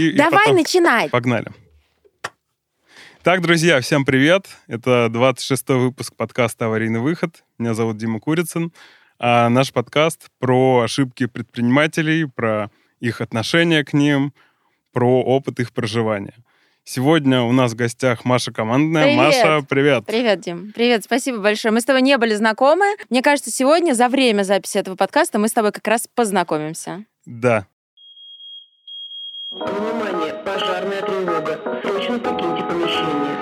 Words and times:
И, 0.00 0.10
и 0.10 0.12
Давай 0.12 0.44
потом- 0.44 0.56
начинай. 0.56 1.08
Погнали. 1.10 1.48
Так, 3.24 3.42
друзья, 3.42 3.80
всем 3.80 4.04
привет. 4.04 4.46
Это 4.68 5.08
26-й 5.10 5.76
выпуск 5.76 6.14
подкаста 6.14 6.66
«Аварийный 6.66 7.00
выход». 7.00 7.42
Меня 7.58 7.74
зовут 7.74 7.96
Дима 7.96 8.20
Курицын. 8.20 8.72
А 9.18 9.48
наш 9.48 9.72
подкаст 9.72 10.28
про 10.38 10.82
ошибки 10.82 11.26
предпринимателей, 11.26 12.26
про 12.26 12.70
их 13.00 13.20
отношение 13.20 13.84
к 13.84 13.92
ним, 13.92 14.32
про 14.92 15.20
опыт 15.20 15.58
их 15.58 15.72
проживания. 15.72 16.34
Сегодня 16.84 17.42
у 17.42 17.50
нас 17.50 17.72
в 17.72 17.74
гостях 17.74 18.24
Маша 18.24 18.52
Командная. 18.52 19.02
Привет. 19.02 19.18
Маша, 19.18 19.66
привет. 19.68 20.06
Привет, 20.06 20.40
Дим. 20.40 20.72
Привет, 20.72 21.02
спасибо 21.02 21.38
большое. 21.38 21.72
Мы 21.74 21.80
с 21.80 21.84
тобой 21.84 22.02
не 22.02 22.16
были 22.18 22.36
знакомы. 22.36 22.86
Мне 23.10 23.20
кажется, 23.20 23.50
сегодня, 23.50 23.94
за 23.94 24.08
время 24.08 24.44
записи 24.44 24.78
этого 24.78 24.94
подкаста, 24.94 25.40
мы 25.40 25.48
с 25.48 25.52
тобой 25.52 25.72
как 25.72 25.88
раз 25.88 26.08
познакомимся. 26.14 27.04
Да. 27.26 27.66
Внимание, 29.50 30.34
пожарная 30.44 31.00
тревога. 31.00 31.58
Срочно 31.82 32.18
покиньте 32.18 32.62
помещение. 32.64 33.36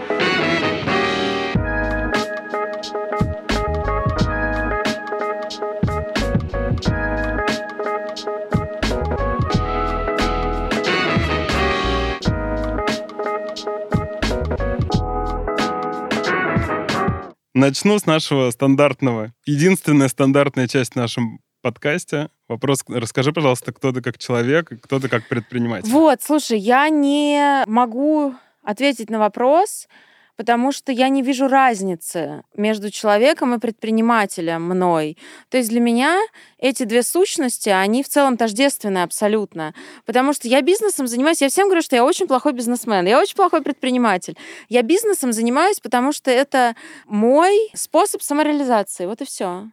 Начну 17.53 17.99
с 17.99 18.07
нашего 18.07 18.53
стандартного, 18.53 19.33
единственная 19.45 20.07
стандартная 20.07 20.69
часть 20.69 20.93
в 20.93 21.41
подкасте. 21.67 22.29
Вопрос, 22.47 22.85
расскажи, 22.87 23.33
пожалуйста, 23.33 23.73
кто 23.73 23.91
ты 23.91 24.01
как 24.01 24.19
человек, 24.19 24.71
кто 24.83 25.01
ты 25.01 25.09
как 25.09 25.27
предприниматель. 25.27 25.91
Вот, 25.91 26.23
слушай, 26.23 26.57
я 26.59 26.89
не 26.91 27.65
могу 27.67 28.35
ответить 28.63 29.11
на 29.11 29.19
вопрос, 29.19 29.89
потому 30.37 30.71
что 30.71 30.93
я 30.93 31.09
не 31.09 31.23
вижу 31.23 31.49
разницы 31.49 32.45
между 32.55 32.93
человеком 32.93 33.53
и 33.55 33.59
предпринимателем 33.59 34.63
мной. 34.63 35.19
То 35.49 35.57
есть 35.57 35.71
для 35.71 35.81
меня 35.81 36.21
эти 36.59 36.85
две 36.85 37.03
сущности, 37.03 37.69
они 37.69 38.05
в 38.05 38.09
целом 38.09 38.37
тождественны 38.37 39.03
абсолютно. 39.03 39.75
Потому 40.05 40.33
что 40.35 40.47
я 40.47 40.63
бизнесом 40.63 41.09
занимаюсь, 41.09 41.43
я 41.43 41.49
всем 41.49 41.67
говорю, 41.67 41.83
что 41.83 41.97
я 41.97 42.05
очень 42.05 42.29
плохой 42.29 42.53
бизнесмен, 42.53 43.07
я 43.07 43.19
очень 43.19 43.35
плохой 43.35 43.61
предприниматель. 43.61 44.37
Я 44.69 44.83
бизнесом 44.83 45.33
занимаюсь, 45.33 45.81
потому 45.81 46.13
что 46.13 46.31
это 46.31 46.77
мой 47.07 47.71
способ 47.75 48.23
самореализации. 48.23 49.07
Вот 49.07 49.21
и 49.21 49.25
все. 49.25 49.65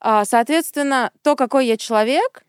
Соответственно, 0.00 1.10
то, 1.22 1.36
какой 1.36 1.66
я 1.66 1.76
человек, 1.76 2.44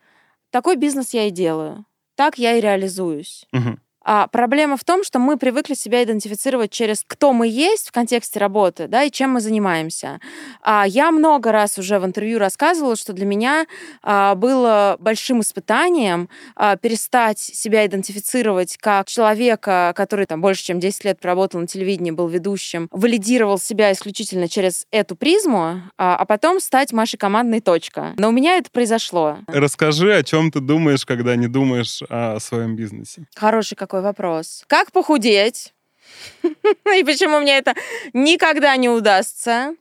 такой 0.50 0.76
бизнес 0.76 1.14
я 1.14 1.28
и 1.28 1.32
делаю. 1.32 1.86
Так 2.16 2.38
я 2.38 2.56
и 2.56 2.62
реализуюсь. 2.62 3.46
Мгм. 3.52 3.82
А 4.10 4.28
проблема 4.28 4.78
в 4.78 4.86
том, 4.86 5.04
что 5.04 5.20
мы 5.20 5.36
привыкли 5.36 5.74
себя 5.74 6.02
идентифицировать 6.02 6.72
через 6.72 7.04
кто 7.06 7.34
мы 7.34 7.46
есть 7.46 7.90
в 7.90 7.92
контексте 7.92 8.40
работы, 8.40 8.88
да, 8.88 9.04
и 9.04 9.12
чем 9.12 9.32
мы 9.32 9.42
занимаемся. 9.42 10.22
А 10.62 10.86
я 10.88 11.12
много 11.12 11.52
раз 11.52 11.78
уже 11.78 12.00
в 12.00 12.06
интервью 12.06 12.40
рассказывала, 12.40 12.96
что 12.96 13.12
для 13.12 13.26
меня 13.26 13.66
а, 14.02 14.36
было 14.36 14.96
большим 15.02 15.42
испытанием 15.42 16.30
а, 16.56 16.78
перестать 16.78 17.38
себя 17.38 17.86
идентифицировать 17.86 18.78
как 18.78 19.08
человека, 19.08 19.92
который 19.94 20.26
там 20.26 20.40
больше 20.40 20.64
чем 20.64 20.80
10 20.80 21.04
лет 21.04 21.20
проработал 21.20 21.60
на 21.60 21.68
телевидении, 21.68 22.12
был 22.12 22.30
ведущим, 22.30 22.88
валидировал 22.92 23.60
себя 23.60 23.92
исключительно 23.92 24.48
через 24.48 24.88
эту 24.90 25.18
призму, 25.18 25.82
а, 25.98 26.16
а 26.16 26.26
потом 26.26 26.62
стать 26.62 26.94
Машей 26.94 27.20
командной 27.20 27.60
точка. 27.60 28.14
Но 28.18 28.30
у 28.30 28.32
меня 28.32 28.56
это 28.56 28.72
произошло. 28.72 29.40
Расскажи, 29.48 30.16
о 30.16 30.24
чем 30.24 30.50
ты 30.50 30.62
думаешь, 30.62 31.06
когда 31.06 31.36
не 31.36 31.48
думаешь 31.48 32.02
о 32.08 32.40
своем 32.40 32.78
бизнесе. 32.78 33.26
Хороший 33.36 33.76
какой 33.76 33.97
вопрос. 34.02 34.64
Как 34.68 34.92
похудеть? 34.92 35.74
И 36.44 37.04
почему 37.04 37.40
мне 37.40 37.58
это 37.58 37.74
никогда 38.14 38.76
не 38.78 38.90
удастся? 38.90 39.76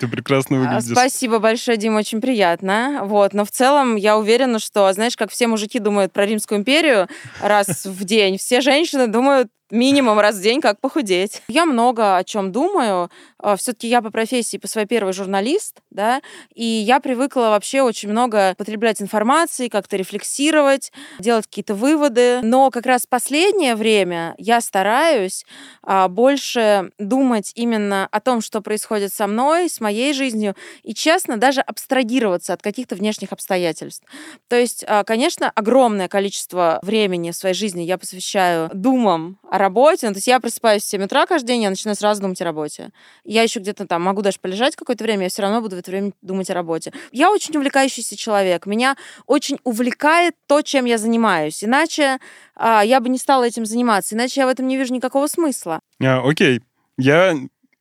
Ты 0.00 0.06
прекрасно 0.06 0.56
А, 0.56 0.60
выглядишь. 0.60 0.92
Спасибо 0.92 1.38
большое, 1.38 1.76
Дим, 1.76 1.96
очень 1.96 2.20
приятно. 2.20 3.00
Вот, 3.04 3.32
но 3.32 3.44
в 3.44 3.50
целом 3.50 3.96
я 3.96 4.16
уверена, 4.16 4.58
что, 4.58 4.92
знаешь, 4.92 5.16
как 5.16 5.30
все 5.30 5.46
мужики 5.48 5.78
думают 5.78 6.12
про 6.12 6.24
Римскую 6.24 6.60
империю 6.60 7.08
раз 7.42 7.66
в 7.84 8.04
день, 8.04 8.38
все 8.38 8.60
женщины 8.60 9.06
думают 9.08 9.48
минимум 9.70 10.18
раз 10.18 10.36
в 10.36 10.42
день, 10.42 10.60
как 10.60 10.80
похудеть. 10.80 11.42
Я 11.48 11.66
много 11.66 12.16
о 12.16 12.24
чем 12.24 12.52
думаю. 12.52 13.10
Все-таки 13.56 13.88
я 13.88 14.02
по 14.02 14.10
профессии, 14.10 14.56
по 14.56 14.68
своей 14.68 14.86
первой 14.86 15.12
журналист, 15.12 15.80
да, 15.90 16.20
и 16.54 16.64
я 16.64 17.00
привыкла 17.00 17.50
вообще 17.50 17.82
очень 17.82 18.08
много 18.08 18.54
потреблять 18.56 19.00
информации, 19.00 19.68
как-то 19.68 19.96
рефлексировать, 19.96 20.92
делать 21.18 21.46
какие-то 21.46 21.74
выводы. 21.74 22.40
Но 22.42 22.70
как 22.70 22.86
раз 22.86 23.06
последнее 23.06 23.74
время 23.76 24.34
я 24.38 24.60
стараюсь 24.60 25.44
а, 25.82 26.08
больше 26.08 26.90
думать 26.98 27.52
именно 27.54 28.08
о 28.10 28.20
том, 28.20 28.40
что 28.40 28.60
происходит 28.60 29.12
со 29.12 29.26
мной, 29.26 29.68
с 29.68 29.80
моей 29.80 30.12
жизнью, 30.12 30.54
и, 30.82 30.94
честно, 30.94 31.36
даже 31.36 31.60
абстрагироваться 31.60 32.52
от 32.52 32.62
каких-то 32.62 32.94
внешних 32.94 33.32
обстоятельств. 33.32 34.04
То 34.48 34.56
есть, 34.56 34.84
а, 34.86 35.04
конечно, 35.04 35.50
огромное 35.54 36.08
количество 36.08 36.78
времени 36.82 37.30
в 37.30 37.36
своей 37.36 37.54
жизни 37.54 37.82
я 37.82 37.98
посвящаю 37.98 38.70
думам 38.74 39.38
о 39.50 39.58
работе. 39.58 40.06
Ну, 40.08 40.12
то 40.12 40.18
есть 40.18 40.26
я 40.26 40.40
просыпаюсь 40.40 40.82
в 40.82 40.86
7 40.86 41.04
утра 41.04 41.26
каждый 41.26 41.48
день, 41.48 41.62
я 41.62 41.70
начинаю 41.70 41.96
сразу 41.96 42.20
думать 42.20 42.40
о 42.40 42.44
работе. 42.44 42.90
Я 43.30 43.42
еще 43.42 43.60
где-то 43.60 43.86
там 43.86 44.02
могу 44.02 44.22
даже 44.22 44.38
полежать 44.40 44.74
какое-то 44.74 45.04
время, 45.04 45.24
я 45.24 45.28
все 45.28 45.42
равно 45.42 45.60
буду 45.60 45.76
в 45.76 45.78
это 45.80 45.90
время 45.90 46.12
думать 46.22 46.48
о 46.48 46.54
работе. 46.54 46.92
Я 47.12 47.30
очень 47.30 47.54
увлекающийся 47.56 48.16
человек. 48.16 48.64
Меня 48.64 48.96
очень 49.26 49.58
увлекает 49.64 50.34
то, 50.46 50.62
чем 50.62 50.86
я 50.86 50.96
занимаюсь. 50.96 51.62
Иначе 51.62 52.18
а, 52.56 52.82
я 52.82 53.00
бы 53.00 53.10
не 53.10 53.18
стала 53.18 53.44
этим 53.44 53.66
заниматься. 53.66 54.14
Иначе 54.14 54.40
я 54.40 54.46
в 54.46 54.50
этом 54.50 54.66
не 54.66 54.78
вижу 54.78 54.94
никакого 54.94 55.26
смысла. 55.26 55.80
А, 56.02 56.26
окей. 56.26 56.62
Я 56.96 57.34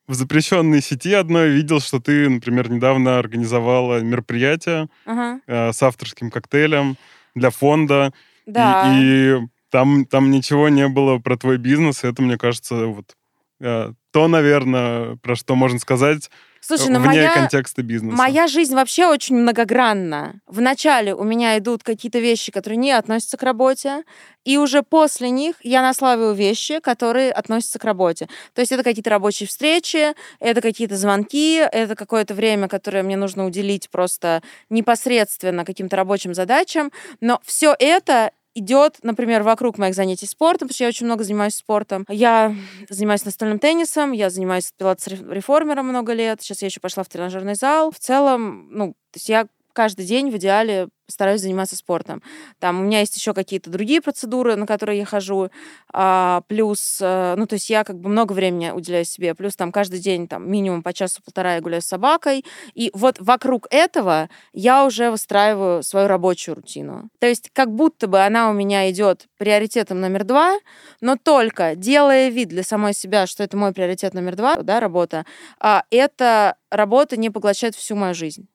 в 0.06 0.14
запрещенной 0.14 0.82
сети 0.82 1.14
одной 1.14 1.50
видел, 1.50 1.80
что 1.80 2.00
ты, 2.02 2.28
например, 2.30 2.70
недавно 2.70 3.18
организовала 3.18 4.00
мероприятие 4.02 4.90
Ага. 5.06 5.40
э, 5.48 5.72
с 5.72 5.82
авторским 5.82 6.30
коктейлем 6.30 6.98
для 7.36 7.52
фонда. 7.52 8.12
И- 8.46 8.52
Да. 8.52 8.94
И, 9.00 9.38
там, 9.70 10.06
там 10.06 10.30
ничего 10.30 10.68
не 10.70 10.88
было 10.90 11.20
про 11.20 11.38
твой 11.38 11.58
бизнес. 11.58 12.04
и 12.04 12.08
Это, 12.08 12.22
мне 12.22 12.38
кажется, 12.38 12.88
вот 12.88 13.16
э, 13.60 13.92
то, 14.18 14.28
наверное, 14.28 15.16
про 15.18 15.36
что 15.36 15.54
можно 15.54 15.78
сказать 15.78 16.32
Слушай, 16.60 16.90
ну 16.90 17.00
вне 17.00 17.10
моя... 17.10 17.34
контекста 17.34 17.84
бизнеса. 17.84 18.18
Моя 18.18 18.48
жизнь 18.48 18.74
вообще 18.74 19.06
очень 19.06 19.36
многогранна. 19.36 20.42
Вначале 20.48 21.14
у 21.14 21.24
меня 21.24 21.56
идут 21.60 21.84
какие-то 21.84 22.18
вещи, 22.18 22.52
которые 22.52 22.78
не 22.78 22.92
относятся 22.94 23.38
к 23.38 23.44
работе, 23.44 24.04
и 24.44 24.58
уже 24.58 24.82
после 24.82 25.30
них 25.30 25.58
я 25.62 25.84
наславиваю 25.84 26.34
вещи, 26.34 26.80
которые 26.80 27.32
относятся 27.32 27.78
к 27.78 27.84
работе. 27.84 28.28
То 28.56 28.62
есть 28.62 28.72
это 28.72 28.82
какие-то 28.84 29.12
рабочие 29.12 29.46
встречи, 29.46 30.14
это 30.40 30.62
какие-то 30.62 30.98
звонки, 30.98 31.58
это 31.58 31.96
какое-то 31.96 32.34
время, 32.34 32.68
которое 32.68 33.04
мне 33.04 33.18
нужно 33.18 33.46
уделить 33.46 33.92
просто 33.92 34.42
непосредственно 34.72 35.64
каким-то 35.64 35.96
рабочим 35.96 36.34
задачам. 36.34 36.92
Но 37.22 37.40
все 37.46 37.76
это 37.78 38.32
идет, 38.58 38.98
например, 39.04 39.44
вокруг 39.44 39.78
моих 39.78 39.96
занятий 39.96 40.26
спортом, 40.26 40.68
потому 40.68 40.76
что 40.76 40.84
я 40.84 40.90
очень 40.90 41.06
много 41.06 41.24
занимаюсь 41.24 41.56
спортом. 41.56 42.06
Я 42.10 42.56
занимаюсь 42.90 43.26
настольным 43.26 43.60
теннисом, 43.60 44.12
я 44.12 44.30
занимаюсь 44.30 44.72
пилатес-реформером 44.78 45.88
много 45.88 46.14
лет, 46.14 46.42
сейчас 46.42 46.62
я 46.62 46.68
еще 46.68 46.80
пошла 46.80 47.04
в 47.04 47.10
тренажерный 47.10 47.56
зал. 47.56 47.92
В 47.92 48.00
целом, 48.00 48.70
ну, 48.72 48.94
то 49.12 49.18
есть 49.18 49.30
я 49.30 49.48
каждый 49.78 50.08
день 50.08 50.32
в 50.32 50.38
идеале 50.38 50.90
стараюсь 51.08 51.42
заниматься 51.42 51.76
спортом. 51.76 52.24
Там 52.60 52.80
у 52.80 52.84
меня 52.84 53.02
есть 53.02 53.16
еще 53.16 53.36
какие-то 53.36 53.70
другие 53.70 54.02
процедуры, 54.02 54.56
на 54.56 54.66
которые 54.66 54.98
я 54.98 55.06
хожу, 55.06 55.52
а, 55.94 56.42
плюс, 56.48 56.98
э, 57.00 57.36
ну, 57.38 57.46
то 57.46 57.54
есть 57.54 57.70
я 57.70 57.84
как 57.84 58.00
бы 58.00 58.10
много 58.10 58.34
времени 58.34 58.72
уделяю 58.72 59.06
себе, 59.06 59.36
плюс 59.36 59.56
там 59.56 59.72
каждый 59.72 60.00
день 60.00 60.28
там 60.28 60.52
минимум 60.52 60.82
по 60.82 60.94
часу-полтора 60.94 61.54
я 61.54 61.62
гуляю 61.62 61.84
с 61.84 61.86
собакой, 61.86 62.44
и 62.74 62.90
вот 62.96 63.18
вокруг 63.20 63.68
этого 63.70 64.30
я 64.52 64.84
уже 64.84 65.12
выстраиваю 65.12 65.84
свою 65.84 66.08
рабочую 66.08 66.56
рутину. 66.56 67.10
То 67.20 67.28
есть 67.28 67.52
как 67.54 67.72
будто 67.72 68.08
бы 68.08 68.20
она 68.26 68.50
у 68.50 68.54
меня 68.54 68.90
идет 68.90 69.28
приоритетом 69.38 70.02
номер 70.02 70.24
два, 70.24 70.58
но 71.02 71.18
только 71.18 71.76
делая 71.76 72.30
вид 72.30 72.50
для 72.50 72.64
самой 72.64 72.96
себя, 72.96 73.28
что 73.28 73.44
это 73.44 73.56
мой 73.56 73.74
приоритет 73.74 74.16
номер 74.16 74.36
два, 74.36 74.56
да, 74.56 74.80
работа, 74.80 75.28
а, 75.60 75.84
эта 75.92 76.56
работа 76.72 77.16
не 77.16 77.30
поглощает 77.30 77.76
всю 77.76 77.96
мою 77.96 78.16
жизнь. 78.16 78.48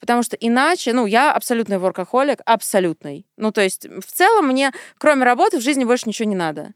Потому 0.00 0.22
что 0.22 0.36
иначе, 0.36 0.92
ну, 0.92 1.06
я 1.06 1.32
абсолютный 1.32 1.78
воркохолик, 1.78 2.40
абсолютный. 2.44 3.26
Ну, 3.36 3.50
то 3.52 3.62
есть, 3.62 3.86
в 3.86 4.12
целом 4.12 4.46
мне, 4.48 4.72
кроме 4.98 5.24
работы, 5.24 5.58
в 5.58 5.62
жизни 5.62 5.84
больше 5.84 6.08
ничего 6.08 6.28
не 6.28 6.36
надо. 6.36 6.74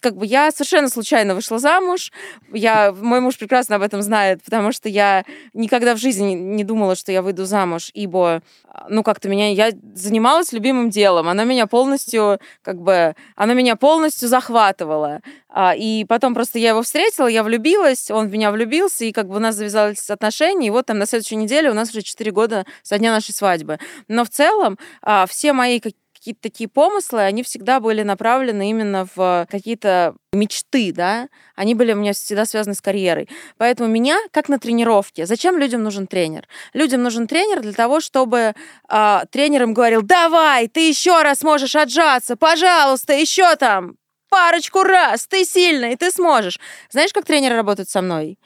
Как 0.00 0.16
бы 0.16 0.26
я 0.26 0.50
совершенно 0.50 0.88
случайно 0.88 1.34
вышла 1.34 1.58
замуж. 1.58 2.12
Я, 2.52 2.92
мой 2.92 3.20
муж 3.20 3.38
прекрасно 3.38 3.76
об 3.76 3.82
этом 3.82 4.02
знает, 4.02 4.42
потому 4.42 4.72
что 4.72 4.88
я 4.88 5.24
никогда 5.52 5.94
в 5.94 5.98
жизни 5.98 6.32
не 6.32 6.64
думала, 6.64 6.96
что 6.96 7.12
я 7.12 7.22
выйду 7.22 7.44
замуж, 7.44 7.90
ибо, 7.94 8.42
ну, 8.88 9.02
как-то 9.02 9.28
меня, 9.28 9.50
я 9.50 9.70
занималась 9.94 10.52
любимым 10.52 10.90
делом. 10.90 11.28
Оно 11.28 11.44
меня 11.44 11.66
полностью, 11.66 12.38
как 12.62 12.80
бы, 12.80 13.14
оно 13.36 13.54
меня 13.54 13.76
полностью 13.76 14.28
захватывало. 14.28 15.20
А, 15.48 15.74
и 15.76 16.04
потом 16.04 16.34
просто 16.34 16.58
я 16.58 16.70
его 16.70 16.82
встретила, 16.82 17.26
я 17.26 17.42
влюбилась, 17.42 18.10
он 18.10 18.28
в 18.28 18.32
меня 18.32 18.50
влюбился, 18.50 19.04
и 19.04 19.12
как 19.12 19.28
бы 19.28 19.36
у 19.36 19.38
нас 19.38 19.54
завязались 19.54 20.08
отношения, 20.08 20.68
и 20.68 20.70
вот 20.70 20.86
там 20.86 20.98
на 20.98 21.06
следующей 21.06 21.36
неделе 21.36 21.70
у 21.70 21.74
нас 21.74 21.90
уже 21.90 22.02
4 22.02 22.30
года 22.30 22.64
со 22.82 22.98
дня 22.98 23.12
нашей 23.12 23.34
свадьбы. 23.34 23.78
Но 24.08 24.24
в 24.24 24.30
целом 24.30 24.78
а, 25.02 25.26
все 25.26 25.52
мои 25.52 25.80
какие-то 26.22 26.42
такие 26.42 26.68
помыслы, 26.68 27.22
они 27.22 27.42
всегда 27.42 27.80
были 27.80 28.04
направлены 28.04 28.70
именно 28.70 29.08
в 29.16 29.44
какие-то 29.50 30.14
мечты, 30.32 30.92
да, 30.92 31.28
они 31.56 31.74
были 31.74 31.92
у 31.92 31.96
меня 31.96 32.12
всегда 32.12 32.46
связаны 32.46 32.76
с 32.76 32.80
карьерой. 32.80 33.28
Поэтому 33.56 33.88
меня, 33.88 34.16
как 34.30 34.48
на 34.48 34.60
тренировке, 34.60 35.26
зачем 35.26 35.58
людям 35.58 35.82
нужен 35.82 36.06
тренер? 36.06 36.46
Людям 36.74 37.02
нужен 37.02 37.26
тренер 37.26 37.60
для 37.60 37.72
того, 37.72 37.98
чтобы 37.98 38.54
э, 38.88 39.20
тренер 39.32 39.64
им 39.64 39.74
говорил, 39.74 40.02
давай, 40.02 40.68
ты 40.68 40.86
еще 40.86 41.22
раз 41.22 41.42
можешь 41.42 41.74
отжаться, 41.74 42.36
пожалуйста, 42.36 43.14
еще 43.14 43.56
там 43.56 43.96
парочку 44.32 44.82
раз, 44.82 45.26
ты 45.26 45.44
сильный, 45.44 45.94
ты 45.96 46.10
сможешь. 46.10 46.58
Знаешь, 46.90 47.12
как 47.12 47.26
тренеры 47.26 47.54
работают 47.54 47.90
со 47.90 48.00
мной? 48.00 48.38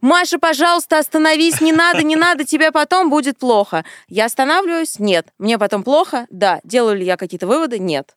Маша, 0.00 0.38
пожалуйста, 0.38 0.98
остановись, 0.98 1.60
не 1.60 1.72
надо, 1.72 2.02
не 2.02 2.16
надо, 2.16 2.44
тебе 2.44 2.72
потом 2.72 3.10
будет 3.10 3.36
плохо. 3.38 3.84
Я 4.08 4.24
останавливаюсь? 4.24 4.98
Нет. 4.98 5.26
Мне 5.38 5.58
потом 5.58 5.82
плохо? 5.82 6.26
Да. 6.30 6.60
Делаю 6.64 6.96
ли 6.96 7.04
я 7.04 7.18
какие-то 7.18 7.46
выводы? 7.46 7.78
Нет. 7.78 8.14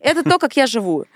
Это 0.00 0.22
то, 0.22 0.38
как 0.38 0.54
я 0.56 0.66
живу. 0.66 1.06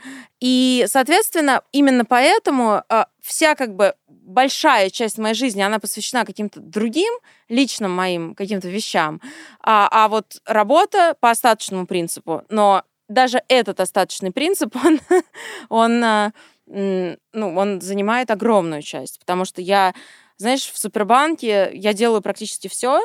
И, 0.40 0.86
соответственно, 0.88 1.60
именно 1.72 2.06
поэтому 2.06 2.82
э, 2.88 3.04
вся 3.20 3.54
как 3.54 3.76
бы 3.76 3.94
большая 4.08 4.88
часть 4.88 5.18
моей 5.18 5.34
жизни, 5.34 5.60
она 5.60 5.78
посвящена 5.78 6.24
каким-то 6.24 6.60
другим 6.60 7.12
личным 7.50 7.90
моим 7.90 8.34
каким-то 8.34 8.68
вещам. 8.68 9.20
А, 9.62 9.88
а 9.90 10.08
вот 10.08 10.40
работа 10.46 11.14
по 11.20 11.28
остаточному 11.30 11.86
принципу. 11.86 12.44
Но 12.48 12.84
даже 13.10 13.42
этот 13.48 13.80
остаточный 13.80 14.30
принцип, 14.30 14.74
он, 14.84 15.00
он, 15.68 16.04
а, 16.04 16.32
ну, 16.66 17.18
он 17.32 17.80
занимает 17.80 18.30
огромную 18.30 18.82
часть, 18.82 19.18
потому 19.18 19.44
что 19.44 19.60
я, 19.60 19.94
знаешь, 20.36 20.70
в 20.70 20.78
Супербанке 20.78 21.70
я 21.74 21.92
делаю 21.92 22.22
практически 22.22 22.68
все, 22.68 23.00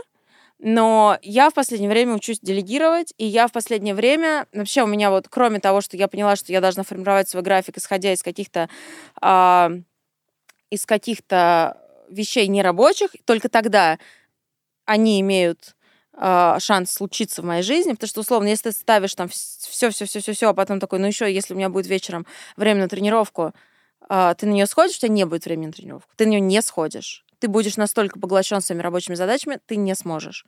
но 0.60 1.18
я 1.22 1.50
в 1.50 1.54
последнее 1.54 1.90
время 1.90 2.14
учусь 2.14 2.40
делегировать, 2.40 3.14
и 3.18 3.26
я 3.26 3.48
в 3.48 3.52
последнее 3.52 3.94
время, 3.94 4.48
вообще 4.54 4.84
у 4.84 4.88
меня 4.88 5.10
вот, 5.10 5.28
кроме 5.28 5.60
того, 5.60 5.82
что 5.82 5.98
я 5.98 6.08
поняла, 6.08 6.36
что 6.36 6.54
я 6.54 6.62
должна 6.62 6.84
формировать 6.84 7.28
свой 7.28 7.44
график, 7.44 7.78
исходя 7.78 8.14
из 8.14 8.24
каких-то 8.24 8.70
э, 9.22 9.70
из 10.70 10.86
каких-то 10.86 11.82
вещей 12.10 12.48
нерабочих, 12.48 13.10
только 13.26 13.50
тогда 13.50 13.98
они 14.86 15.20
имеют 15.22 15.76
э, 16.18 16.56
шанс 16.60 16.92
случиться 16.92 17.42
в 17.42 17.46
моей 17.46 17.64
жизни, 17.64 17.92
потому 17.92 18.08
что, 18.08 18.22
условно, 18.22 18.48
если 18.48 18.70
ты 18.70 18.76
ставишь 18.76 19.16
там 19.16 19.28
все, 19.30 19.90
все, 19.90 20.06
все, 20.06 20.20
все, 20.20 20.34
все, 20.34 20.50
а 20.50 20.54
потом 20.54 20.80
такой, 20.80 21.00
ну 21.00 21.08
еще, 21.08 21.32
если 21.32 21.54
у 21.54 21.58
меня 21.58 21.70
будет 21.70 21.88
вечером 21.88 22.26
время 22.58 22.82
на 22.82 22.90
тренировку, 22.90 23.54
э, 24.10 24.36
ты 24.38 24.46
на 24.46 24.52
нее 24.52 24.66
сходишь, 24.66 24.98
у 24.98 25.00
тебя 25.00 25.10
не 25.10 25.26
будет 25.26 25.46
времени 25.46 25.68
на 25.68 25.74
тренировку, 25.74 26.12
ты 26.16 26.26
на 26.26 26.30
нее 26.32 26.42
не 26.42 26.62
сходишь 26.62 27.26
ты 27.40 27.48
будешь 27.48 27.78
настолько 27.78 28.20
поглощен 28.20 28.62
своими 28.62 28.82
рабочими 28.82 29.16
задачами, 29.16 29.60
ты 29.66 29.76
не 29.76 29.94
сможешь. 29.96 30.46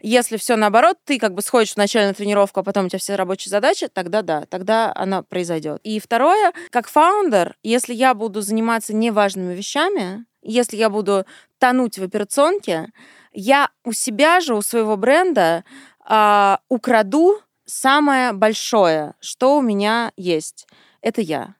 Если 0.00 0.36
все 0.36 0.56
наоборот, 0.56 0.96
ты 1.04 1.18
как 1.18 1.34
бы 1.34 1.42
сходишь 1.42 1.74
вначале 1.74 2.08
на 2.08 2.14
тренировку, 2.14 2.60
а 2.60 2.62
потом 2.62 2.86
у 2.86 2.88
тебя 2.88 2.98
все 2.98 3.16
рабочие 3.16 3.50
задачи, 3.50 3.88
тогда 3.88 4.22
да, 4.22 4.44
тогда 4.46 4.92
она 4.94 5.22
произойдет. 5.22 5.80
И 5.82 5.98
второе, 5.98 6.52
как 6.70 6.88
фаундер, 6.88 7.56
если 7.62 7.94
я 7.94 8.14
буду 8.14 8.42
заниматься 8.42 8.94
неважными 8.94 9.54
вещами, 9.54 10.24
если 10.42 10.76
я 10.76 10.90
буду 10.90 11.26
тонуть 11.58 11.98
в 11.98 12.04
операционке, 12.04 12.92
я 13.36 13.70
у 13.84 13.92
себя 13.92 14.40
же, 14.40 14.54
у 14.54 14.62
своего 14.62 14.96
бренда 14.96 15.64
э, 16.08 16.56
украду 16.68 17.38
самое 17.66 18.32
большое, 18.32 19.14
что 19.20 19.58
у 19.58 19.60
меня 19.60 20.12
есть. 20.16 20.66
Это 21.02 21.20
я. 21.20 21.54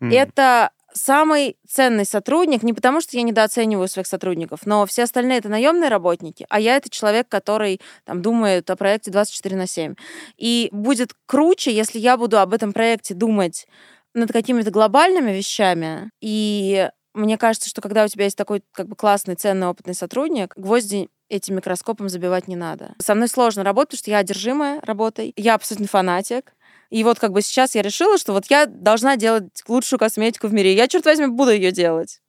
Mm. 0.00 0.12
Это 0.12 0.70
самый 0.92 1.56
ценный 1.66 2.04
сотрудник, 2.04 2.62
не 2.62 2.72
потому 2.72 3.00
что 3.00 3.16
я 3.16 3.22
недооцениваю 3.22 3.88
своих 3.88 4.06
сотрудников, 4.06 4.60
но 4.66 4.84
все 4.84 5.04
остальные 5.04 5.38
это 5.38 5.48
наемные 5.48 5.88
работники, 5.88 6.44
а 6.50 6.60
я 6.60 6.76
это 6.76 6.90
человек, 6.90 7.28
который 7.28 7.80
там 8.04 8.20
думает 8.20 8.68
о 8.68 8.76
проекте 8.76 9.10
24 9.10 9.56
на 9.56 9.66
7. 9.66 9.94
И 10.36 10.68
будет 10.72 11.14
круче, 11.26 11.72
если 11.72 11.98
я 11.98 12.16
буду 12.16 12.38
об 12.40 12.52
этом 12.52 12.72
проекте 12.72 13.14
думать 13.14 13.66
над 14.12 14.32
какими-то 14.32 14.70
глобальными 14.70 15.30
вещами 15.30 16.10
и 16.20 16.90
мне 17.14 17.38
кажется, 17.38 17.68
что 17.68 17.80
когда 17.80 18.04
у 18.04 18.08
тебя 18.08 18.24
есть 18.24 18.36
такой 18.36 18.62
как 18.72 18.88
бы 18.88 18.96
классный, 18.96 19.34
ценный, 19.34 19.66
опытный 19.66 19.94
сотрудник, 19.94 20.54
гвозди 20.56 21.08
этим 21.28 21.56
микроскопом 21.56 22.08
забивать 22.08 22.48
не 22.48 22.56
надо. 22.56 22.94
Со 22.98 23.14
мной 23.14 23.28
сложно 23.28 23.64
работать, 23.64 23.90
потому 23.90 23.98
что 23.98 24.10
я 24.10 24.18
одержимая 24.18 24.80
работой. 24.82 25.32
Я 25.36 25.54
абсолютно 25.54 25.88
фанатик. 25.88 26.54
И 26.90 27.04
вот 27.04 27.18
как 27.18 27.32
бы 27.32 27.40
сейчас 27.40 27.74
я 27.74 27.80
решила, 27.82 28.18
что 28.18 28.34
вот 28.34 28.46
я 28.50 28.66
должна 28.66 29.16
делать 29.16 29.62
лучшую 29.66 29.98
косметику 29.98 30.48
в 30.48 30.52
мире. 30.52 30.74
Я, 30.74 30.88
черт 30.88 31.06
возьми, 31.06 31.26
буду 31.26 31.50
ее 31.50 31.72
делать. 31.72 32.20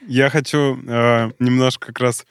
Я 0.00 0.28
хочу 0.28 0.76
э, 0.76 1.30
немножко 1.38 1.86
как 1.88 2.00
раз 2.00 2.26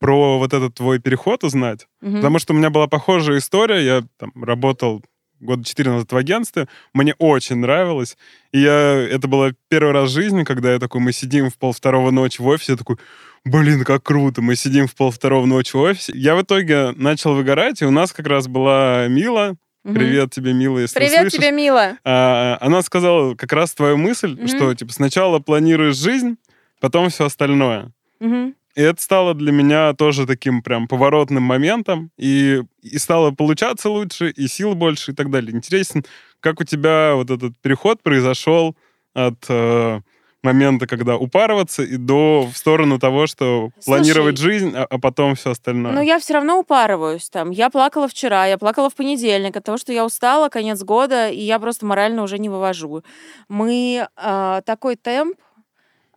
про 0.00 0.38
вот 0.38 0.52
этот 0.52 0.74
твой 0.74 0.98
переход 0.98 1.44
узнать, 1.44 1.86
угу. 2.00 2.16
потому 2.16 2.38
что 2.38 2.52
у 2.52 2.56
меня 2.56 2.70
была 2.70 2.86
похожая 2.86 3.38
история. 3.38 3.84
Я 3.84 4.02
там 4.16 4.32
работал 4.42 5.04
года 5.40 5.64
четыре 5.64 5.90
назад 5.90 6.12
в 6.12 6.16
агентстве. 6.16 6.68
Мне 6.92 7.14
очень 7.18 7.56
нравилось. 7.56 8.16
И 8.52 8.60
я, 8.60 8.94
это 9.10 9.28
было 9.28 9.52
первый 9.68 9.92
раз 9.92 10.10
в 10.10 10.14
жизни, 10.14 10.44
когда 10.44 10.72
я 10.72 10.78
такой, 10.78 11.00
мы 11.00 11.12
сидим 11.12 11.50
в 11.50 11.56
пол 11.56 11.72
второго 11.72 12.10
ночи 12.10 12.40
в 12.40 12.46
офисе, 12.46 12.72
я 12.72 12.78
такой, 12.78 12.96
блин, 13.44 13.84
как 13.84 14.02
круто, 14.02 14.42
мы 14.42 14.56
сидим 14.56 14.86
в 14.86 14.94
пол 14.94 15.10
второго 15.10 15.46
ночи 15.46 15.76
в 15.76 15.80
офисе. 15.80 16.12
Я 16.14 16.34
в 16.36 16.42
итоге 16.42 16.92
начал 16.92 17.34
выгорать, 17.34 17.82
и 17.82 17.84
у 17.84 17.90
нас 17.90 18.12
как 18.12 18.26
раз 18.26 18.48
была 18.48 19.06
Мила, 19.08 19.56
Угу. 19.84 19.94
Привет 19.94 20.32
тебе, 20.32 20.52
Мила, 20.52 20.80
если 20.80 20.96
Привет 20.96 21.28
услышишь. 21.28 21.38
тебе, 21.38 21.50
Мила. 21.50 21.96
А, 22.04 22.58
она 22.60 22.82
сказала 22.82 23.34
как 23.36 23.52
раз 23.52 23.72
твою 23.72 23.96
мысль, 23.96 24.32
угу. 24.32 24.46
что 24.46 24.74
типа 24.74 24.92
сначала 24.92 25.38
планируешь 25.38 25.96
жизнь, 25.96 26.36
потом 26.80 27.08
все 27.08 27.26
остальное. 27.26 27.92
Угу. 28.20 28.54
И 28.78 28.80
это 28.80 29.02
стало 29.02 29.34
для 29.34 29.50
меня 29.50 29.92
тоже 29.92 30.24
таким 30.24 30.62
прям 30.62 30.86
поворотным 30.86 31.42
моментом. 31.42 32.12
И, 32.16 32.62
и 32.80 32.98
стало 32.98 33.32
получаться 33.32 33.90
лучше, 33.90 34.30
и 34.30 34.46
сил 34.46 34.76
больше, 34.76 35.10
и 35.10 35.14
так 35.16 35.32
далее. 35.32 35.50
Интересно, 35.52 36.02
как 36.38 36.60
у 36.60 36.64
тебя 36.64 37.16
вот 37.16 37.28
этот 37.28 37.58
переход 37.58 38.00
произошел 38.04 38.76
от 39.14 39.44
э, 39.48 40.00
момента, 40.44 40.86
когда 40.86 41.16
упарываться, 41.16 41.82
и 41.82 41.96
до 41.96 42.48
в 42.52 42.56
сторону 42.56 43.00
того, 43.00 43.26
что 43.26 43.70
Слушай, 43.80 43.84
планировать 43.86 44.38
жизнь, 44.38 44.72
а, 44.76 44.86
а 44.88 44.98
потом 45.00 45.34
все 45.34 45.50
остальное. 45.50 45.90
Но 45.90 46.00
я 46.00 46.20
все 46.20 46.34
равно 46.34 46.60
упарываюсь 46.60 47.28
там. 47.28 47.50
Я 47.50 47.70
плакала 47.70 48.06
вчера, 48.06 48.46
я 48.46 48.58
плакала 48.58 48.90
в 48.90 48.94
понедельник 48.94 49.56
от 49.56 49.64
того, 49.64 49.78
что 49.78 49.92
я 49.92 50.06
устала, 50.06 50.50
конец 50.50 50.84
года, 50.84 51.28
и 51.30 51.40
я 51.40 51.58
просто 51.58 51.84
морально 51.84 52.22
уже 52.22 52.38
не 52.38 52.48
вывожу. 52.48 53.02
Мы 53.48 54.06
э, 54.16 54.62
такой 54.64 54.94
темп 54.94 55.36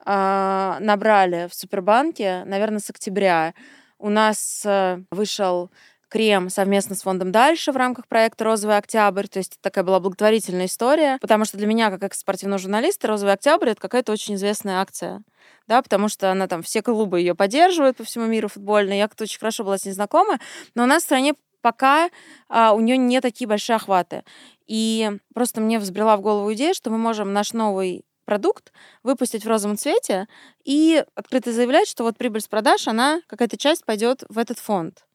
э, 0.05 0.77
набрали 0.79 1.47
в 1.49 1.53
Супербанке, 1.53 2.43
наверное, 2.45 2.79
с 2.79 2.89
октября. 2.89 3.53
У 3.97 4.09
нас 4.09 4.63
э, 4.65 5.01
вышел 5.11 5.69
крем 6.09 6.49
совместно 6.49 6.95
с 6.95 7.03
фондом 7.03 7.31
«Дальше» 7.31 7.71
в 7.71 7.77
рамках 7.77 8.07
проекта 8.07 8.43
«Розовый 8.43 8.77
октябрь». 8.77 9.27
То 9.27 9.39
есть 9.39 9.57
такая 9.61 9.83
была 9.83 9.99
благотворительная 9.99 10.65
история, 10.65 11.17
потому 11.21 11.45
что 11.45 11.57
для 11.57 11.67
меня, 11.67 11.97
как 11.97 12.13
спортивного 12.13 12.59
журналиста, 12.59 13.07
«Розовый 13.07 13.33
октябрь»— 13.33 13.69
это 13.71 13.81
какая-то 13.81 14.11
очень 14.11 14.35
известная 14.35 14.81
акция 14.81 15.23
да, 15.67 15.81
потому 15.81 16.09
что 16.09 16.31
она 16.31 16.47
там, 16.47 16.63
все 16.63 16.81
клубы 16.81 17.21
ее 17.21 17.33
поддерживают 17.33 17.95
по 17.95 18.03
всему 18.03 18.25
миру 18.25 18.49
футбольные. 18.49 18.99
Я 18.99 19.07
как-то 19.07 19.23
очень 19.23 19.39
хорошо 19.39 19.63
была 19.63 19.77
с 19.77 19.85
ней 19.85 19.93
знакома, 19.93 20.39
но 20.75 20.83
у 20.83 20.85
нас 20.85 21.03
в 21.03 21.05
стране 21.05 21.35
пока 21.61 22.09
а, 22.49 22.73
у 22.73 22.81
нее 22.81 22.97
не 22.97 23.21
такие 23.21 23.47
большие 23.47 23.77
охваты. 23.77 24.23
И 24.67 25.11
просто 25.33 25.61
мне 25.61 25.79
взбрела 25.79 26.17
в 26.17 26.21
голову 26.21 26.51
идея, 26.53 26.73
что 26.73 26.89
мы 26.89 26.97
можем 26.97 27.31
наш 27.31 27.53
новый 27.53 28.03
продукт 28.31 28.71
выпустить 29.03 29.43
в 29.43 29.47
розовом 29.49 29.75
цвете 29.75 30.25
и 30.63 31.03
открыто 31.15 31.51
заявлять, 31.51 31.89
что 31.89 32.05
вот 32.05 32.17
прибыль 32.17 32.39
с 32.39 32.47
продаж, 32.47 32.87
она, 32.87 33.19
какая-то 33.27 33.57
часть 33.57 33.83
пойдет 33.83 34.23
в 34.29 34.37
этот 34.37 34.57
фонд. 34.57 35.05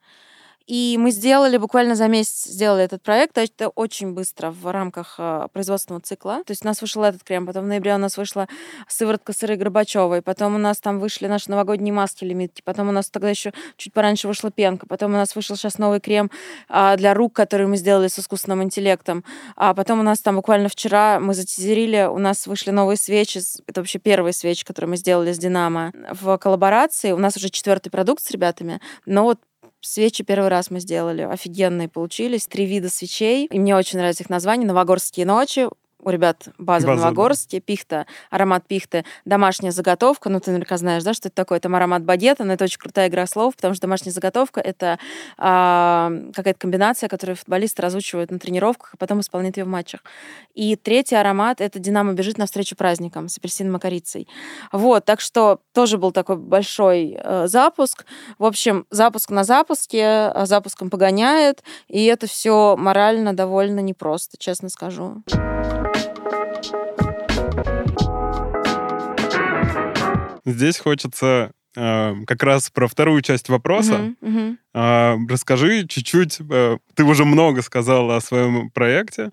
И 0.66 0.96
мы 0.98 1.12
сделали, 1.12 1.58
буквально 1.58 1.94
за 1.94 2.08
месяц 2.08 2.46
сделали 2.46 2.82
этот 2.82 3.02
проект. 3.02 3.38
Это 3.38 3.68
очень 3.68 4.12
быстро 4.12 4.50
в 4.50 4.70
рамках 4.70 5.14
э, 5.18 5.46
производственного 5.52 6.02
цикла. 6.02 6.42
То 6.44 6.50
есть 6.50 6.64
у 6.64 6.68
нас 6.68 6.80
вышел 6.80 7.04
этот 7.04 7.22
крем, 7.22 7.46
потом 7.46 7.64
в 7.64 7.68
ноябре 7.68 7.94
у 7.94 7.98
нас 7.98 8.16
вышла 8.16 8.48
сыворотка 8.88 9.32
сыры 9.32 9.56
Горбачевой, 9.56 10.22
потом 10.22 10.56
у 10.56 10.58
нас 10.58 10.78
там 10.78 10.98
вышли 10.98 11.28
наши 11.28 11.50
новогодние 11.50 11.92
маски 11.92 12.24
лимитки, 12.24 12.62
потом 12.64 12.88
у 12.88 12.92
нас 12.92 13.08
тогда 13.10 13.30
еще 13.30 13.52
чуть 13.76 13.92
пораньше 13.92 14.26
вышла 14.26 14.50
пенка, 14.50 14.86
потом 14.86 15.12
у 15.12 15.16
нас 15.16 15.36
вышел 15.36 15.56
сейчас 15.56 15.78
новый 15.78 16.00
крем 16.00 16.30
а, 16.68 16.96
для 16.96 17.14
рук, 17.14 17.32
который 17.32 17.68
мы 17.68 17.76
сделали 17.76 18.08
с 18.08 18.18
искусственным 18.18 18.62
интеллектом, 18.62 19.24
а 19.54 19.72
потом 19.72 20.00
у 20.00 20.02
нас 20.02 20.20
там 20.20 20.36
буквально 20.36 20.68
вчера 20.68 21.20
мы 21.20 21.34
затизерили, 21.34 22.08
у 22.10 22.18
нас 22.18 22.46
вышли 22.46 22.70
новые 22.72 22.96
свечи, 22.96 23.40
это 23.66 23.80
вообще 23.80 23.98
первые 23.98 24.32
свечи, 24.32 24.64
которые 24.64 24.90
мы 24.90 24.96
сделали 24.96 25.32
с 25.32 25.38
Динамо 25.38 25.92
в 26.10 26.38
коллаборации. 26.38 27.12
У 27.12 27.18
нас 27.18 27.36
уже 27.36 27.50
четвертый 27.50 27.90
продукт 27.90 28.22
с 28.22 28.30
ребятами, 28.30 28.80
но 29.04 29.22
вот 29.24 29.38
Свечи 29.86 30.24
первый 30.24 30.48
раз 30.48 30.70
мы 30.70 30.80
сделали. 30.80 31.22
Офигенные 31.22 31.88
получились. 31.88 32.46
Три 32.46 32.66
вида 32.66 32.88
свечей. 32.88 33.46
И 33.46 33.58
мне 33.58 33.76
очень 33.76 33.98
нравится 33.98 34.24
их 34.24 34.30
название. 34.30 34.66
Новогорские 34.66 35.26
ночи, 35.26 35.68
у 36.02 36.10
ребят 36.10 36.48
база 36.58 36.86
в 36.86 36.86
База, 36.86 36.86
да. 36.86 36.94
Новогорске, 36.94 37.60
пихта, 37.60 38.06
аромат 38.30 38.66
пихты, 38.66 39.04
домашняя 39.24 39.72
заготовка, 39.72 40.28
ну, 40.28 40.40
ты 40.40 40.50
наверняка 40.50 40.76
знаешь, 40.76 41.02
да, 41.02 41.14
что 41.14 41.28
это 41.28 41.34
такое, 41.34 41.58
там 41.58 41.74
аромат 41.74 42.04
багета, 42.04 42.44
но 42.44 42.52
это 42.52 42.64
очень 42.64 42.78
крутая 42.78 43.08
игра 43.08 43.26
слов, 43.26 43.56
потому 43.56 43.74
что 43.74 43.82
домашняя 43.82 44.12
заготовка— 44.12 44.60
это 44.62 44.98
а, 45.38 46.12
какая-то 46.34 46.58
комбинация, 46.58 47.08
которую 47.08 47.36
футболисты 47.36 47.82
разучивают 47.82 48.30
на 48.30 48.38
тренировках, 48.38 48.94
и 48.94 48.96
потом 48.96 49.20
исполняют 49.20 49.56
ее 49.56 49.64
в 49.64 49.68
матчах. 49.68 50.00
И 50.54 50.76
третий 50.76 51.16
аромат— 51.16 51.60
это 51.60 51.78
«Динамо 51.78 52.12
бежит 52.12 52.38
навстречу 52.38 52.76
праздникам» 52.76 53.28
с 53.28 53.38
апельсином 53.38 53.76
и 53.76 53.80
корицей. 53.80 54.28
Вот, 54.72 55.04
так 55.04 55.20
что 55.20 55.60
тоже 55.72 55.98
был 55.98 56.12
такой 56.12 56.36
большой 56.36 57.18
э, 57.18 57.46
запуск. 57.48 58.04
В 58.38 58.44
общем, 58.44 58.86
запуск 58.90 59.30
на 59.30 59.44
запуске, 59.44 60.04
а 60.04 60.44
запуском 60.46 60.90
погоняет, 60.90 61.62
и 61.88 62.04
это 62.04 62.26
все 62.26 62.76
морально 62.76 63.32
довольно 63.32 63.80
непросто, 63.80 64.36
честно 64.38 64.68
скажу. 64.68 65.22
Здесь 70.46 70.78
хочется 70.78 71.50
э, 71.78 72.14
как 72.26 72.42
раз 72.42 72.70
про 72.70 72.86
вторую 72.88 73.20
часть 73.20 73.50
вопроса. 73.50 74.14
Мгм. 74.22 74.58
А, 74.72 75.16
расскажи 75.28 75.86
чуть-чуть, 75.86 76.38
э, 76.48 76.78
ты 76.94 77.04
уже 77.04 77.26
много 77.26 77.60
сказала 77.60 78.16
о 78.16 78.20
своем 78.22 78.70
проекте. 78.70 79.30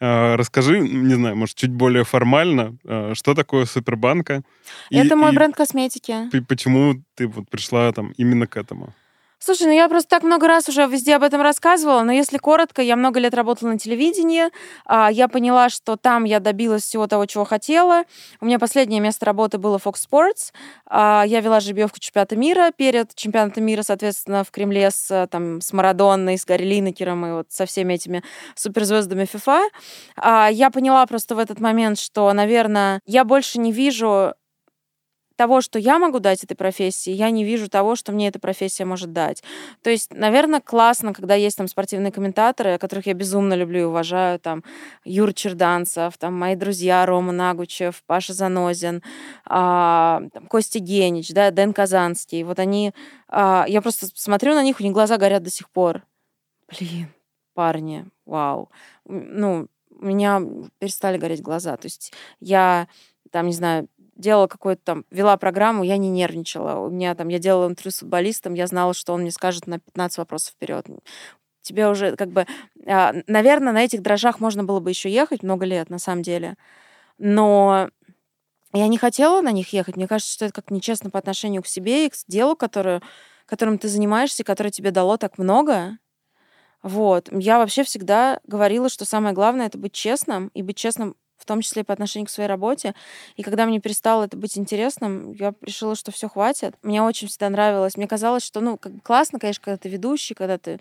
А, 0.00 0.36
расскажи, 0.38 0.80
не 0.80 1.14
знаю, 1.14 1.36
может, 1.36 1.54
чуть 1.56 1.70
более 1.70 2.04
формально, 2.04 2.78
э, 2.84 3.12
что 3.14 3.34
такое 3.34 3.66
Супербанка? 3.66 4.42
и- 4.88 4.96
Это 4.96 5.16
мой 5.16 5.32
и 5.32 5.34
бренд 5.36 5.54
косметики. 5.54 6.30
почему 6.48 6.94
ты 7.14 7.26
вот 7.26 7.50
пришла 7.50 7.92
там 7.92 8.12
именно 8.16 8.46
к 8.46 8.56
этому? 8.56 8.94
Слушай, 9.44 9.66
ну 9.66 9.72
я 9.72 9.88
просто 9.88 10.08
так 10.08 10.22
много 10.22 10.46
раз 10.46 10.68
уже 10.68 10.86
везде 10.86 11.16
об 11.16 11.24
этом 11.24 11.40
рассказывала, 11.42 12.02
но 12.02 12.12
если 12.12 12.38
коротко, 12.38 12.80
я 12.80 12.94
много 12.94 13.18
лет 13.18 13.34
работала 13.34 13.70
на 13.70 13.78
телевидении, 13.78 14.44
а, 14.86 15.10
я 15.10 15.26
поняла, 15.26 15.68
что 15.68 15.96
там 15.96 16.22
я 16.22 16.38
добилась 16.38 16.84
всего 16.84 17.08
того, 17.08 17.26
чего 17.26 17.44
хотела. 17.44 18.04
У 18.40 18.46
меня 18.46 18.60
последнее 18.60 19.00
место 19.00 19.26
работы 19.26 19.58
было 19.58 19.78
Fox 19.84 19.94
Sports. 20.08 20.52
А, 20.86 21.24
Я 21.26 21.40
вела 21.40 21.58
жеребьевку 21.58 21.98
чемпионата 21.98 22.36
мира 22.36 22.70
перед 22.76 23.16
чемпионатом 23.16 23.64
мира, 23.64 23.82
соответственно, 23.82 24.44
в 24.44 24.52
Кремле 24.52 24.92
с, 24.92 25.10
э, 25.10 25.26
там, 25.28 25.60
с 25.60 25.72
Марадонной, 25.72 26.38
с 26.38 26.44
Гарри 26.44 26.62
Линекером 26.64 27.26
и 27.26 27.32
вот 27.32 27.46
со 27.50 27.66
всеми 27.66 27.94
этими 27.94 28.22
суперзвездами 28.54 29.24
FIFA. 29.24 29.62
А, 30.18 30.50
Я 30.52 30.70
поняла 30.70 31.04
просто 31.06 31.34
в 31.34 31.40
этот 31.40 31.58
момент, 31.58 31.98
что, 31.98 32.32
наверное, 32.32 33.00
я 33.06 33.24
больше 33.24 33.58
не 33.58 33.72
вижу 33.72 34.34
того, 35.42 35.60
что 35.60 35.80
я 35.80 35.98
могу 35.98 36.20
дать 36.20 36.44
этой 36.44 36.54
профессии, 36.54 37.10
я 37.10 37.28
не 37.30 37.42
вижу 37.42 37.68
того, 37.68 37.96
что 37.96 38.12
мне 38.12 38.28
эта 38.28 38.38
профессия 38.38 38.84
может 38.84 39.12
дать. 39.12 39.42
То 39.82 39.90
есть, 39.90 40.14
наверное, 40.14 40.60
классно, 40.60 41.12
когда 41.12 41.34
есть 41.34 41.56
там 41.56 41.66
спортивные 41.66 42.12
комментаторы, 42.12 42.78
которых 42.78 43.06
я 43.08 43.14
безумно 43.14 43.54
люблю 43.54 43.80
и 43.80 43.84
уважаю, 43.84 44.38
там 44.38 44.62
Юр 45.04 45.34
Черданцев, 45.34 46.16
там 46.16 46.38
мои 46.38 46.54
друзья 46.54 47.04
Рома 47.06 47.32
Нагучев, 47.32 48.04
Паша 48.06 48.34
Занозин, 48.34 49.02
а, 49.44 50.22
там, 50.32 50.46
Костя 50.46 50.78
Генич, 50.78 51.30
да, 51.30 51.50
Дэн 51.50 51.72
Казанский. 51.72 52.44
Вот 52.44 52.60
они... 52.60 52.92
а, 53.26 53.64
я 53.66 53.82
просто 53.82 54.06
смотрю 54.14 54.54
на 54.54 54.62
них, 54.62 54.78
у 54.78 54.84
них 54.84 54.92
глаза 54.92 55.16
горят 55.16 55.42
до 55.42 55.50
сих 55.50 55.70
пор. 55.70 56.02
Блин, 56.68 57.08
парни, 57.54 58.04
вау. 58.26 58.70
Ну, 59.06 59.66
у 59.90 60.04
меня 60.04 60.40
перестали 60.78 61.18
гореть 61.18 61.42
глаза. 61.42 61.76
То 61.76 61.86
есть 61.86 62.12
я 62.38 62.86
там, 63.32 63.46
не 63.46 63.54
знаю, 63.54 63.88
делала 64.22 64.46
какую-то 64.46 64.82
там, 64.82 65.04
вела 65.10 65.36
программу, 65.36 65.84
я 65.84 65.98
не 65.98 66.08
нервничала. 66.08 66.78
У 66.78 66.90
меня 66.90 67.14
там, 67.14 67.28
я 67.28 67.38
делала 67.38 67.68
интервью 67.68 67.92
с 67.92 67.98
футболистом, 67.98 68.54
я 68.54 68.66
знала, 68.66 68.94
что 68.94 69.12
он 69.12 69.22
мне 69.22 69.30
скажет 69.30 69.66
на 69.66 69.78
15 69.78 70.18
вопросов 70.18 70.52
вперед. 70.52 70.86
Тебе 71.60 71.88
уже 71.88 72.16
как 72.16 72.30
бы, 72.30 72.46
а, 72.86 73.12
наверное, 73.26 73.72
на 73.72 73.84
этих 73.84 74.02
дрожжах 74.02 74.40
можно 74.40 74.64
было 74.64 74.80
бы 74.80 74.90
еще 74.90 75.10
ехать 75.10 75.42
много 75.42 75.66
лет, 75.66 75.90
на 75.90 75.98
самом 75.98 76.22
деле. 76.22 76.56
Но 77.18 77.90
я 78.72 78.88
не 78.88 78.98
хотела 78.98 79.42
на 79.42 79.52
них 79.52 79.72
ехать. 79.72 79.96
Мне 79.96 80.08
кажется, 80.08 80.32
что 80.32 80.44
это 80.46 80.54
как 80.54 80.70
нечестно 80.70 81.10
по 81.10 81.18
отношению 81.18 81.62
к 81.62 81.66
себе 81.66 82.06
и 82.06 82.10
к 82.10 82.14
делу, 82.26 82.56
которое, 82.56 83.02
которым 83.46 83.78
ты 83.78 83.88
занимаешься, 83.88 84.42
и 84.42 84.46
которое 84.46 84.70
тебе 84.70 84.90
дало 84.90 85.18
так 85.18 85.38
много. 85.38 85.98
Вот. 86.82 87.28
Я 87.30 87.58
вообще 87.58 87.84
всегда 87.84 88.40
говорила, 88.44 88.88
что 88.88 89.04
самое 89.04 89.34
главное— 89.34 89.66
это 89.68 89.78
быть 89.78 89.92
честным, 89.92 90.48
и 90.48 90.62
быть 90.62 90.76
честным 90.76 91.16
в 91.42 91.44
том 91.44 91.60
числе 91.60 91.82
по 91.82 91.92
отношению 91.92 92.28
к 92.28 92.30
своей 92.30 92.48
работе. 92.48 92.94
И 93.36 93.42
когда 93.42 93.66
мне 93.66 93.80
перестало 93.80 94.24
это 94.24 94.36
быть 94.36 94.56
интересным, 94.56 95.32
я 95.32 95.54
решила, 95.60 95.96
что 95.96 96.12
все 96.12 96.28
хватит. 96.28 96.76
Мне 96.82 97.02
очень 97.02 97.26
всегда 97.26 97.50
нравилось. 97.50 97.96
Мне 97.96 98.06
казалось, 98.06 98.44
что, 98.44 98.60
ну, 98.60 98.78
как 98.78 98.92
классно, 99.02 99.40
конечно, 99.40 99.62
когда 99.64 99.76
ты 99.76 99.88
ведущий, 99.88 100.34
когда 100.34 100.56
ты 100.56 100.78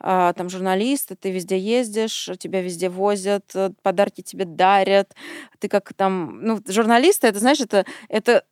а, 0.00 0.32
там 0.32 0.48
журналист, 0.48 1.12
ты 1.20 1.30
везде 1.30 1.58
ездишь, 1.58 2.28
тебя 2.38 2.60
везде 2.60 2.88
возят, 2.88 3.44
э, 3.54 3.70
подарки 3.82 4.22
тебе 4.22 4.46
дарят. 4.46 5.14
Ты 5.60 5.68
как 5.68 5.92
там... 5.94 6.40
Ну, 6.42 6.60
журналисты, 6.66 7.28
это, 7.28 7.38
знаешь, 7.38 7.60
это, 7.60 7.84
это 8.08 8.44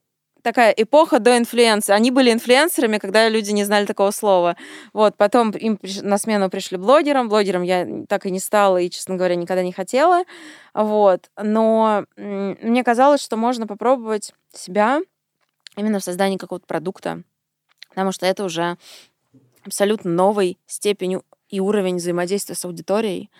такая 0.42 0.72
эпоха 0.72 1.18
до 1.18 1.36
инфлюенса. 1.36 1.94
Они 1.94 2.10
были 2.10 2.32
инфлюенсерами, 2.32 2.98
когда 2.98 3.28
люди 3.28 3.50
не 3.50 3.64
знали 3.64 3.86
такого 3.86 4.10
слова. 4.10 4.56
Вот, 4.92 5.16
потом 5.16 5.50
им 5.50 5.78
на 6.02 6.18
смену 6.18 6.50
пришли 6.50 6.76
блогерам. 6.76 7.28
Блогером 7.28 7.62
я 7.62 7.86
так 8.08 8.26
и 8.26 8.30
не 8.30 8.40
стала, 8.40 8.78
и, 8.78 8.90
честно 8.90 9.16
говоря, 9.16 9.34
никогда 9.34 9.62
не 9.62 9.72
хотела. 9.72 10.24
Вот. 10.74 11.30
Но 11.36 12.04
мне 12.16 12.84
казалось, 12.84 13.22
что 13.22 13.36
можно 13.36 13.66
попробовать 13.66 14.32
себя 14.52 15.00
именно 15.76 16.00
в 16.00 16.04
создании 16.04 16.36
какого-то 16.36 16.66
продукта, 16.66 17.22
потому 17.90 18.12
что 18.12 18.26
это 18.26 18.44
уже 18.44 18.76
абсолютно 19.64 20.10
новый 20.10 20.58
степень 20.66 21.20
и 21.48 21.60
уровень 21.60 21.96
взаимодействия 21.96 22.54
с 22.54 22.64
аудиторией. 22.64 23.30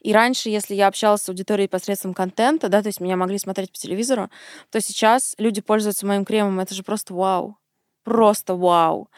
И 0.00 0.12
раньше, 0.12 0.48
если 0.48 0.74
я 0.74 0.86
общалась 0.86 1.22
с 1.22 1.28
аудиторией 1.28 1.68
посредством 1.68 2.14
контента, 2.14 2.68
да, 2.68 2.82
то 2.82 2.88
есть 2.88 3.00
меня 3.00 3.16
могли 3.16 3.38
смотреть 3.38 3.72
по 3.72 3.78
телевизору, 3.78 4.30
то 4.70 4.80
сейчас 4.80 5.34
люди 5.38 5.60
пользуются 5.60 6.06
моим 6.06 6.24
кремом, 6.24 6.60
это 6.60 6.74
же 6.74 6.82
просто 6.82 7.14
вау. 7.14 7.58
Просто 8.04 8.54
вау. 8.54 9.10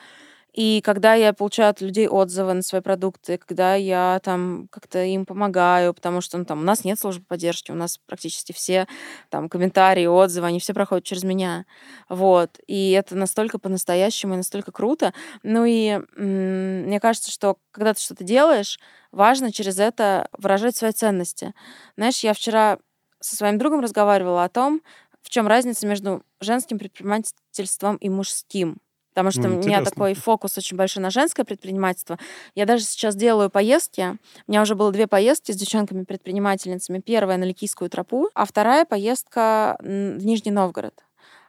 И 0.59 0.81
когда 0.81 1.15
я 1.15 1.33
получаю 1.33 1.71
от 1.71 1.81
людей 1.81 2.09
отзывы 2.09 2.53
на 2.53 2.63
свои 2.63 2.81
продукты, 2.81 3.39
когда 3.39 3.77
я 3.77 4.21
там 4.25 4.67
как-то 4.73 5.05
им 5.05 5.25
помогаю, 5.25 5.95
потому 5.95 6.21
что 6.21 6.37
ну, 6.37 6.45
там 6.45 6.59
у 6.59 6.65
нас 6.65 6.83
нет 6.83 6.99
службы 6.99 7.25
поддержки, 7.29 7.71
у 7.71 7.77
нас 7.77 7.99
практически 7.99 8.51
все 8.51 8.89
там 9.31 9.49
комментарии, 9.49 10.07
отзывы, 10.07 10.49
они 10.49 10.59
все 10.59 10.75
проходят 10.75 11.05
через 11.05 11.23
меня. 11.23 11.65
Вот. 12.09 12.59
И 12.67 12.91
это 12.91 13.15
настолько 13.15 13.61
по-настоящему 13.61 14.35
и 14.35 14.39
настолько 14.39 14.73
круто. 14.73 15.15
Ну 15.45 15.65
и 15.65 16.01
мне 16.17 16.99
кажется, 16.99 17.31
что 17.31 17.59
когда 17.71 17.95
ты 17.95 18.01
что-то 18.01 18.25
делаешь, 18.25 18.81
важно 19.13 19.53
через 19.53 19.79
это 19.79 20.29
выражать 20.37 20.75
свои 20.75 20.91
ценности. 20.91 21.55
Знаешь, 21.97 22.19
я 22.25 22.35
вчера 22.35 22.81
со 23.21 23.37
своим 23.37 23.59
другом 23.59 23.79
разговаривала 23.79 24.43
о 24.43 24.49
том, 24.49 24.83
в 25.23 25.31
чем 25.31 25.47
разница 25.47 25.87
между 25.87 26.25
женским 26.41 26.81
предпринимательством 26.81 27.95
и 27.99 28.09
мужским. 28.09 28.81
Потому 29.19 29.33
что 29.33 29.49
Ну, 29.49 29.57
у 29.57 29.59
меня 29.59 29.83
такой 29.83 30.15
фокус 30.15 30.57
очень 30.59 30.77
большой 30.77 31.03
на 31.03 31.11
женское 31.11 31.43
предпринимательство. 31.43 32.19
Я 32.55 32.67
даже 32.67 32.85
сейчас 32.85 33.17
делаю 33.17 33.51
поездки. 33.51 34.17
У 34.47 34.53
меня 34.53 34.63
уже 34.63 34.77
было 34.77 34.93
две 34.93 35.09
поездки 35.09 35.51
с 35.51 35.57
девчонками-предпринимательницами. 35.57 37.01
Первая 37.01 37.37
на 37.37 37.43
Ликийскую 37.43 37.91
тропу, 37.91 38.31
а 38.35 38.45
вторая 38.45 38.85
поездка 38.85 39.77
в 39.81 40.25
Нижний 40.25 40.53
Новгород. 40.53 40.95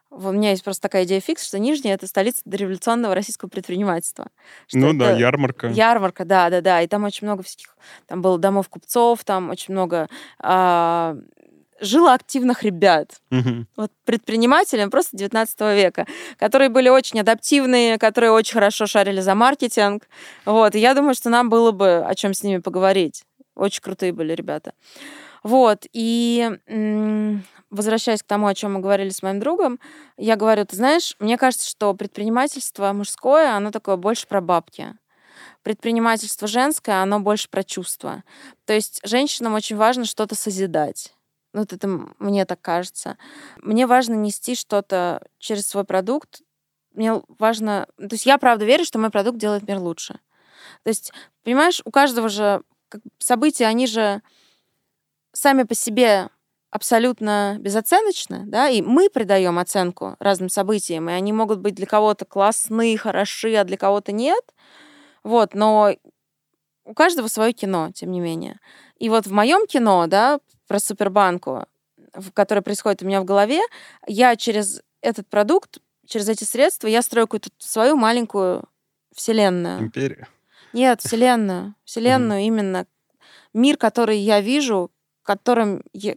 У 0.09 0.31
меня 0.31 0.49
есть 0.49 0.63
просто 0.63 0.81
такая 0.81 1.03
идея 1.03 1.19
фикс, 1.19 1.45
что 1.45 1.59
Нижний— 1.59 1.91
это 1.91 2.07
столица 2.07 2.41
дореволюционного 2.45 3.13
российского 3.13 3.49
предпринимательства. 3.49 4.29
Ну 4.73 4.93
да, 4.95 5.11
ярмарка. 5.11 5.67
Ярмарка, 5.67 6.25
да, 6.25 6.49
да, 6.49 6.61
да. 6.61 6.81
И 6.81 6.87
там 6.87 7.03
очень 7.03 7.27
много 7.27 7.43
всяких... 7.43 7.77
Там 8.07 8.23
было 8.23 8.39
домов 8.39 8.67
купцов, 8.69 9.23
там 9.23 9.51
очень 9.51 9.75
много... 9.75 10.09
а, 10.39 11.15
жило 11.81 12.13
активных 12.13 12.63
ребят. 12.63 13.21
Мгм. 13.29 13.67
Вот 13.75 13.91
предприниматели 14.05 14.85
просто 14.85 15.17
19 15.17 15.75
века, 15.75 16.05
которые 16.37 16.69
были 16.69 16.89
очень 16.89 17.19
адаптивные, 17.19 17.97
которые 17.97 18.31
очень 18.31 18.53
хорошо 18.53 18.87
шарили 18.87 19.21
за 19.21 19.35
маркетинг. 19.35 20.07
Вот. 20.45 20.75
И 20.75 20.79
я 20.79 20.93
думаю, 20.93 21.15
что 21.15 21.29
нам 21.29 21.49
было 21.49 21.71
бы 21.71 22.03
о 22.05 22.15
чем 22.15 22.33
с 22.33 22.43
ними 22.43 22.59
поговорить. 22.59 23.23
Очень 23.55 23.81
крутые 23.81 24.13
были 24.13 24.33
ребята. 24.33 24.73
Вот. 25.43 25.85
И 25.93 26.49
м, 26.67 27.43
возвращаясь 27.69 28.23
к 28.23 28.27
тому, 28.27 28.47
о 28.47 28.55
чем 28.55 28.73
мы 28.73 28.79
говорили 28.79 29.09
с 29.09 29.21
моим 29.21 29.39
другом, 29.39 29.79
я 30.17 30.35
говорю, 30.35 30.65
ты 30.65 30.75
знаешь, 30.75 31.15
мне 31.19 31.37
кажется, 31.37 31.69
что 31.69 31.93
предпринимательство 31.93 32.91
мужское, 32.93 33.53
оно 33.55 33.71
такое 33.71 33.95
больше 33.95 34.27
про 34.27 34.41
бабки. 34.41 34.95
Предпринимательство 35.63 36.47
женское, 36.47 37.01
оно 37.01 37.19
больше 37.19 37.49
про 37.49 37.63
чувства. 37.63 38.23
То 38.65 38.73
есть 38.73 39.01
женщинам 39.03 39.53
очень 39.53 39.75
важно 39.75 40.05
что-то 40.05 40.35
созидать. 40.35 41.13
Вот 41.53 41.73
это 41.73 41.87
мне 42.19 42.45
так 42.45 42.61
кажется. 42.61 43.17
Мне 43.57 43.87
важно 43.87 44.13
нести 44.13 44.55
что-то 44.55 45.25
через 45.39 45.67
свой 45.67 45.83
продукт. 45.83 46.41
Мне 46.93 47.21
важно... 47.27 47.87
То 47.97 48.09
есть 48.11 48.25
я 48.25 48.37
правда 48.37 48.65
верю, 48.65 48.85
что 48.85 48.99
мой 48.99 49.09
продукт 49.09 49.37
делает 49.37 49.67
мир 49.67 49.79
лучше. 49.79 50.19
То 50.83 50.89
есть, 50.89 51.11
понимаешь, 51.43 51.81
у 51.85 51.91
каждого 51.91 52.29
же 52.29 52.61
события, 53.17 53.65
они 53.65 53.87
же 53.87 54.21
сами 55.31 55.63
по 55.63 55.75
себе 55.75 56.29
абсолютно 56.71 57.57
безоценочны, 57.59 58.43
да, 58.45 58.69
и 58.69 58.81
мы 58.81 59.09
придаем 59.09 59.57
оценку 59.57 60.15
разным 60.19 60.49
событиям, 60.49 61.09
и 61.09 61.13
они 61.13 61.33
могут 61.33 61.59
быть 61.59 61.75
для 61.75 61.87
кого-то 61.87 62.25
классные, 62.25 62.97
хороши, 62.97 63.55
а 63.55 63.63
для 63.63 63.77
кого-то 63.77 64.11
нет. 64.11 64.43
Вот, 65.23 65.53
но 65.53 65.95
у 66.85 66.93
каждого 66.93 67.27
свое 67.27 67.53
кино, 67.53 67.91
тем 67.91 68.11
не 68.11 68.19
менее. 68.19 68.59
И 68.97 69.09
вот 69.09 69.25
в 69.25 69.31
моем 69.31 69.65
кино, 69.65 70.05
да, 70.07 70.39
про 70.69 70.79
Супербанку, 70.79 71.65
в- 72.13 72.31
которая 72.31 72.61
происходит 72.61 73.01
у 73.01 73.05
меня 73.05 73.21
в 73.21 73.25
голове, 73.25 73.59
я 74.07 74.35
через 74.35 74.81
этот 75.01 75.27
продукт, 75.27 75.79
через 76.05 76.29
эти 76.29 76.43
средства, 76.43 76.87
я 76.87 77.01
строю 77.01 77.27
какую-то 77.27 77.49
свою 77.57 77.95
маленькую 77.95 78.63
вселенную. 79.13 79.81
Империя. 79.81 80.27
Нет, 80.71 81.01
вселенную. 81.01 81.73
Вселенную 81.85 82.41
именно. 82.41 82.85
Мир, 83.53 83.77
который 83.77 84.19
я 84.19 84.41
вижу, 84.41 84.91
которым 85.23 85.81
я, 85.91 86.15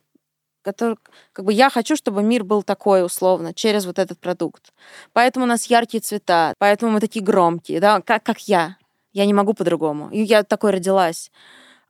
который, 0.60 0.96
как 1.32 1.46
бы 1.46 1.52
я 1.54 1.70
хочу, 1.70 1.96
чтобы 1.96 2.22
мир 2.22 2.44
был 2.44 2.62
такой 2.62 3.04
условно, 3.04 3.54
через 3.54 3.86
вот 3.86 3.98
этот 3.98 4.18
продукт. 4.20 4.74
Поэтому 5.14 5.46
у 5.46 5.48
нас 5.48 5.64
яркие 5.64 6.02
цвета, 6.02 6.52
поэтому 6.58 6.92
мы 6.92 7.00
такие 7.00 7.24
громкие, 7.24 7.80
да, 7.80 8.02
как, 8.02 8.22
как 8.22 8.48
я. 8.48 8.76
Я 9.12 9.24
не 9.24 9.32
могу 9.32 9.54
по-другому. 9.54 10.10
Я 10.12 10.42
такой 10.42 10.72
родилась. 10.72 11.30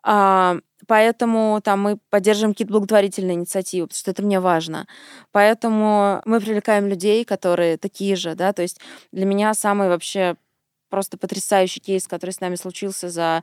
А, 0.02 0.58
поэтому 0.86 1.60
там 1.62 1.80
мы 1.80 1.98
поддерживаем 2.10 2.54
какие-то 2.54 2.72
благотворительные 2.72 3.34
инициативы, 3.36 3.86
потому 3.86 3.98
что 3.98 4.10
это 4.10 4.22
мне 4.22 4.40
важно. 4.40 4.86
Поэтому 5.30 6.22
мы 6.24 6.40
привлекаем 6.40 6.86
людей, 6.86 7.24
которые 7.24 7.76
такие 7.76 8.16
же, 8.16 8.34
да, 8.34 8.52
то 8.52 8.62
есть 8.62 8.80
для 9.12 9.26
меня 9.26 9.54
самый 9.54 9.88
вообще 9.88 10.36
просто 10.90 11.16
потрясающий 11.16 11.80
кейс, 11.80 12.06
который 12.06 12.32
с 12.32 12.40
нами 12.40 12.56
случился 12.56 13.08
за 13.08 13.42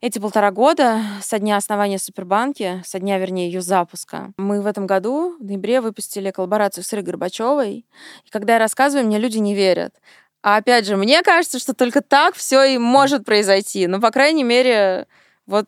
эти 0.00 0.18
полтора 0.18 0.50
года 0.50 1.00
со 1.22 1.38
дня 1.38 1.56
основания 1.56 1.98
Супербанки, 1.98 2.82
со 2.84 2.98
дня, 2.98 3.18
вернее, 3.18 3.46
ее 3.50 3.62
запуска. 3.62 4.32
Мы 4.36 4.60
в 4.60 4.66
этом 4.66 4.86
году, 4.86 5.34
в 5.40 5.44
ноябре, 5.44 5.80
выпустили 5.80 6.30
коллаборацию 6.30 6.84
с 6.84 6.92
Ирой 6.92 7.02
Горбачевой. 7.02 7.86
И 8.24 8.30
когда 8.30 8.54
я 8.54 8.58
рассказываю, 8.58 9.06
мне 9.06 9.18
люди 9.18 9.38
не 9.38 9.54
верят. 9.54 9.94
А 10.42 10.56
опять 10.56 10.86
же, 10.86 10.96
мне 10.96 11.22
кажется, 11.22 11.58
что 11.58 11.72
только 11.72 12.02
так 12.02 12.34
все 12.34 12.62
и 12.64 12.76
может 12.76 13.24
произойти. 13.24 13.86
Ну, 13.86 13.98
по 13.98 14.10
крайней 14.10 14.44
мере, 14.44 15.06
вот 15.46 15.66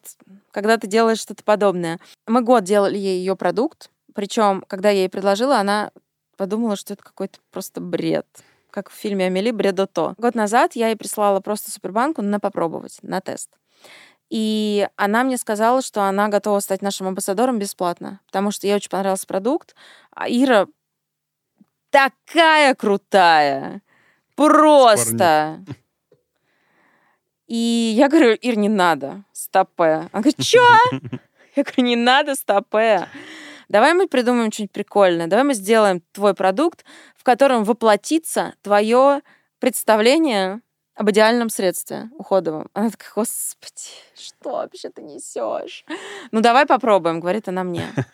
когда 0.50 0.78
ты 0.78 0.86
делаешь 0.86 1.18
что-то 1.18 1.44
подобное. 1.44 1.98
Мы 2.26 2.42
год 2.42 2.64
делали 2.64 2.96
ей 2.96 3.18
ее 3.18 3.36
продукт, 3.36 3.90
причем, 4.14 4.64
когда 4.66 4.90
я 4.90 5.00
ей 5.00 5.08
предложила, 5.08 5.58
она 5.58 5.90
подумала, 6.36 6.76
что 6.76 6.94
это 6.94 7.02
какой-то 7.02 7.38
просто 7.50 7.80
бред 7.80 8.26
как 8.76 8.90
в 8.90 8.92
фильме 8.92 9.24
Амели 9.24 9.52
«Бредото». 9.52 10.14
Год 10.18 10.34
назад 10.34 10.76
я 10.76 10.88
ей 10.88 10.96
прислала 10.96 11.40
просто 11.40 11.70
Супербанку 11.70 12.20
на 12.20 12.38
попробовать, 12.38 12.98
на 13.00 13.22
тест. 13.22 13.48
И 14.28 14.86
она 14.96 15.24
мне 15.24 15.38
сказала, 15.38 15.80
что 15.80 16.02
она 16.02 16.28
готова 16.28 16.60
стать 16.60 16.82
нашим 16.82 17.06
амбассадором 17.06 17.58
бесплатно, 17.58 18.20
потому 18.26 18.50
что 18.50 18.66
ей 18.66 18.74
очень 18.76 18.90
понравился 18.90 19.26
продукт. 19.26 19.74
А 20.10 20.28
Ира 20.28 20.66
такая 21.88 22.74
крутая. 22.74 23.80
Просто. 24.34 25.64
И 27.46 27.92
я 27.96 28.08
говорю, 28.08 28.32
Ир, 28.34 28.56
не 28.56 28.68
надо, 28.68 29.24
стопе. 29.32 30.08
Она 30.12 30.22
говорит, 30.22 30.42
что? 30.42 30.60
Я 31.54 31.62
говорю, 31.62 31.84
не 31.84 31.96
надо, 31.96 32.34
стопе. 32.34 33.08
Давай 33.68 33.94
мы 33.94 34.08
придумаем 34.08 34.52
что-нибудь 34.52 34.72
прикольное. 34.72 35.26
Давай 35.26 35.44
мы 35.44 35.54
сделаем 35.54 36.02
твой 36.12 36.34
продукт, 36.34 36.84
в 37.16 37.24
котором 37.24 37.64
воплотится 37.64 38.54
твое 38.62 39.22
представление 39.58 40.60
об 40.94 41.10
идеальном 41.10 41.48
средстве 41.48 42.10
уходовом. 42.18 42.68
Она 42.74 42.90
такая, 42.90 43.10
господи, 43.14 43.90
что 44.14 44.50
вообще 44.52 44.90
ты 44.90 45.02
несешь? 45.02 45.84
Ну, 46.30 46.40
давай 46.40 46.66
попробуем, 46.66 47.20
говорит 47.20 47.48
она 47.48 47.64
мне. 47.64 47.86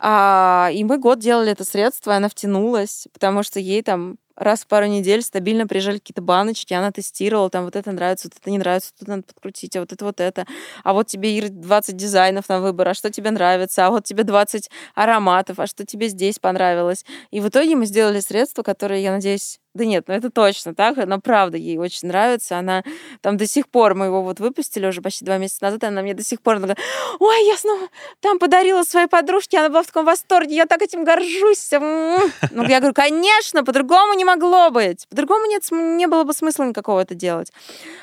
А, 0.00 0.70
и 0.72 0.84
мы 0.84 0.96
год 0.98 1.18
делали 1.18 1.50
это 1.50 1.64
средство, 1.64 2.12
и 2.12 2.14
она 2.14 2.28
втянулась, 2.28 3.08
потому 3.12 3.42
что 3.42 3.58
ей 3.58 3.82
там 3.82 4.16
раз 4.38 4.62
в 4.62 4.66
пару 4.66 4.86
недель 4.86 5.22
стабильно 5.22 5.66
приезжали 5.66 5.98
какие-то 5.98 6.22
баночки, 6.22 6.72
она 6.72 6.92
тестировала, 6.92 7.50
там 7.50 7.64
вот 7.64 7.76
это 7.76 7.90
нравится, 7.92 8.28
вот 8.28 8.38
это 8.40 8.50
не 8.50 8.58
нравится, 8.58 8.92
это 8.98 9.10
надо 9.10 9.22
подкрутить, 9.24 9.76
а 9.76 9.80
вот 9.80 9.92
это 9.92 10.04
вот 10.04 10.20
это. 10.20 10.46
А 10.84 10.92
вот 10.92 11.08
тебе, 11.08 11.36
Ир, 11.36 11.48
20 11.48 11.96
дизайнов 11.96 12.48
на 12.48 12.60
выбор, 12.60 12.88
а 12.88 12.94
что 12.94 13.10
тебе 13.10 13.30
нравится, 13.30 13.86
а 13.86 13.90
вот 13.90 14.04
тебе 14.04 14.22
20 14.22 14.70
ароматов, 14.94 15.58
а 15.58 15.66
что 15.66 15.84
тебе 15.84 16.08
здесь 16.08 16.38
понравилось. 16.38 17.04
И 17.30 17.40
в 17.40 17.48
итоге 17.48 17.74
мы 17.76 17.86
сделали 17.86 18.20
средство, 18.20 18.62
которое, 18.62 19.00
я 19.00 19.12
надеюсь, 19.12 19.60
да 19.74 19.84
нет, 19.84 20.08
ну 20.08 20.14
это 20.14 20.30
точно 20.30 20.74
так, 20.74 20.96
но 20.96 21.20
правда 21.20 21.56
ей 21.56 21.78
очень 21.78 22.08
нравится, 22.08 22.58
она 22.58 22.82
там 23.20 23.36
до 23.36 23.46
сих 23.46 23.68
пор, 23.68 23.94
мы 23.94 24.06
его 24.06 24.22
вот 24.22 24.40
выпустили 24.40 24.86
уже 24.86 25.02
почти 25.02 25.24
два 25.24 25.38
месяца 25.38 25.64
назад, 25.64 25.82
и 25.82 25.86
она 25.86 26.02
мне 26.02 26.14
до 26.14 26.24
сих 26.24 26.40
пор, 26.40 26.56
она 26.56 26.66
говорит, 26.66 26.84
ой, 27.20 27.46
я 27.46 27.56
снова 27.56 27.88
там 28.20 28.38
подарила 28.38 28.82
своей 28.82 29.06
подружке, 29.06 29.58
она 29.58 29.68
была 29.68 29.82
в 29.82 29.86
таком 29.86 30.04
восторге, 30.04 30.56
я 30.56 30.66
так 30.66 30.82
этим 30.82 31.04
горжусь. 31.04 31.72
М. 31.72 32.18
Ну, 32.50 32.64
я 32.66 32.80
говорю, 32.80 32.94
конечно, 32.94 33.64
по-другому 33.64 34.14
не 34.14 34.24
могло 34.24 34.70
быть, 34.70 35.06
по-другому 35.08 35.46
нет, 35.46 35.62
не 35.70 36.06
было 36.06 36.24
бы 36.24 36.32
смысла 36.32 36.64
никакого 36.64 37.00
это 37.00 37.14
делать. 37.14 37.52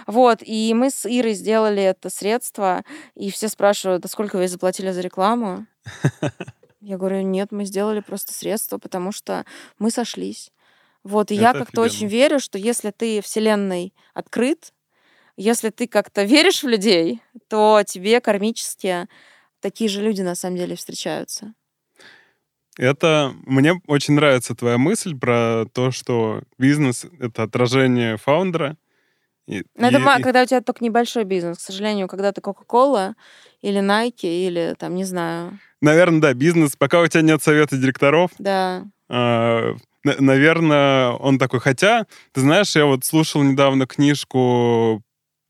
Вот, 0.07 0.39
и 0.41 0.73
мы 0.73 0.89
с 0.89 1.05
Ирой 1.09 1.33
сделали 1.33 1.81
это 1.81 2.09
средство, 2.09 2.83
и 3.15 3.31
все 3.31 3.49
спрашивают, 3.49 4.05
а 4.05 4.07
сколько 4.07 4.37
вы 4.37 4.47
заплатили 4.47 4.91
за 4.91 5.01
рекламу? 5.01 5.65
Я 6.81 6.97
говорю, 6.97 7.21
нет, 7.21 7.51
мы 7.51 7.65
сделали 7.65 7.99
просто 7.99 8.33
средство, 8.33 8.77
потому 8.77 9.11
что 9.11 9.43
мы 9.79 9.89
сошлись. 9.89 10.51
Вот, 11.05 11.29
и 11.29 11.35
я 11.35 11.51
Это 11.51 11.59
как-то 11.59 11.81
очень 11.81 12.07
верю, 12.07 12.39
что 12.39 12.57
если 12.57 12.89
ты 12.89 13.21
вселенной 13.21 13.93
открыт, 14.15 14.73
если 15.37 15.69
ты 15.69 15.87
как-то 15.87 16.23
веришь 16.23 16.63
в 16.63 16.67
людей, 16.67 17.21
то 17.47 17.83
тебе 17.85 18.19
кармически 18.19 19.07
такие 19.59 19.87
же 19.87 20.01
люди 20.01 20.23
на 20.23 20.33
самом 20.33 20.57
деле 20.57 20.75
встречаются. 20.75 21.53
Это 22.79 23.33
мне 23.45 23.79
очень 23.85 24.15
нравится 24.15 24.55
твоя 24.55 24.79
мысль 24.79 25.15
про 25.15 25.65
то, 25.71 25.91
что 25.91 26.41
бизнес— 26.57 27.05
это 27.19 27.43
отражение 27.43 28.17
фаундера. 28.17 28.75
И, 29.47 29.63
Но 29.75 29.89
это 29.89 30.17
и- 30.17 30.23
когда 30.23 30.41
у 30.41 30.45
тебя 30.47 30.61
только 30.61 30.83
небольшой 30.83 31.23
бизнес. 31.23 31.59
К 31.59 31.61
сожалению, 31.61 32.07
когда 32.07 32.31
ты 32.31 32.41
Coca-Cola 32.41 33.13
или 33.61 33.79
Nike, 33.79 34.47
или 34.47 34.73
там, 34.79 34.95
не 34.95 35.03
знаю, 35.03 35.59
наверное, 35.81 36.19
да, 36.19 36.33
бизнес, 36.33 36.75
пока 36.75 36.99
у 37.01 37.07
тебя 37.07 37.21
нет 37.21 37.43
совета 37.43 37.77
директоров, 37.77 38.31
да. 38.39 38.87
на- 39.07 39.75
наверное, 40.19 41.09
он 41.11 41.37
такой. 41.39 41.59
Хотя, 41.59 42.05
ты 42.33 42.41
знаешь, 42.41 42.75
я 42.75 42.85
вот 42.85 43.03
слушал 43.03 43.43
недавно 43.43 43.87
книжку 43.87 45.01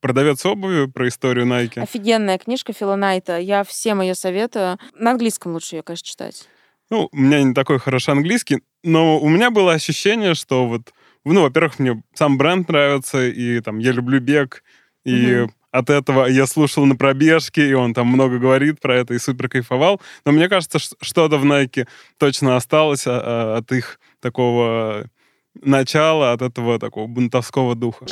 «Продавец 0.01 0.45
обуви» 0.45 0.85
про 0.85 1.07
историю 1.07 1.45
Nike. 1.45 1.81
Офигенная 1.81 2.37
книжка 2.37 2.73
Фила 2.73 2.95
Найта. 2.95 3.37
Я 3.39 3.63
всем 3.63 4.01
ее 4.01 4.15
советую. 4.15 4.77
На 4.93 5.11
английском 5.11 5.53
лучше 5.53 5.77
ее, 5.77 5.83
конечно, 5.83 6.07
читать. 6.07 6.47
Ну, 6.89 7.09
у 7.11 7.17
меня 7.17 7.41
не 7.41 7.53
такой 7.53 7.79
хороший 7.79 8.11
английский, 8.11 8.61
но 8.83 9.19
у 9.19 9.27
меня 9.27 9.49
было 9.49 9.73
ощущение, 9.73 10.35
что 10.35 10.67
вот, 10.67 10.93
ну, 11.23 11.41
во-первых, 11.41 11.79
мне 11.79 12.03
сам 12.13 12.37
бренд 12.37 12.69
нравится, 12.69 13.25
и 13.27 13.59
там 13.61 13.79
я 13.79 13.91
люблю 13.91 14.19
бег, 14.19 14.63
и 15.03 15.41
Мгм. 15.41 15.53
от 15.71 15.89
этого 15.89 16.25
я 16.27 16.45
слушал 16.45 16.85
на 16.85 16.95
пробежке, 16.95 17.67
и 17.67 17.73
он 17.73 17.95
там 17.95 18.07
много 18.07 18.37
говорит 18.37 18.79
про 18.79 18.97
это, 18.97 19.15
и 19.15 19.19
супер 19.19 19.49
кайфовал. 19.49 19.99
Но 20.25 20.31
мне 20.31 20.47
кажется, 20.47 20.77
что-то 21.01 21.39
в 21.39 21.45
Nike 21.45 21.87
точно 22.19 22.55
осталось 22.55 23.07
а, 23.07 23.19
а, 23.19 23.57
от 23.57 23.71
их 23.71 23.99
такого 24.19 25.05
начала, 25.53 26.33
от 26.33 26.41
этого 26.41 26.79
такого 26.79 27.07
бунтовского 27.07 27.75
духа. 27.75 28.05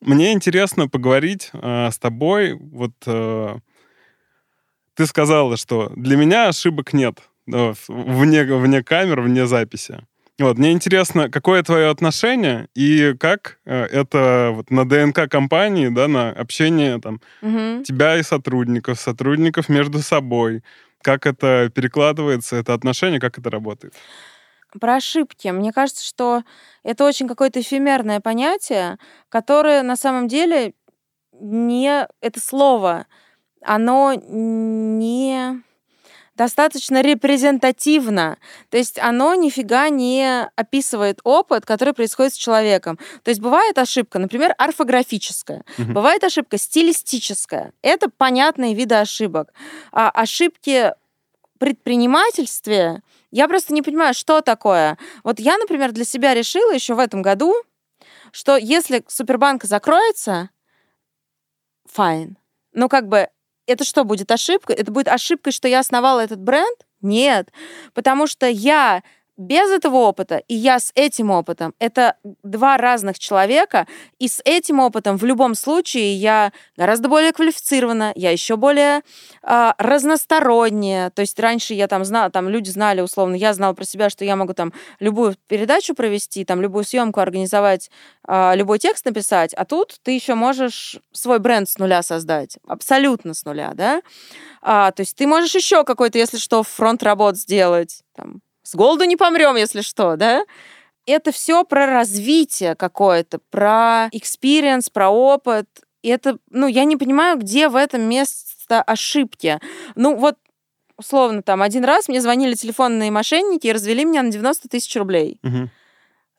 Мне 0.00 0.32
интересно 0.32 0.88
поговорить 0.88 1.50
э, 1.52 1.90
с 1.90 1.98
тобой. 1.98 2.54
Вот 2.54 2.92
э, 3.06 3.58
ты 4.94 5.06
сказала, 5.06 5.56
что 5.56 5.92
для 5.94 6.16
меня 6.16 6.48
ошибок 6.48 6.92
нет 6.92 7.20
вне, 7.46 8.44
вне 8.44 8.82
камер, 8.82 9.20
вне 9.20 9.46
записи. 9.46 10.06
Вот, 10.40 10.56
мне 10.56 10.72
интересно, 10.72 11.30
какое 11.30 11.62
твое 11.62 11.90
отношение 11.90 12.68
и 12.74 13.14
как 13.20 13.58
э, 13.66 13.84
это 13.84 14.52
вот 14.54 14.70
на 14.70 14.88
ДНК 14.88 15.28
компании, 15.30 15.88
да, 15.88 16.08
на 16.08 16.30
общение 16.30 16.98
там 16.98 17.20
Мгм. 17.42 17.84
тебя 17.84 18.16
и 18.16 18.22
сотрудников, 18.22 18.98
сотрудников 18.98 19.68
между 19.68 19.98
собой, 19.98 20.62
как 21.02 21.26
это 21.26 21.70
перекладывается, 21.74 22.56
это 22.56 22.72
отношение, 22.72 23.20
как 23.20 23.38
это 23.38 23.50
работает. 23.50 23.92
Про 24.80 24.96
ошибки. 24.96 25.48
Мне 25.48 25.72
кажется, 25.72 26.04
что 26.04 26.42
это 26.84 27.04
очень 27.04 27.28
какое-то 27.28 27.60
эфемерное 27.60 28.20
понятие, 28.20 28.96
которое 29.28 29.82
на 29.82 29.96
самом 29.96 30.26
деле 30.26 30.72
не... 31.38 32.06
Это 32.22 32.40
слово, 32.40 33.06
оно 33.62 34.14
не 34.14 35.62
достаточно 36.40 37.02
репрезентативно. 37.02 38.38
То 38.70 38.78
есть 38.78 38.98
оно 38.98 39.34
нифига 39.34 39.90
не 39.90 40.48
описывает 40.56 41.20
опыт, 41.22 41.66
который 41.66 41.92
происходит 41.92 42.32
с 42.32 42.36
человеком. 42.38 42.98
То 43.22 43.28
есть 43.28 43.42
бывает 43.42 43.76
ошибка, 43.76 44.18
например, 44.18 44.54
орфографическая, 44.56 45.64
Мгм. 45.76 45.92
бывает 45.92 46.24
ошибка 46.24 46.56
стилистическая. 46.56 47.74
Это 47.82 48.08
понятные 48.08 48.72
виды 48.74 48.94
ошибок. 48.94 49.52
А 49.92 50.08
ошибки 50.08 50.94
предпринимательстве, 51.58 53.02
я 53.30 53.46
просто 53.46 53.74
не 53.74 53.82
понимаю, 53.82 54.14
что 54.14 54.40
такое. 54.40 54.96
Вот 55.22 55.40
я, 55.40 55.58
например, 55.58 55.92
для 55.92 56.06
себя 56.06 56.32
решила 56.32 56.72
еще 56.72 56.94
в 56.94 56.98
этом 57.00 57.20
году, 57.20 57.54
что 58.32 58.56
если 58.56 59.04
Супербанк 59.08 59.64
закроется, 59.64 60.48
файн. 61.84 62.38
Ну, 62.72 62.88
как 62.88 63.08
бы, 63.08 63.28
это 63.70 63.84
что 63.84 64.04
будет 64.04 64.30
ошибка? 64.30 64.72
Это 64.72 64.90
будет 64.90 65.08
ошибкой, 65.08 65.52
что 65.52 65.68
я 65.68 65.80
основала 65.80 66.20
этот 66.20 66.40
бренд? 66.40 66.86
Нет. 67.00 67.50
Потому 67.94 68.26
что 68.26 68.46
я 68.46 69.02
без 69.40 69.70
этого 69.70 69.96
опыта 69.96 70.42
и 70.48 70.54
я 70.54 70.78
с 70.78 70.92
этим 70.94 71.30
опытом, 71.30 71.74
это 71.78 72.16
два 72.42 72.76
разных 72.76 73.18
человека, 73.18 73.86
и 74.18 74.28
с 74.28 74.42
этим 74.44 74.80
опытом 74.80 75.16
в 75.16 75.24
любом 75.24 75.54
случае 75.54 76.14
я 76.14 76.52
гораздо 76.76 77.08
более 77.08 77.32
квалифицирована, 77.32 78.12
я 78.16 78.32
еще 78.32 78.56
более 78.56 79.00
э, 79.42 79.72
разносторонняя. 79.78 81.08
То 81.08 81.22
есть 81.22 81.40
раньше 81.40 81.72
я 81.72 81.88
там 81.88 82.04
знала, 82.04 82.30
там 82.30 82.50
люди 82.50 82.68
знали 82.68 83.00
условно, 83.00 83.34
я 83.34 83.54
знала 83.54 83.72
про 83.72 83.84
себя, 83.84 84.10
что 84.10 84.26
я 84.26 84.36
могу 84.36 84.52
там 84.52 84.74
любую 84.98 85.36
передачу 85.48 85.94
провести, 85.94 86.44
там 86.44 86.60
любую 86.60 86.84
съемку 86.84 87.20
организовать, 87.20 87.90
э, 88.28 88.52
любой 88.56 88.78
текст 88.78 89.06
написать, 89.06 89.54
а 89.54 89.64
тут 89.64 90.00
ты 90.02 90.10
еще 90.10 90.34
можешь 90.34 90.98
свой 91.12 91.38
бренд 91.38 91.66
с 91.66 91.78
нуля 91.78 92.02
создать, 92.02 92.58
абсолютно 92.66 93.32
с 93.32 93.46
нуля, 93.46 93.72
да. 93.72 94.02
А, 94.60 94.90
то 94.90 95.00
есть 95.00 95.16
ты 95.16 95.26
можешь 95.26 95.54
еще 95.54 95.84
какой-то, 95.84 96.18
если 96.18 96.36
что, 96.36 96.62
фронт 96.62 97.02
работ 97.02 97.38
сделать, 97.38 98.02
там, 98.14 98.42
с 98.62 98.74
голоду 98.74 99.04
не 99.04 99.16
помрем, 99.16 99.56
если 99.56 99.80
что, 99.80 100.16
да? 100.16 100.44
Это 101.06 101.32
все 101.32 101.64
про 101.64 101.86
развитие 101.86 102.74
какое-то, 102.74 103.38
про 103.50 104.08
experience, 104.12 104.90
про 104.90 105.08
опыт. 105.10 105.66
И 106.02 106.08
это, 106.08 106.38
ну, 106.50 106.66
я 106.66 106.84
не 106.84 106.96
понимаю, 106.96 107.38
где 107.38 107.68
в 107.68 107.76
этом 107.76 108.02
место 108.02 108.82
ошибки. 108.82 109.58
Ну, 109.94 110.14
вот 110.16 110.36
условно, 111.00 111.42
там, 111.42 111.62
один 111.62 111.84
раз 111.84 112.08
мне 112.08 112.20
звонили 112.20 112.54
телефонные 112.54 113.10
мошенники 113.10 113.66
и 113.66 113.72
развели 113.72 114.04
меня 114.04 114.22
на 114.22 114.30
90 114.30 114.68
тысяч 114.68 114.94
рублей. 114.96 115.40
Мгм. 115.42 115.70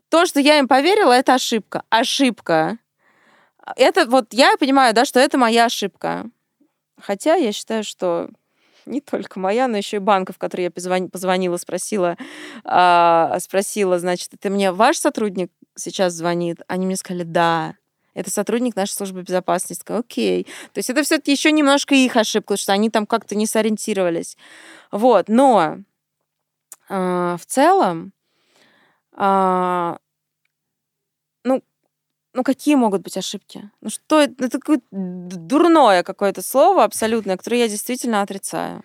То, 0.10 0.26
что 0.26 0.40
я 0.40 0.60
им 0.60 0.68
поверила, 0.68 1.14
это 1.14 1.34
ошибка. 1.34 1.84
Ошибка. 1.90 2.78
Это 3.76 4.06
вот 4.06 4.34
я 4.34 4.56
понимаю, 4.58 4.94
да, 4.94 5.06
что 5.06 5.20
это 5.20 5.38
моя 5.38 5.66
ошибка. 5.66 6.26
Хотя 7.00 7.36
я 7.36 7.52
считаю, 7.52 7.84
что 7.84 8.30
не 8.86 9.02
только 9.02 9.40
моя, 9.40 9.68
но 9.68 9.78
еще 9.78 9.98
и 9.98 10.00
банков, 10.00 10.38
которые 10.38 10.66
я 10.66 10.70
позвон- 10.72 11.10
позвонила, 11.10 11.58
спросила, 11.58 12.18
а, 12.64 13.38
спросила, 13.40 14.00
значит, 14.00 14.34
это 14.34 14.50
мне 14.50 14.72
ваш 14.72 14.98
сотрудник 14.98 15.52
сейчас 15.76 16.14
звонит? 16.14 16.62
Они 16.68 16.86
мне 16.86 16.96
сказали, 16.96 17.24
да. 17.24 17.76
Это 18.14 18.30
сотрудник 18.30 18.76
нашей 18.76 18.92
службы 18.92 19.22
безопасности. 19.22 19.74
Я 19.74 19.82
Сказала, 19.82 20.00
окей. 20.02 20.44
То 20.74 20.80
есть 20.80 20.90
это 20.90 21.04
все-таки 21.04 21.32
еще 21.32 21.52
немножко 21.52 21.96
их 21.96 22.16
ошибка, 22.18 22.58
что 22.58 22.74
они 22.74 22.90
там 22.90 23.06
как-то 23.06 23.36
не 23.36 23.46
сориентировались. 23.46 24.38
Вот, 24.92 25.30
но 25.30 25.78
а, 26.90 27.38
в 27.38 27.46
целом, 27.46 28.12
ну, 29.18 29.98
ну 32.34 32.44
какие 32.44 32.76
могут 32.76 33.02
быть 33.02 33.18
ошибки? 33.18 33.70
Ну 33.82 33.90
что 33.90 34.22
это? 34.22 34.46
Это 34.46 34.60
такое 34.60 34.82
д- 34.92 35.36
дурное 35.38 36.04
какое-то 36.04 36.42
слово 36.42 36.84
абсолютное, 36.84 37.38
которое 37.38 37.60
я 37.60 37.68
действительно 37.68 38.22
отрицаю. 38.22 38.84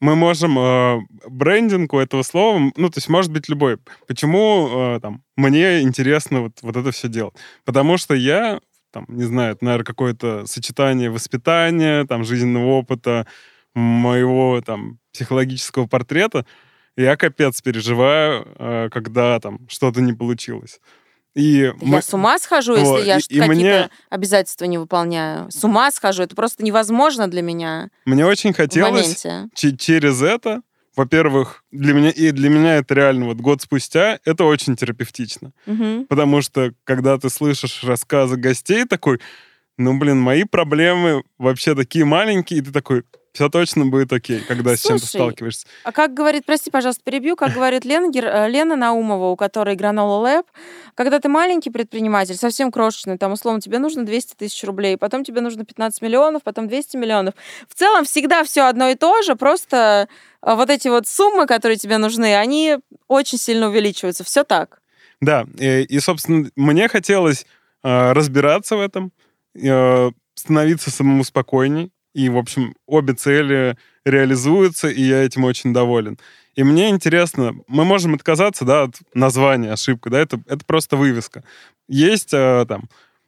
Мы 0.00 0.14
можем 0.14 0.58
э, 0.58 0.98
брендинг 1.26 1.94
у 1.94 1.98
этого 1.98 2.22
слова, 2.22 2.58
ну, 2.76 2.90
то 2.90 2.98
есть 2.98 3.08
может 3.08 3.32
быть 3.32 3.48
любой. 3.48 3.78
Почему 4.06 4.68
э, 4.96 5.00
там, 5.00 5.22
мне 5.36 5.80
интересно 5.80 6.42
вот, 6.42 6.52
вот 6.60 6.76
это 6.76 6.90
все 6.90 7.08
делать? 7.08 7.34
Потому 7.64 7.96
что 7.96 8.14
я, 8.14 8.60
там, 8.92 9.06
не 9.08 9.24
знаю, 9.24 9.54
это, 9.54 9.64
наверное, 9.64 9.86
какое-то 9.86 10.44
сочетание 10.46 11.10
воспитания, 11.10 12.04
там, 12.04 12.24
жизненного 12.24 12.72
опыта, 12.72 13.26
моего 13.74 14.60
там 14.60 14.98
психологического 15.12 15.86
портрета, 15.86 16.44
я 16.96 17.16
капец 17.16 17.62
переживаю, 17.62 18.46
э, 18.58 18.88
когда 18.90 19.40
там 19.40 19.66
что-то 19.68 20.02
не 20.02 20.12
получилось. 20.12 20.80
И 21.36 21.66
Да 21.66 21.74
мы- 21.86 21.96
Я 21.96 22.02
с 22.02 22.14
ума 22.14 22.38
схожу, 22.38 22.76
Вот, 22.76 22.96
если 22.96 23.08
я 23.08 23.16
и- 23.18 23.20
ш- 23.20 23.26
и 23.28 23.40
мне- 23.42 23.48
какие-то 23.48 23.90
обязательства 24.08 24.64
не 24.64 24.78
выполняю. 24.78 25.50
С 25.50 25.62
ума 25.64 25.90
схожу. 25.92 26.22
Это 26.22 26.34
просто 26.34 26.64
невозможно 26.64 27.28
для 27.28 27.42
меня 27.42 27.90
мне 28.06 28.24
очень 28.24 28.54
хотелось 28.54 29.22
через 29.54 30.22
это, 30.22 30.62
во-первых, 30.96 31.62
для 31.70 31.92
меня, 31.92 32.08
и 32.08 32.30
для 32.30 32.48
меня 32.48 32.76
это 32.76 32.94
реально 32.94 33.26
вот 33.26 33.36
год 33.36 33.60
спустя, 33.60 34.18
это 34.24 34.44
очень 34.44 34.76
терапевтично. 34.76 35.52
Мгм. 35.66 36.06
Потому 36.06 36.40
что, 36.40 36.72
когда 36.84 37.18
ты 37.18 37.28
слышишь 37.28 37.84
рассказы 37.84 38.36
гостей, 38.36 38.86
такой, 38.86 39.20
ну, 39.76 39.98
блин, 39.98 40.18
мои 40.18 40.44
проблемы 40.44 41.22
вообще 41.36 41.74
такие 41.74 42.06
маленькие, 42.06 42.60
и 42.60 42.62
ты 42.62 42.72
такой, 42.72 43.02
все 43.36 43.50
точно 43.50 43.84
будет 43.84 44.10
окей, 44.14 44.40
когда 44.40 44.74
с 44.74 44.80
чем-то 44.80 45.00
Слушай, 45.00 45.10
сталкиваешься. 45.10 45.66
А 45.84 45.92
как 45.92 46.14
говорит, 46.14 46.46
прости, 46.46 46.70
пожалуйста, 46.70 47.02
перебью, 47.04 47.36
как 47.36 47.52
говорит 47.52 47.84
Лена, 47.84 48.10
Гер- 48.10 48.30
э, 48.32 48.48
Лена 48.48 48.76
Наумова, 48.76 49.26
у 49.26 49.36
которой 49.36 49.76
Granola 49.76 50.24
Lab, 50.24 50.44
когда 50.94 51.20
ты 51.20 51.28
маленький 51.28 51.68
предприниматель, 51.68 52.36
совсем 52.36 52.72
крошечный, 52.72 53.18
там, 53.18 53.32
условно, 53.32 53.60
тебе 53.60 53.78
нужно 53.78 54.06
200 54.06 54.36
тысяч 54.36 54.64
рублей, 54.64 54.96
потом 54.96 55.22
тебе 55.22 55.42
нужно 55.42 55.66
15 55.66 56.00
миллионов, 56.00 56.44
потом 56.44 56.66
200 56.66 56.96
миллионов. 56.96 57.34
В 57.68 57.74
целом 57.74 58.06
всегда 58.06 58.42
все 58.42 58.62
одно 58.62 58.88
и 58.88 58.94
то 58.94 59.20
же, 59.20 59.36
просто 59.36 60.08
э, 60.40 60.54
вот 60.54 60.70
эти 60.70 60.88
вот 60.88 61.06
суммы, 61.06 61.46
которые 61.46 61.76
тебе 61.76 61.98
нужны, 61.98 62.34
они 62.36 62.78
очень 63.06 63.36
сильно 63.36 63.68
увеличиваются. 63.68 64.24
Все 64.24 64.44
так. 64.44 64.80
Да, 65.20 65.46
и, 65.58 65.82
и, 65.82 66.00
собственно, 66.00 66.48
мне 66.56 66.88
хотелось 66.88 67.44
э, 67.84 68.12
разбираться 68.12 68.76
в 68.76 68.80
этом, 68.80 69.12
э, 69.54 70.10
становиться 70.34 70.90
самому 70.90 71.22
спокойней, 71.22 71.92
и, 72.16 72.30
в 72.30 72.38
общем, 72.38 72.74
обе 72.86 73.12
цели 73.12 73.76
реализуются, 74.06 74.88
и 74.88 75.02
я 75.02 75.22
этим 75.22 75.44
очень 75.44 75.74
доволен. 75.74 76.18
И 76.54 76.64
мне 76.64 76.88
интересно, 76.88 77.54
мы 77.68 77.84
можем 77.84 78.14
отказаться, 78.14 78.64
да, 78.64 78.84
от 78.84 78.94
названия 79.12 79.72
ошибка, 79.72 80.08
да, 80.08 80.20
это, 80.20 80.40
это 80.46 80.64
просто 80.64 80.96
вывеска. 80.96 81.44
Есть 81.88 82.32
э, 82.32 82.64
там, 82.66 82.84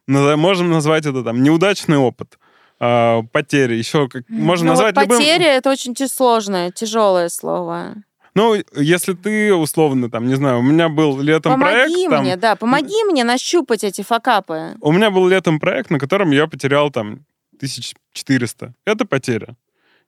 можем 0.07 0.71
назвать 0.71 1.05
это 1.05 1.23
там 1.23 1.43
неудачный 1.43 1.97
опыт, 1.97 2.39
э, 2.79 3.21
потери, 3.31 3.75
еще 3.75 4.09
как, 4.09 4.23
можно 4.27 4.65
Ну, 4.65 4.71
вот 4.71 4.77
назвать 4.79 4.95
любым... 4.97 5.19
потеря 5.19 5.55
это 5.55 5.69
очень 5.69 5.95
сложное, 6.07 6.71
тяжелое 6.71 7.29
слово. 7.29 7.93
Ну, 8.33 8.55
если 8.75 9.13
ты, 9.13 9.53
условно, 9.53 10.09
там, 10.09 10.27
не 10.27 10.35
знаю, 10.35 10.59
у 10.59 10.63
меня 10.63 10.89
был 10.89 11.19
летом 11.19 11.53
помоги 11.53 11.75
проект... 11.75 12.09
там, 12.09 12.23
мне, 12.23 12.37
да, 12.37 12.55
помоги 12.55 13.03
мне 13.03 13.23
нащупать 13.23 13.83
эти 13.83 14.01
факапы. 14.01 14.75
У 14.81 14.91
меня 14.91 15.11
был 15.11 15.27
летом 15.27 15.59
проект, 15.59 15.91
на 15.91 15.99
котором 15.99 16.31
я 16.31 16.47
потерял 16.47 16.89
там 16.89 17.19
1400. 17.59 18.73
Это 18.85 19.05
потеря. 19.05 19.55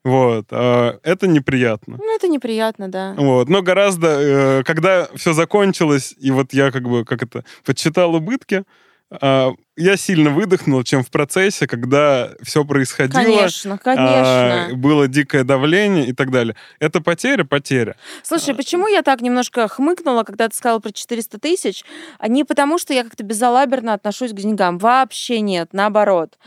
Вот. 0.04 0.48
а, 0.52 1.00
Это 1.04 1.28
неприятно. 1.28 1.98
Ну, 2.00 2.16
это 2.16 2.28
неприятно, 2.28 2.88
да. 2.88 3.14
Вот. 3.18 3.50
Но 3.50 3.62
гораздо, 3.62 4.08
э, 4.08 4.64
когда 4.64 5.08
все 5.16 5.34
закончилось, 5.34 6.16
и 6.18 6.32
вот 6.32 6.54
я 6.54 6.72
как 6.72 6.84
бы, 6.84 7.06
как 7.06 7.24
это, 7.24 7.44
подсчитал 7.64 8.16
убытки, 8.16 8.64
а, 9.12 9.52
я 9.76 9.98
сильно 9.98 10.30
выдохнул, 10.30 10.84
чем 10.84 11.04
в 11.04 11.12
процессе, 11.12 11.68
когда 11.68 12.32
все 12.42 12.64
происходило. 12.64 13.22
Конечно, 13.22 13.74
а, 13.74 13.78
конечно. 13.78 14.78
было 14.78 15.08
дикое 15.08 15.44
давление 15.44 16.08
и 16.08 16.14
так 16.14 16.32
далее. 16.32 16.56
Это 16.80 17.02
потеря, 17.02 17.44
потеря. 17.44 17.98
Слушай, 18.24 18.56
почему 18.56 18.88
я 18.88 19.02
так 19.02 19.22
немножко 19.22 19.68
хмыкнула, 19.68 20.24
когда 20.24 20.48
ты 20.48 20.56
сказала 20.56 20.80
про 20.80 20.92
400 20.92 21.40
тысяч? 21.40 21.84
Не 22.26 22.46
потому, 22.46 22.78
что 22.78 22.94
я 22.94 23.04
как-то 23.04 23.24
безалаберно 23.24 23.94
отношусь 23.94 24.32
к 24.32 24.36
деньгам. 24.36 24.78
Вообще 24.78 25.42
нет, 25.42 25.70
наоборот. 25.74 26.38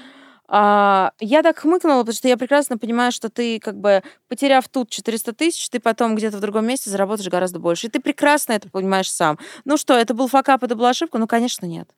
А, 0.46 1.12
я 1.20 1.42
так 1.42 1.58
хмыкнула, 1.58 2.00
потому 2.00 2.14
что 2.14 2.28
я 2.28 2.36
прекрасно 2.36 2.76
понимаю, 2.76 3.12
что 3.12 3.30
ты, 3.30 3.58
как 3.58 3.78
бы, 3.78 4.02
потеряв 4.28 4.68
тут 4.68 4.90
400 4.90 5.32
тысяч, 5.32 5.68
ты 5.70 5.80
потом 5.80 6.14
где-то 6.14 6.36
в 6.36 6.40
другом 6.40 6.66
месте 6.66 6.90
заработаешь 6.90 7.30
гораздо 7.30 7.58
больше. 7.58 7.86
И 7.86 7.90
ты 7.90 8.00
прекрасно 8.00 8.52
это 8.52 8.68
понимаешь 8.68 9.10
сам. 9.10 9.38
Ну 9.64 9.76
что, 9.76 9.94
это 9.94 10.12
был 10.12 10.28
факап, 10.28 10.62
это 10.62 10.74
была 10.76 10.90
ошибка? 10.90 11.18
Ну, 11.18 11.26
конечно, 11.26 11.66
нет. 11.66 11.88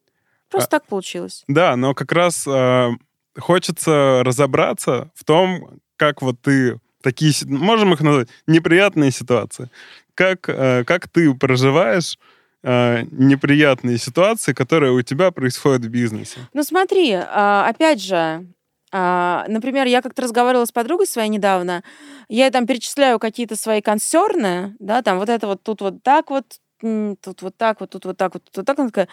Просто 0.50 0.70
так 0.70 0.86
получилось. 0.86 1.42
Да, 1.48 1.74
но 1.74 1.92
как 1.92 2.12
раз 2.12 2.46
э, 2.46 2.90
хочется 3.36 4.22
разобраться 4.24 5.10
в 5.14 5.24
том, 5.24 5.80
как 5.96 6.22
вот 6.22 6.40
ты 6.40 6.78
такие, 7.02 7.32
можем 7.46 7.92
их 7.92 8.00
назвать, 8.00 8.28
неприятные 8.46 9.10
ситуации. 9.10 9.70
Как, 10.14 10.48
э, 10.48 10.84
как 10.84 11.08
ты 11.08 11.34
проживаешь 11.34 12.16
э, 12.66 13.04
неприятные 13.12 13.96
ситуации, 13.96 14.52
которые 14.52 14.92
у 14.92 15.00
тебя 15.02 15.30
происходят 15.30 15.84
в 15.84 15.88
бизнесе. 15.88 16.40
Ну 16.52 16.64
смотри, 16.64 17.12
а, 17.12 17.66
опять 17.68 18.02
же, 18.02 18.44
а, 18.92 19.44
например, 19.48 19.86
я 19.86 20.02
как-то 20.02 20.22
разговаривала 20.22 20.64
с 20.64 20.72
подругой 20.72 21.06
своей 21.06 21.28
недавно, 21.28 21.84
я 22.28 22.50
там 22.50 22.66
перечисляю 22.66 23.20
какие-то 23.20 23.54
свои 23.54 23.80
консерны, 23.80 24.74
да, 24.80 25.02
там 25.02 25.18
вот 25.18 25.28
это 25.28 25.46
вот 25.46 25.62
тут 25.62 25.80
вот 25.80 26.02
так 26.02 26.30
вот, 26.30 26.44
тут 26.80 27.42
вот 27.42 27.56
так 27.56 27.80
вот, 27.80 27.90
тут 27.90 28.04
вот 28.04 28.16
так 28.16 28.34
вот, 28.34 28.44
тут 28.44 28.56
вот 28.56 28.66
так. 28.66 28.78
Она 28.78 28.88
такая, 28.88 29.08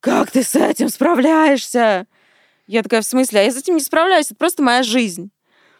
как 0.00 0.30
ты 0.30 0.42
с 0.42 0.54
этим 0.54 0.88
справляешься? 0.88 2.06
Я 2.66 2.82
такая, 2.82 3.02
в 3.02 3.06
смысле? 3.06 3.40
А 3.40 3.42
я 3.42 3.50
с 3.52 3.58
этим 3.58 3.74
не 3.74 3.80
справляюсь, 3.80 4.26
это 4.26 4.36
просто 4.36 4.62
моя 4.62 4.82
жизнь. 4.82 5.30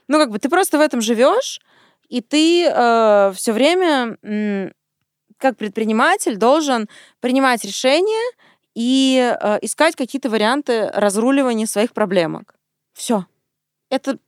Ну, 0.08 0.18
как 0.18 0.30
бы 0.30 0.38
ты 0.38 0.50
просто 0.50 0.76
в 0.76 0.82
этом 0.82 1.00
живешь, 1.00 1.60
и 2.10 2.20
ты 2.20 2.64
все 3.34 3.52
время, 3.52 4.18
как 5.44 5.58
предприниматель, 5.58 6.38
должен 6.38 6.88
принимать 7.20 7.66
решения 7.66 8.32
и 8.74 9.36
э, 9.38 9.58
искать 9.60 9.94
какие-то 9.94 10.30
варианты 10.30 10.88
разруливания 10.88 11.66
своих 11.66 11.92
проблемок. 11.92 12.54
Все. 12.94 13.26
Это, 13.90 14.18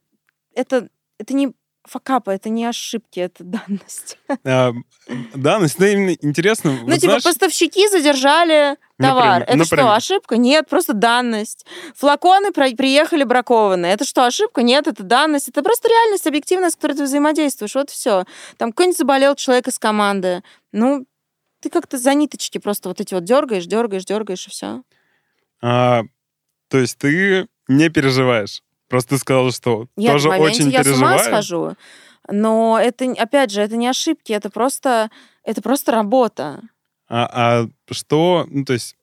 это, 0.55 0.91
это 1.17 1.33
не 1.33 1.55
факапы, 1.89 2.33
это 2.33 2.49
не 2.49 2.65
ошибки, 2.65 3.21
это 3.21 3.45
данность. 3.45 4.19
А, 4.45 4.73
Да, 5.35 5.59
но 5.59 5.67
всегда 5.67 5.89
именно 5.89 6.17
интересно. 6.21 6.73
Ну, 6.73 6.87
вот 6.87 6.95
типа, 6.95 7.07
знаешь, 7.07 7.23
поставщики 7.23 7.89
задержали 7.89 8.77
товар. 8.99 9.41
Например, 9.41 9.43
это 9.43 9.65
что, 9.65 9.77
например. 9.77 9.97
ошибка? 9.97 10.37
Нет, 10.37 10.69
просто 10.69 10.93
данность. 10.95 11.67
Флаконы 11.95 12.53
приехали 12.53 13.25
бракованные. 13.25 13.93
Это 13.93 14.05
что, 14.05 14.27
ошибка? 14.27 14.63
Нет, 14.63 14.87
это 14.87 15.03
данность. 15.03 15.49
Это 15.49 15.63
просто 15.63 15.89
реальность, 15.89 16.27
объективность, 16.27 16.75
с 16.75 16.77
которой 16.77 16.97
ты 16.97 17.05
взаимодействуешь. 17.05 17.75
Вот 17.75 17.91
все. 17.91 18.25
Там 18.57 18.73
какой-нибудь 18.73 18.99
заболел 18.99 19.35
человек 19.35 19.69
из 19.69 19.79
команды. 19.79 20.43
Ну, 20.73 21.07
ты 21.61 21.71
как-то 21.71 21.99
за 21.99 22.15
ниточки 22.15 22.59
просто 22.59 22.89
вот 22.89 23.01
эти 23.01 23.15
вот 23.15 23.25
дергаешь, 23.25 23.67
дергаешь, 23.67 24.05
дергаешь, 24.05 24.47
и 24.47 24.51
все. 24.51 24.83
А, 25.61 26.03
то 26.69 26.79
есть 26.79 26.99
ты 26.99 27.49
не 27.69 27.89
переживаешь? 27.89 28.63
Просто 28.89 29.11
ты 29.11 29.19
сказала, 29.19 29.53
что 29.53 29.87
Нет, 29.97 30.13
тоже 30.13 30.29
в 30.29 30.33
моменте 30.33 30.63
очень 30.63 30.71
я 30.71 30.85
с 30.85 30.89
ума 30.89 31.19
схожу. 31.19 31.75
Но 32.29 32.79
это, 32.81 33.11
опять 33.13 33.51
же, 33.51 33.61
это 33.61 33.77
не 33.77 33.87
ошибки, 33.89 34.33
это 34.33 34.51
просто, 34.51 35.11
это 35.45 35.63
просто 35.63 35.93
работа. 35.93 36.61
А, 37.09 37.29
а 37.33 37.69
что, 37.93 38.47
ну, 38.49 38.65
то 38.65 38.73
есть, 38.73 38.97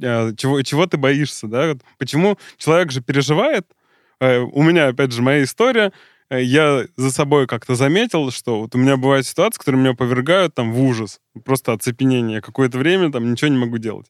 э, 0.00 0.32
чего, 0.36 0.62
чего 0.62 0.86
ты 0.86 0.96
боишься, 0.96 1.46
да? 1.46 1.74
Почему 1.98 2.38
человек 2.56 2.90
же 2.90 3.02
переживает? 3.02 3.66
Э, 4.20 4.38
У 4.38 4.62
меня, 4.62 4.88
опять 4.88 5.12
же, 5.12 5.20
моя 5.22 5.42
история. 5.42 5.92
Э, 6.30 6.42
Я 6.42 6.86
за 6.96 7.10
собой 7.10 7.46
как-то 7.46 7.74
заметил, 7.74 8.30
что 8.30 8.60
вот 8.60 8.74
у 8.74 8.78
меня 8.78 8.96
бывают 8.96 9.26
ситуации, 9.26 9.58
которые 9.58 9.80
меня 9.80 9.94
повергают 9.94 10.54
там 10.54 10.72
в 10.72 10.82
ужас, 10.82 11.20
просто 11.44 11.72
оцепенение. 11.72 12.40
Какое-то 12.40 12.78
время 12.78 13.12
там 13.12 13.30
ничего 13.30 13.48
не 13.48 13.58
могу 13.58 13.76
делать. 13.78 14.06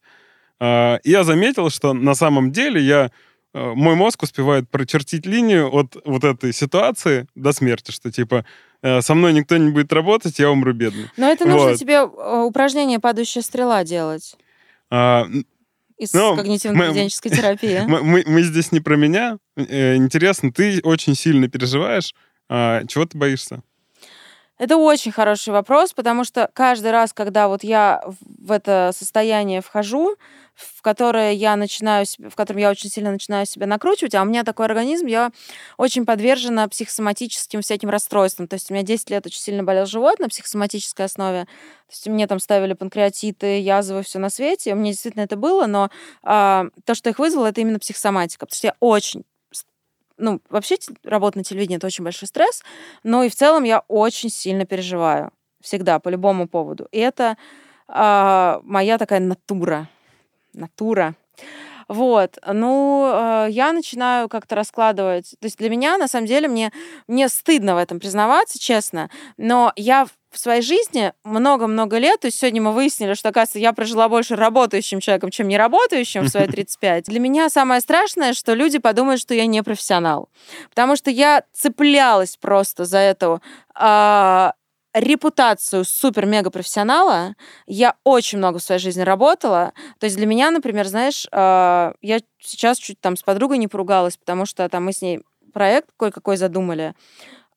А, 0.61 1.01
И 1.03 1.11
я 1.11 1.25
заметил, 1.25 1.71
что 1.71 1.93
на 1.93 2.15
самом 2.15 2.53
деле 2.53 2.81
я 2.81 3.11
мой 3.55 3.95
мозг 3.97 4.23
успевает 4.23 4.69
прочертить 4.71 5.27
линию 5.27 5.69
от 5.75 5.97
вот 6.05 6.25
этой 6.25 6.53
ситуации 6.53 7.27
до 7.35 7.53
смерти, 7.53 7.91
что 7.91 8.11
типа 8.13 8.45
э, 8.83 9.01
со 9.03 9.15
мной 9.15 9.33
никто 9.33 9.57
не 9.57 9.71
будет 9.71 9.93
работать, 9.93 10.39
я 10.39 10.51
умру 10.51 10.73
бедный. 10.73 11.09
Но 11.17 11.29
это 11.29 11.47
нужно 11.47 11.71
Вот. 11.71 11.79
тебе 11.79 11.95
э, 11.95 12.41
упражнение 12.43 13.01
«Падающая 13.01 13.43
стрела» 13.43 13.83
делать 13.85 14.37
А, 14.91 15.27
из 15.99 16.13
Ну, 16.15 16.37
когнитивно-поведенческой 16.37 17.31
терапии. 17.37 17.83
Мы, 17.87 18.03
мы- 18.03 18.25
мы 18.27 18.43
здесь 18.43 18.73
не 18.73 18.81
про 18.81 18.97
меня. 18.97 19.39
Э, 19.57 19.97
Интересно, 19.97 20.53
ты 20.53 20.81
очень 20.83 21.15
сильно 21.15 21.49
переживаешь. 21.49 22.15
А, 22.49 22.85
чего 22.87 23.05
ты 23.05 23.19
боишься? 23.19 23.63
Это 24.59 24.77
очень 24.77 25.11
хороший 25.13 25.55
вопрос, 25.55 25.93
потому 25.95 26.23
что 26.25 26.51
каждый 26.53 26.91
раз, 26.91 27.13
когда 27.15 27.49
вот 27.49 27.65
я 27.65 28.03
в 28.21 28.53
это 28.53 28.91
состояние 28.95 29.63
вхожу, 29.63 30.17
в 30.61 30.83
которое 30.83 31.33
я 31.33 31.57
начинаю, 31.57 32.07
в 32.19 32.35
котором 32.35 32.59
я 32.61 32.71
очень 32.71 32.91
сильно 32.91 33.11
начинаю 33.11 33.47
себя 33.47 33.67
накручивать, 33.67 34.15
а 34.15 34.23
у 34.23 34.25
меня 34.25 34.45
такой 34.45 34.67
организм, 34.67 35.07
я 35.07 35.31
очень 35.77 36.05
подвержена 36.05 36.69
психосоматическим 36.69 37.63
всяким 37.63 37.91
расстройствам. 37.91 38.49
То 38.49 38.55
есть 38.55 38.71
у 38.71 38.75
меня 38.75 38.83
10 38.83 39.11
лет 39.11 39.27
очень 39.27 39.41
сильно 39.41 39.63
болел 39.63 39.87
живот 39.87 40.19
на 40.19 40.29
психосоматической 40.29 41.07
основе. 41.07 41.45
То 41.45 41.93
есть 41.93 42.07
мне 42.09 42.27
там 42.27 42.39
ставили 42.39 42.75
панкреатиты, 42.75 43.61
язвы, 43.61 44.03
все 44.03 44.19
на 44.19 44.31
свете. 44.31 44.75
У 44.75 44.77
меня 44.77 44.93
действительно 44.93 45.23
это 45.23 45.37
было, 45.37 45.67
но 45.67 45.91
а, 46.23 46.67
то, 46.85 46.95
что 46.95 47.11
их 47.11 47.19
вызвало, 47.19 47.47
это 47.47 47.61
именно 47.61 47.79
психосоматика. 47.79 48.47
Потому 48.47 48.57
что 48.57 48.67
я 48.69 48.77
очень 48.81 49.25
ну, 50.21 50.41
вообще 50.51 50.77
работа 51.03 51.39
на 51.39 51.45
телевидении 51.45 51.79
это 51.79 51.87
очень 51.87 52.05
большой 52.05 52.29
стресс, 52.29 52.63
но 53.03 53.23
и 53.25 53.31
в 53.31 53.35
целом 53.35 53.65
я 53.65 53.81
очень 53.89 54.29
сильно 54.29 54.67
переживаю. 54.67 55.33
Всегда, 55.63 55.99
по 55.99 56.09
любому 56.09 56.49
поводу. 56.49 56.89
И 56.91 56.99
это 56.99 57.37
а, 57.89 58.61
моя 58.63 58.99
такая 58.99 59.21
натура. 59.21 59.89
Натура. 60.53 61.15
Вот, 61.89 62.39
ну, 62.47 63.11
э, 63.13 63.47
я 63.51 63.73
начинаю 63.73 64.29
как-то 64.29 64.55
раскладывать. 64.55 65.35
То 65.41 65.47
есть 65.47 65.59
для 65.59 65.69
меня, 65.69 65.99
на 65.99 66.07
самом 66.07 66.27
деле, 66.27 66.47
мне, 66.47 66.71
мне 67.09 67.29
стыдно 67.29 67.75
в 67.75 67.79
этом 67.79 67.99
признаваться, 67.99 68.61
честно, 68.61 69.11
но 69.37 69.73
я 69.75 70.07
в 70.31 70.39
своей 70.39 70.63
жизни 70.63 71.13
много-много 71.25 71.99
лет, 71.99 72.21
то 72.21 72.27
есть 72.27 72.39
сегодня 72.39 72.63
мы 72.63 72.73
выяснили, 72.73 73.15
что, 73.15 73.31
оказывается, 73.31 73.59
я 73.59 73.73
прожила 73.73 74.09
больше 74.09 74.37
работающим 74.37 75.01
человеком, 75.01 75.31
чем 75.31 75.49
не 75.49 75.59
работающим 75.59 76.23
в 76.23 76.29
свои 76.29 76.47
35. 76.49 77.07
Для 77.07 77.19
меня 77.19 77.49
самое 77.49 77.81
страшное, 77.81 78.35
что 78.35 78.55
люди 78.55 78.79
подумают, 78.79 79.21
что 79.21 79.35
я 79.35 79.47
не 79.47 79.63
профессионал. 79.63 80.29
Потому 80.69 80.95
что 80.95 81.11
я 81.11 81.43
цеплялась 81.53 82.37
просто 82.37 82.85
за 82.85 82.99
эту 82.99 83.43
а, 83.75 84.55
репутацию 84.93 85.85
супер-мега-профессионала. 85.85 87.35
Я 87.67 87.97
очень 88.05 88.39
много 88.39 88.59
в 88.59 88.63
своей 88.63 88.81
жизни 88.81 89.03
работала. 89.03 89.73
То 89.99 90.05
есть 90.05 90.17
для 90.17 90.27
меня, 90.27 90.51
например, 90.51 90.87
знаешь, 90.87 91.27
а, 91.33 91.95
я 92.01 92.21
сейчас 92.41 92.79
чуть 92.79 93.01
там 93.01 93.17
с 93.17 93.23
подругой 93.23 93.59
не 93.59 93.69
поругалась, 93.69 94.17
потому 94.17 94.47
что 94.47 94.69
там 94.69 94.85
мы 94.85 94.93
с 94.93 95.03
ней 95.03 95.21
проект 95.53 95.89
кое-какой 95.97 96.37
задумали, 96.37 96.95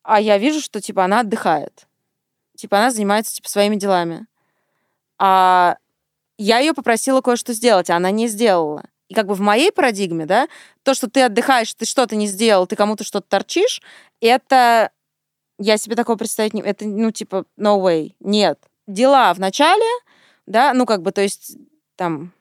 а 0.03 0.19
я 0.19 0.37
вижу, 0.37 0.61
что 0.61 0.81
типа 0.81 1.05
она 1.05 1.21
отдыхает. 1.21 1.87
Типа 2.55 2.77
она 2.77 2.91
занимается 2.91 3.33
типа 3.35 3.49
своими 3.49 3.75
делами. 3.75 4.27
А 5.17 5.77
я 6.37 6.59
ее 6.59 6.73
попросила 6.73 7.21
кое-что 7.21 7.53
сделать, 7.53 7.89
а 7.89 7.95
она 7.95 8.11
не 8.11 8.27
сделала. 8.27 8.83
И 9.07 9.13
как 9.13 9.27
бы 9.27 9.35
в 9.35 9.41
моей 9.41 9.71
парадигме, 9.71 10.25
да, 10.25 10.47
то, 10.83 10.93
что 10.93 11.09
ты 11.09 11.21
отдыхаешь, 11.21 11.73
ты 11.73 11.85
что-то 11.85 12.15
не 12.15 12.27
сделал, 12.27 12.67
ты 12.67 12.75
кому-то 12.75 13.03
что-то 13.03 13.27
торчишь, 13.27 13.81
это 14.21 14.91
я 15.57 15.77
себе 15.77 15.95
такого 15.95 16.17
представить 16.17 16.53
не... 16.53 16.61
Это, 16.61 16.85
ну, 16.85 17.11
типа, 17.11 17.45
no 17.57 17.79
way. 17.81 18.13
Нет. 18.19 18.59
Дела 18.87 19.33
в 19.33 19.39
начале, 19.39 19.85
да, 20.45 20.73
ну, 20.73 20.85
как 20.85 21.01
бы, 21.01 21.11
то 21.11 21.21
есть, 21.21 21.57
там... 21.95 22.31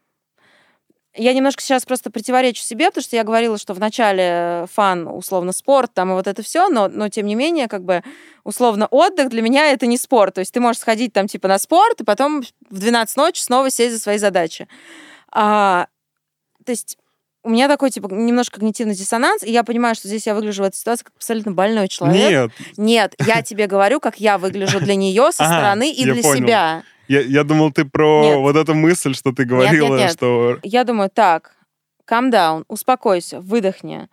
Я 1.14 1.34
немножко 1.34 1.60
сейчас 1.60 1.84
просто 1.84 2.10
противоречу 2.10 2.62
себе, 2.62 2.86
потому 2.86 3.02
что 3.02 3.16
я 3.16 3.24
говорила, 3.24 3.58
что 3.58 3.74
в 3.74 3.78
начале 3.78 4.66
фан, 4.72 5.06
условно, 5.06 5.52
спорт, 5.52 5.92
там, 5.92 6.10
и 6.10 6.14
вот 6.14 6.26
это 6.26 6.42
все, 6.42 6.68
но, 6.68 6.88
но, 6.88 7.10
тем 7.10 7.26
не 7.26 7.34
менее, 7.34 7.68
как 7.68 7.84
бы, 7.84 8.02
условно, 8.44 8.86
отдых 8.90 9.28
для 9.28 9.42
меня 9.42 9.72
это 9.72 9.86
не 9.86 9.98
спорт. 9.98 10.36
То 10.36 10.38
есть 10.38 10.54
ты 10.54 10.60
можешь 10.60 10.80
сходить 10.80 11.12
там, 11.12 11.28
типа, 11.28 11.48
на 11.48 11.58
спорт, 11.58 12.00
и 12.00 12.04
потом 12.04 12.42
в 12.70 12.78
12 12.78 13.14
ночи 13.18 13.42
снова 13.42 13.68
сесть 13.68 13.92
за 13.92 14.00
свои 14.00 14.16
задачи. 14.16 14.68
А, 15.30 15.88
то 16.64 16.72
есть 16.72 16.96
у 17.44 17.50
меня 17.50 17.68
такой, 17.68 17.90
типа, 17.90 18.08
немножко 18.12 18.56
когнитивный 18.56 18.94
диссонанс, 18.94 19.42
и 19.42 19.50
я 19.50 19.64
понимаю, 19.64 19.94
что 19.94 20.08
здесь 20.08 20.26
я 20.26 20.34
выгляжу 20.34 20.62
в 20.62 20.66
этой 20.66 20.76
ситуации 20.76 21.04
как 21.04 21.14
абсолютно 21.16 21.52
больной 21.52 21.88
человек. 21.88 22.52
Нет, 22.76 22.76
Нет, 22.76 23.14
я 23.26 23.42
тебе 23.42 23.66
говорю, 23.66 24.00
как 24.00 24.20
я 24.20 24.38
выгляжу 24.38 24.80
для 24.80 24.94
нее 24.94 25.32
со 25.32 25.44
стороны 25.44 25.92
и 25.92 26.04
для 26.04 26.22
себя. 26.22 26.82
я, 27.08 27.20
я 27.20 27.44
думал, 27.44 27.72
ты 27.72 27.84
про 27.84 28.22
Нет. 28.22 28.38
вот 28.38 28.56
эту 28.56 28.74
мысль, 28.74 29.14
что 29.14 29.32
ты 29.32 29.44
говорила, 29.44 29.96
нет. 29.96 30.12
что... 30.12 30.58
Я 30.62 30.84
думаю, 30.84 31.10
так, 31.10 31.56
calm 32.08 32.30
down, 32.30 32.64
успокойся, 32.68 33.40
выдохни. 33.40 34.08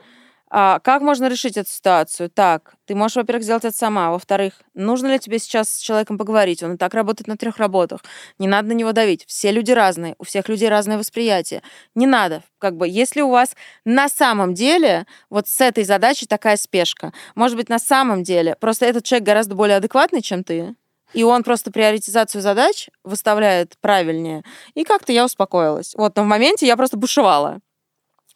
А, 0.51 0.79
как 0.79 1.03
можно 1.03 1.27
решить 1.27 1.57
эту 1.57 1.69
ситуацию? 1.69 2.29
Так, 2.29 2.73
ты 2.85 2.95
можешь, 2.95 3.17
во-первых, 3.17 3.43
сделать 3.43 3.65
это 3.65 3.77
сама. 3.77 4.09
Во-вторых, 4.09 4.53
нужно 4.73 5.07
ли 5.07 5.19
тебе 5.19 5.37
сейчас 5.37 5.69
с 5.69 5.77
человеком 5.77 6.17
поговорить? 6.17 6.63
Он 6.63 6.73
и 6.73 6.77
так 6.77 6.95
работает 6.95 7.27
на 7.27 7.37
трех 7.37 7.57
работах. 7.57 8.03
Не 8.39 8.47
надо 8.47 8.69
на 8.69 8.71
него 8.73 8.91
давить. 8.91 9.25
Все 9.27 9.51
люди 9.51 9.71
разные, 9.71 10.15
у 10.17 10.23
всех 10.23 10.49
людей 10.49 10.67
разное 10.67 10.97
восприятие. 10.97 11.61
Не 11.93 12.07
надо. 12.07 12.41
Как 12.57 12.77
бы, 12.77 12.87
если 12.87 13.21
у 13.21 13.29
вас 13.29 13.55
на 13.85 14.09
самом 14.09 14.55
деле 14.55 15.05
вот 15.29 15.47
с 15.47 15.61
этой 15.61 15.83
задачей 15.83 16.25
такая 16.25 16.57
спешка, 16.57 17.13
может 17.35 17.55
быть, 17.55 17.69
на 17.69 17.79
самом 17.79 18.23
деле 18.23 18.55
просто 18.59 18.87
этот 18.87 19.03
человек 19.03 19.27
гораздо 19.27 19.53
более 19.53 19.77
адекватный, 19.77 20.23
чем 20.23 20.43
ты, 20.43 20.75
и 21.13 21.23
он 21.23 21.43
просто 21.43 21.71
приоритизацию 21.71 22.41
задач 22.41 22.89
выставляет 23.03 23.77
правильнее. 23.81 24.43
И 24.73 24.83
как-то 24.83 25.11
я 25.11 25.25
успокоилась. 25.25 25.93
Вот, 25.95 26.15
но 26.15 26.23
в 26.23 26.27
моменте 26.27 26.65
я 26.67 26.75
просто 26.75 26.97
бушевала. 26.97 27.59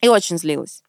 И 0.01 0.07
очень 0.07 0.37
злилась. 0.37 0.82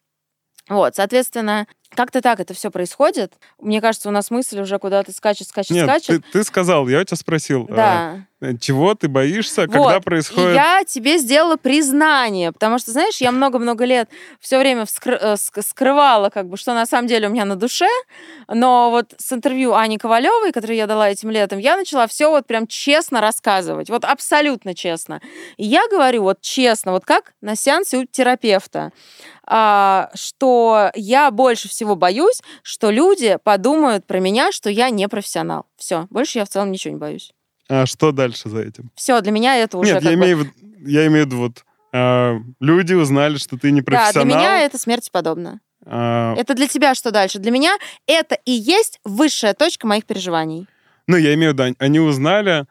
Вот, 0.68 0.96
соответственно, 0.96 1.66
как-то 1.90 2.20
так 2.22 2.40
это 2.40 2.54
все 2.54 2.70
происходит. 2.70 3.34
Мне 3.60 3.80
кажется, 3.80 4.08
у 4.08 4.12
нас 4.12 4.30
мысль 4.30 4.60
уже 4.60 4.78
куда-то 4.78 5.12
скачет, 5.12 5.48
скачет, 5.48 5.72
Нет, 5.72 5.84
скачет. 5.84 6.24
ты, 6.24 6.32
ты 6.32 6.44
сказал, 6.44 6.88
я 6.88 7.00
у 7.00 7.04
тебя 7.04 7.16
спросил, 7.16 7.66
а, 7.70 7.74
Да. 7.74 8.26
Чего 8.60 8.94
ты 8.94 9.08
боишься, 9.08 9.62
Вот. 9.62 9.72
когда 9.72 9.96
И 9.96 10.00
происходит... 10.00 10.54
я 10.54 10.82
тебе 10.86 11.18
сделала 11.18 11.56
признание, 11.56 12.52
потому 12.52 12.78
что, 12.78 12.92
знаешь, 12.92 13.18
я 13.20 13.32
много-много 13.32 13.84
лет 13.84 14.08
все 14.40 14.58
время 14.58 14.82
вскры- 14.82 15.18
э, 15.20 15.34
ск- 15.34 15.62
скрывала, 15.66 16.30
как 16.30 16.48
бы, 16.48 16.56
что 16.56 16.74
на 16.74 16.86
самом 16.86 17.08
деле 17.08 17.28
у 17.28 17.30
меня 17.30 17.44
на 17.44 17.56
душе, 17.56 17.88
но 18.48 18.90
вот 18.90 19.14
с 19.18 19.32
интервью 19.32 19.74
Ани 19.74 19.98
Ковалевой, 19.98 20.52
которое 20.52 20.76
я 20.76 20.86
дала 20.86 21.10
этим 21.10 21.30
летом, 21.30 21.58
я 21.58 21.76
начала 21.76 22.06
все 22.06 22.30
вот 22.30 22.46
прям 22.46 22.66
честно 22.66 23.20
рассказывать, 23.20 23.90
вот 23.90 24.04
абсолютно 24.04 24.74
честно. 24.74 25.20
И 25.56 25.64
я 25.64 25.86
говорю 25.88 26.22
вот 26.22 26.40
честно, 26.40 26.92
вот 26.92 27.04
как 27.04 27.32
на 27.40 27.56
сеансе 27.56 27.98
у 27.98 28.04
терапевта, 28.04 28.92
а, 29.46 30.10
что 30.14 30.90
я 30.94 31.30
больше 31.30 31.68
всего 31.68 31.96
боюсь, 31.96 32.42
что 32.62 32.90
люди 32.90 33.38
подумают 33.44 34.06
про 34.06 34.18
меня, 34.20 34.52
что 34.52 34.70
я 34.70 34.90
не 34.90 35.08
профессионал. 35.08 35.66
Все, 35.76 36.06
больше 36.10 36.38
я 36.38 36.44
в 36.44 36.48
целом 36.48 36.70
ничего 36.72 36.94
не 36.94 36.98
боюсь. 37.00 37.32
А 37.68 37.86
что 37.86 38.12
дальше 38.12 38.48
за 38.48 38.60
этим? 38.62 38.90
Все, 38.94 39.20
для 39.20 39.32
меня 39.32 39.56
это 39.56 39.78
уже 39.78 39.94
Нет, 39.94 40.02
я, 40.02 40.10
бы... 40.10 40.14
имею, 40.16 40.52
я 40.86 41.06
имею 41.06 41.24
в 41.24 41.26
виду, 41.28 41.36
вот, 41.38 41.64
а, 41.92 42.36
люди 42.60 42.92
узнали, 42.94 43.36
что 43.38 43.56
ты 43.56 43.70
не 43.70 43.80
Да, 43.80 43.84
профессионал. 43.86 44.26
для 44.28 44.36
меня 44.36 44.60
это 44.64 44.78
смерти 44.78 45.08
подобно. 45.12 45.60
а, 45.86 46.34
Это 46.36 46.54
для 46.54 46.66
тебя 46.68 46.94
что 46.94 47.10
дальше? 47.10 47.38
Для 47.38 47.50
меня 47.50 47.76
это 48.06 48.36
и 48.44 48.50
есть 48.52 49.00
высшая 49.04 49.54
точка 49.54 49.86
моих 49.86 50.04
переживаний. 50.04 50.66
Ну, 51.06 51.16
я 51.16 51.34
имею 51.34 51.52
в 51.52 51.54
виду, 51.58 51.74
они- 51.78 52.00
узнали... 52.00 52.66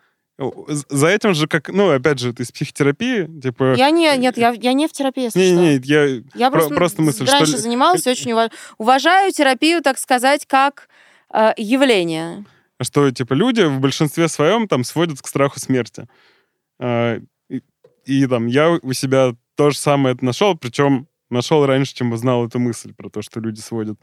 За 0.89 1.07
этим 1.07 1.35
же, 1.35 1.47
как, 1.47 1.69
ну, 1.69 1.91
опять 1.91 2.17
же, 2.17 2.33
ты 2.33 2.41
из 2.41 2.51
психотерапии, 2.51 3.29
типа... 3.39 3.75
Я 3.75 3.91
не, 3.91 4.17
нет, 4.17 4.35
я, 4.35 4.49
я 4.49 4.73
не 4.73 4.87
в 4.87 4.91
терапии, 4.91 5.25
если 5.25 5.39
Не, 5.39 5.51
что. 5.53 5.61
не, 5.61 5.81
я... 5.85 6.23
я 6.33 6.49
про- 6.49 6.57
просто, 6.59 6.75
просто 6.75 7.01
мысль, 7.03 7.23
что 7.27 7.33
раньше 7.37 7.51
ли- 7.53 7.57
занималась, 7.59 8.07
очень 8.07 8.31
уваж- 8.31 8.51
уважаю 8.79 9.31
терапию, 9.31 9.83
так 9.83 9.99
сказать, 9.99 10.47
как 10.47 10.89
э, 11.31 11.51
явление. 11.55 12.45
Что 12.83 13.09
типа 13.11 13.33
люди 13.33 13.61
в 13.61 13.79
большинстве 13.79 14.27
своем 14.27 14.67
там 14.67 14.83
сводят 14.83 15.21
к 15.21 15.27
страху 15.27 15.59
смерти. 15.59 16.07
А, 16.79 17.19
И, 17.49 17.61
и 18.05 18.27
там 18.27 18.47
я 18.47 18.71
у 18.71 18.93
себя 18.93 19.35
то 19.55 19.69
же 19.69 19.77
самое 19.77 20.15
это 20.15 20.25
нашел, 20.25 20.57
причем 20.57 21.07
нашел 21.29 21.65
раньше, 21.65 21.95
чем 21.95 22.11
узнал 22.11 22.47
эту 22.47 22.59
мысль 22.59 22.93
про 22.93 23.09
то, 23.09 23.21
что 23.21 23.39
люди 23.39 23.59
сводят 23.59 23.99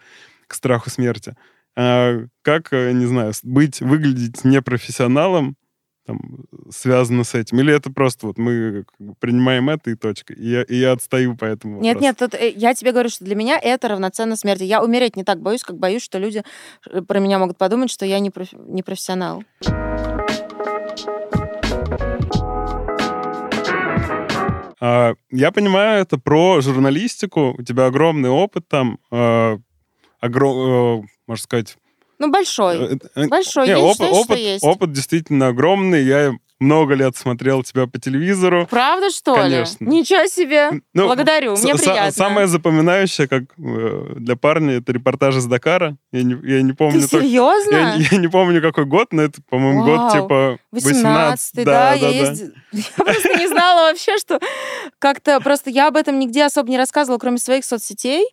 к 0.47 0.55
страху 0.55 0.91
смерти. 0.91 1.37
А, 1.77 2.25
Как, 2.43 2.73
э, 2.73 2.93
не 2.93 3.07
знаю, 3.07 3.33
быть, 3.43 3.81
выглядеть 3.81 4.45
непрофессионалом 4.45 5.57
там, 6.11 6.21
связано 6.71 7.23
с 7.23 7.35
этим? 7.35 7.61
Или 7.61 7.73
это 7.73 7.93
просто 7.93 8.27
вот 8.27 8.37
мы 8.37 8.85
принимаем 9.21 9.71
это 9.71 9.91
и 9.91 9.95
точка? 9.95 10.33
И 10.35 10.49
я, 10.49 10.63
и 10.63 10.77
я 10.77 10.93
отстаю 10.93 11.37
по 11.37 11.45
этому 11.45 11.81
Нет, 11.81 11.95
вопросу? 11.95 12.03
нет, 12.05 12.17
тут, 12.19 12.35
э, 12.35 12.51
я 12.57 12.75
тебе 12.75 12.91
говорю, 12.91 13.09
что 13.09 13.25
для 13.25 13.37
меня 13.37 13.59
это 13.63 13.89
равноценно 13.89 14.35
смерти. 14.37 14.65
Я 14.65 14.83
умереть 14.83 15.17
не 15.17 15.23
так 15.23 15.41
боюсь, 15.41 15.63
как 15.63 15.79
боюсь, 15.79 16.03
что 16.03 16.19
люди 16.19 16.43
э, 16.91 17.03
про 17.03 17.21
меня 17.21 17.39
могут 17.39 17.59
подумать, 17.59 17.91
что 17.91 18.05
я 18.05 18.19
не, 18.19 18.31
проф- 18.31 18.57
не 18.69 18.83
профессионал. 18.83 19.45
А, 24.83 25.15
я 25.31 25.53
понимаю, 25.53 26.03
это 26.03 26.19
про 26.19 26.61
журналистику. 26.61 27.55
У 27.57 27.63
тебя 27.63 27.87
огромный 27.87 28.31
опыт 28.31 28.67
там, 28.67 28.99
а, 29.11 29.59
огром- 30.21 31.03
э, 31.03 31.07
можно 31.27 31.43
сказать... 31.43 31.77
Ну, 32.21 32.31
большой. 32.31 32.77
э, 32.77 32.99
э, 33.15 33.29
Большой. 33.29 33.65
не, 33.65 33.71
я 33.71 33.79
опыт, 33.81 33.95
считаю, 33.97 34.13
опыт, 34.13 34.39
есть. 34.39 34.63
опыт 34.65 34.93
действительно 34.93 35.49
огромный. 35.49 36.05
Я 36.05 36.35
много 36.61 36.95
лет 36.95 37.17
смотрел 37.17 37.63
тебя 37.63 37.87
по 37.87 37.99
телевизору. 37.99 38.67
Правда, 38.71 39.11
что 39.11 39.35
Конечно. 39.35 39.85
ли? 39.85 39.91
Ничего 39.91 40.27
себе. 40.27 40.71
Ну, 40.95 41.07
Благодарю, 41.07 41.57
мне 41.57 41.75
приятно. 41.75 42.13
Самое 42.13 42.47
запоминающее, 42.47 43.27
как 43.29 43.45
э, 43.59 44.13
для 44.17 44.37
парня, 44.37 44.75
это 44.75 44.93
репортаж 44.93 45.37
из 45.37 45.47
Дакара. 45.47 45.97
Я 46.13 46.23
не, 46.23 46.35
я 46.49 46.63
не 46.63 46.71
Ты 46.73 46.77
помню... 46.77 47.01
только- 47.09 47.25
серьезно? 47.25 47.71
я, 47.75 47.97
не- 47.97 48.07
я 48.11 48.19
не 48.19 48.29
помню, 48.29 48.61
какой 48.63 48.85
год, 48.85 49.09
но 49.13 49.23
это, 49.23 49.41
по-моему, 49.49 49.85
год 49.85 50.13
типа 50.13 50.59
18 50.73 51.65
да, 51.65 51.95
я 51.95 52.09
езди- 52.11 52.53
Я 52.73 53.05
просто 53.05 53.35
не 53.39 53.49
знала 53.49 53.89
вообще, 53.91 54.17
что 54.19 54.39
как-то... 54.99 55.41
Просто 55.41 55.71
я 55.71 55.89
об 55.89 55.97
этом 55.97 56.19
нигде 56.19 56.45
особо 56.45 56.69
не 56.71 56.79
рассказывала, 56.79 57.19
кроме 57.19 57.39
своих 57.39 57.65
соцсетей. 57.65 58.25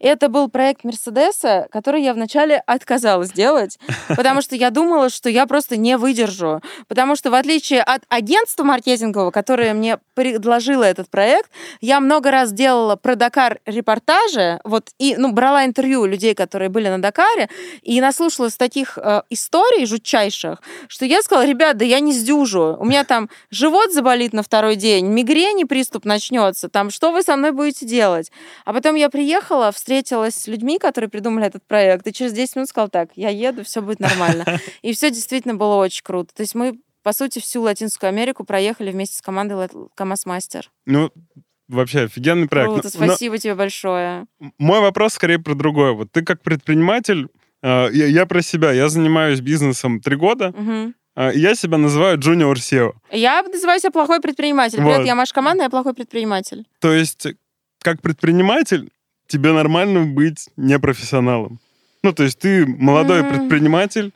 Это 0.00 0.28
был 0.28 0.48
проект 0.50 0.84
Мерседеса, 0.84 1.68
который 1.70 2.02
я 2.02 2.12
вначале 2.12 2.58
отказалась 2.66 3.30
делать, 3.32 3.78
потому 4.08 4.42
что 4.42 4.54
я 4.56 4.70
думала, 4.70 5.08
что 5.08 5.30
я 5.30 5.46
просто 5.46 5.76
не 5.76 5.96
выдержу. 5.96 6.60
Потому 6.88 7.16
что 7.16 7.30
в 7.30 7.34
отличие 7.34 7.75
от 7.80 8.02
агентства 8.08 8.64
маркетингового, 8.64 9.30
которое 9.30 9.74
мне 9.74 9.98
предложило 10.14 10.84
этот 10.84 11.08
проект, 11.10 11.50
я 11.80 12.00
много 12.00 12.30
раз 12.30 12.52
делала 12.52 12.96
про 12.96 13.16
Дакар 13.16 13.60
репортажи, 13.66 14.60
вот, 14.64 14.90
и, 14.98 15.16
ну, 15.16 15.32
брала 15.32 15.64
интервью 15.64 16.02
у 16.02 16.06
людей, 16.06 16.34
которые 16.34 16.68
были 16.68 16.88
на 16.88 17.00
Дакаре, 17.00 17.48
и 17.82 18.00
наслушалась 18.00 18.56
таких 18.56 18.98
э, 18.98 19.22
историй 19.30 19.86
жутчайших, 19.86 20.62
что 20.88 21.04
я 21.04 21.22
сказала, 21.22 21.46
ребят, 21.46 21.76
да 21.76 21.84
я 21.84 22.00
не 22.00 22.12
сдюжу. 22.12 22.76
У 22.78 22.84
меня 22.84 23.04
там 23.04 23.28
живот 23.50 23.92
заболит 23.92 24.32
на 24.32 24.42
второй 24.42 24.76
день, 24.76 25.06
мигрени 25.06 25.64
приступ 25.64 26.04
начнется, 26.04 26.68
там, 26.68 26.90
что 26.90 27.12
вы 27.12 27.22
со 27.22 27.36
мной 27.36 27.52
будете 27.52 27.86
делать? 27.86 28.32
А 28.64 28.72
потом 28.72 28.94
я 28.94 29.10
приехала, 29.10 29.72
встретилась 29.72 30.34
с 30.34 30.46
людьми, 30.46 30.78
которые 30.78 31.10
придумали 31.10 31.46
этот 31.46 31.62
проект, 31.64 32.06
и 32.06 32.12
через 32.12 32.32
10 32.32 32.56
минут 32.56 32.68
сказала, 32.68 32.90
так, 32.90 33.10
я 33.14 33.28
еду, 33.28 33.64
все 33.64 33.82
будет 33.82 34.00
нормально. 34.00 34.44
И 34.82 34.92
все 34.92 35.10
действительно 35.10 35.54
было 35.54 35.76
очень 35.76 36.02
круто. 36.02 36.34
То 36.34 36.42
есть 36.42 36.54
мы, 36.54 36.78
по 37.06 37.12
сути, 37.12 37.38
всю 37.38 37.62
Латинскую 37.62 38.08
Америку 38.08 38.42
проехали 38.42 38.90
вместе 38.90 39.18
с 39.18 39.22
командой 39.22 39.68
КамАЗ 39.94 40.26
Мастер. 40.26 40.72
Ну, 40.86 41.12
вообще 41.68 42.00
офигенный 42.00 42.48
проект. 42.48 42.72
Круто, 42.72 42.90
Но- 42.94 43.00
но 43.00 43.06
спасибо 43.12 43.38
тебе 43.38 43.54
большое. 43.54 44.26
мой 44.58 44.80
вопрос 44.80 45.12
скорее 45.14 45.38
про 45.38 45.54
другое. 45.54 45.92
Вот 45.92 46.10
ты 46.10 46.24
как 46.24 46.42
предприниматель, 46.42 47.28
э, 47.62 47.88
я, 47.92 48.06
я 48.06 48.26
про 48.26 48.42
себя, 48.42 48.72
я 48.72 48.88
занимаюсь 48.88 49.40
бизнесом 49.40 50.00
три 50.00 50.16
года, 50.16 50.52
и 51.32 51.38
я 51.38 51.54
себя 51.54 51.78
называю 51.78 52.18
junior 52.18 52.54
SEO. 52.54 52.94
Я 53.12 53.44
называю 53.44 53.78
себя 53.78 53.92
плохой 53.92 54.20
предприниматель. 54.20 54.78
Привет, 54.78 54.98
Вот. 54.98 55.06
я 55.06 55.14
Маша 55.14 55.32
Команда, 55.32 55.62
я 55.62 55.70
плохой 55.70 55.94
предприниматель. 55.94 56.64
То 56.80 56.92
есть, 56.92 57.24
как 57.82 58.02
предприниматель, 58.02 58.90
тебе 59.28 59.52
нормально 59.52 60.06
быть 60.06 60.48
непрофессионалом. 60.56 61.60
Ну, 62.02 62.12
то 62.12 62.24
есть 62.24 62.40
ты 62.40 62.66
молодой 62.66 63.20
М. 63.20 63.28
предприниматель, 63.28 64.12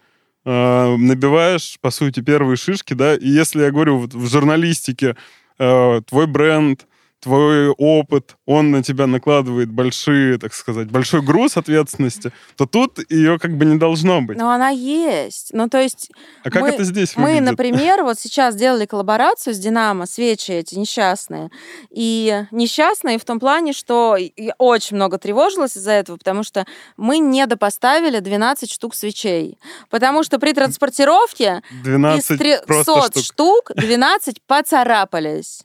набиваешь, 0.97 1.79
по 1.81 1.91
сути, 1.91 2.21
первые 2.21 2.57
шишки, 2.57 2.95
да, 2.95 3.15
и 3.15 3.29
если 3.29 3.63
я 3.63 3.71
говорю 3.71 3.99
вот 3.99 4.15
в 4.15 4.29
журналистике, 4.29 5.17
э, 5.59 6.01
твой 6.09 6.27
бренд, 6.27 6.87
твой 7.21 7.69
опыт, 7.69 8.37
он 8.47 8.71
на 8.71 8.83
тебя 8.83 9.07
накладывает 9.07 9.71
большие, 9.71 10.39
так 10.39 10.55
сказать, 10.55 10.91
большой 10.91 11.23
груз 11.23 11.57
ответственности, 11.57 12.33
то 12.57 12.67
тут 12.67 12.99
ее 13.11 13.39
как 13.39 13.57
бы 13.57 13.65
не 13.67 13.77
должно 13.79 14.23
быть. 14.23 14.39
Но 14.39 14.51
она 14.51 14.71
есть. 14.71 15.51
Ну, 15.53 15.69
то 15.69 15.81
есть 15.81 16.11
а 16.45 16.51
как 16.51 16.63
мы- 16.63 16.69
это 16.71 16.85
здесь 16.85 17.17
мы, 17.17 17.25
выглядит? 17.35 17.51
например, 17.51 18.03
вот 18.03 18.19
сейчас 18.19 18.57
делали 18.57 18.87
коллаборацию 18.87 19.55
с 19.55 19.59
Динамо, 19.59 20.07
свечи 20.07 20.53
эти 20.53 20.75
несчастные. 20.77 21.51
И 21.91 22.45
несчастные 22.51 23.19
в 23.19 23.25
том 23.25 23.39
плане, 23.39 23.73
что 23.73 24.17
я 24.17 24.55
очень 24.59 24.97
много 24.97 25.19
тревожилась 25.19 25.77
из-за 25.77 25.93
этого, 25.93 26.17
потому 26.17 26.43
что 26.43 26.65
мы 26.97 27.19
недопоставили 27.19 28.21
12 28.21 28.71
штук 28.73 28.95
свечей. 28.95 29.59
Потому 29.91 30.23
что 30.23 30.39
при 30.39 30.53
транспортировке 30.53 31.63
из 31.71 31.83
12 31.85 32.67
просто 32.67 32.95
300 32.95 33.23
штук. 33.23 33.25
штук 33.25 33.73
12 33.77 34.41
поцарапались. 34.47 35.63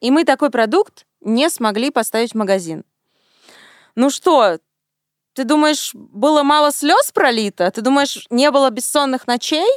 И 0.00 0.10
мы 0.10 0.24
такой 0.24 0.50
продукт 0.50 1.06
не 1.20 1.50
смогли 1.50 1.90
поставить 1.90 2.32
в 2.32 2.36
магазин. 2.36 2.84
Ну 3.94 4.10
что, 4.10 4.58
ты 5.32 5.44
думаешь, 5.44 5.90
было 5.94 6.42
мало 6.42 6.72
слез 6.72 7.10
пролито? 7.12 7.70
Ты 7.70 7.80
думаешь, 7.80 8.26
не 8.30 8.50
было 8.50 8.70
бессонных 8.70 9.26
ночей? 9.26 9.68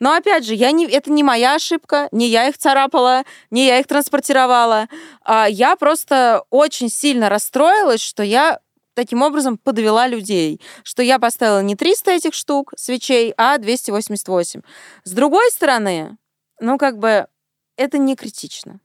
Но 0.00 0.14
опять 0.14 0.44
же, 0.44 0.54
я 0.54 0.72
не, 0.72 0.86
это 0.86 1.10
не 1.10 1.22
моя 1.22 1.54
ошибка, 1.54 2.08
не 2.10 2.28
я 2.28 2.48
их 2.48 2.58
царапала, 2.58 3.24
не 3.50 3.66
я 3.66 3.78
их 3.78 3.86
транспортировала. 3.86 4.88
А 5.22 5.46
я 5.48 5.76
просто 5.76 6.44
очень 6.50 6.88
сильно 6.88 7.28
расстроилась, 7.28 8.00
что 8.00 8.22
я 8.22 8.60
таким 8.94 9.22
образом 9.22 9.58
подвела 9.58 10.06
людей, 10.06 10.60
что 10.82 11.02
я 11.02 11.18
поставила 11.18 11.62
не 11.62 11.76
300 11.76 12.12
этих 12.12 12.34
штук 12.34 12.72
свечей, 12.76 13.34
а 13.36 13.58
288. 13.58 14.62
С 15.04 15.12
другой 15.12 15.50
стороны, 15.50 16.16
ну 16.60 16.78
как 16.78 16.98
бы 16.98 17.26
это 17.76 17.98
не 17.98 18.16
критично. 18.16 18.80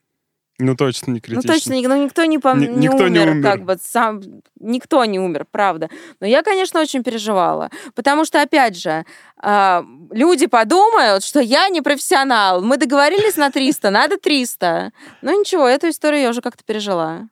Ну, 0.61 0.75
точно 0.75 1.11
не 1.11 1.21
критично. 1.21 1.49
Ну 1.53 1.53
точно, 1.53 1.95
ну, 1.95 2.03
никто 2.03 2.25
не, 2.25 2.37
пом- 2.37 2.59
Ни- 2.59 2.67
не 2.67 2.87
никто 2.87 3.07
не 3.07 3.19
умер, 3.19 3.31
умер. 3.31 3.43
как 3.43 3.63
бы 3.63 3.77
сам, 3.81 4.21
никто 4.59 5.05
не 5.05 5.17
умер, 5.17 5.45
правда. 5.49 5.89
Но 6.19 6.27
я, 6.27 6.43
конечно, 6.43 6.81
очень 6.81 7.01
переживала, 7.01 7.69
потому 7.95 8.25
что, 8.25 8.41
опять 8.41 8.77
же, 8.77 9.05
а, 9.41 9.85
люди 10.11 10.47
подумают, 10.47 11.23
что 11.23 11.39
я 11.39 11.69
не 11.69 11.81
профессионал. 11.81 12.61
Мы 12.61 12.75
договорились 12.75 13.37
на 13.37 13.51
300, 13.51 13.89
надо 13.89 14.17
300. 14.17 14.91
Ну 15.21 15.39
ничего, 15.39 15.65
эту 15.65 15.89
историю 15.89 16.21
я 16.23 16.29
уже 16.29 16.41
как-то 16.41 16.63
пережила. 16.65 17.29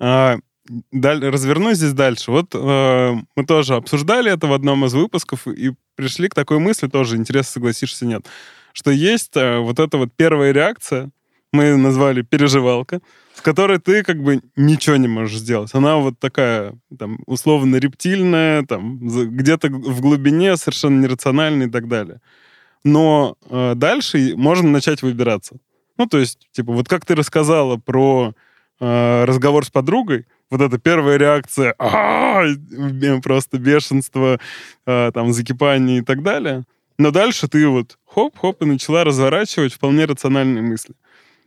А, 0.00 0.38
даль- 0.92 1.24
развернусь 1.28 1.76
здесь 1.76 1.92
дальше. 1.92 2.32
Вот 2.32 2.54
э, 2.54 3.12
мы 3.36 3.46
тоже 3.46 3.76
обсуждали 3.76 4.32
это 4.32 4.48
в 4.48 4.52
одном 4.52 4.84
из 4.86 4.94
выпусков 4.94 5.46
и 5.46 5.72
пришли 5.94 6.28
к 6.28 6.34
такой 6.34 6.58
мысли, 6.58 6.88
тоже 6.88 7.16
интересно, 7.16 7.52
согласишься, 7.52 8.06
нет, 8.06 8.26
что 8.72 8.90
есть 8.90 9.36
э, 9.36 9.58
вот 9.58 9.78
эта 9.78 9.98
вот 9.98 10.08
первая 10.16 10.50
реакция, 10.52 11.10
мы 11.54 11.76
назвали 11.76 12.22
переживалка, 12.22 13.00
с 13.34 13.40
которой 13.40 13.78
ты 13.78 14.02
как 14.02 14.22
бы 14.22 14.42
ничего 14.56 14.96
не 14.96 15.08
можешь 15.08 15.38
сделать. 15.38 15.74
Она 15.74 15.96
вот 15.96 16.18
такая, 16.18 16.74
там, 16.98 17.18
условно 17.26 17.76
рептильная, 17.76 18.64
там, 18.64 18.98
где-то 18.98 19.68
в 19.68 20.00
глубине, 20.00 20.56
совершенно 20.56 21.00
нерациональная 21.00 21.68
и 21.68 21.70
так 21.70 21.88
далее. 21.88 22.20
Но 22.84 23.36
э, 23.48 23.74
дальше 23.76 24.34
можно 24.36 24.68
начать 24.68 25.02
выбираться. 25.02 25.56
Ну, 25.96 26.06
то 26.06 26.18
есть, 26.18 26.48
типа, 26.52 26.72
вот 26.72 26.88
как 26.88 27.06
ты 27.06 27.14
рассказала 27.14 27.76
про 27.76 28.34
э, 28.80 29.24
разговор 29.24 29.64
с 29.64 29.70
подругой, 29.70 30.26
вот 30.50 30.60
эта 30.60 30.78
первая 30.78 31.16
реакция, 31.16 31.74
просто 33.22 33.58
бешенство, 33.58 34.38
э, 34.86 35.10
там, 35.14 35.32
закипание 35.32 35.98
и 35.98 36.02
так 36.02 36.22
далее. 36.22 36.64
Но 36.98 37.10
дальше 37.10 37.48
ты 37.48 37.66
вот 37.66 37.96
хоп-хоп 38.06 38.62
и 38.62 38.66
начала 38.66 39.04
разворачивать 39.04 39.72
вполне 39.72 40.04
рациональные 40.04 40.62
мысли. 40.62 40.94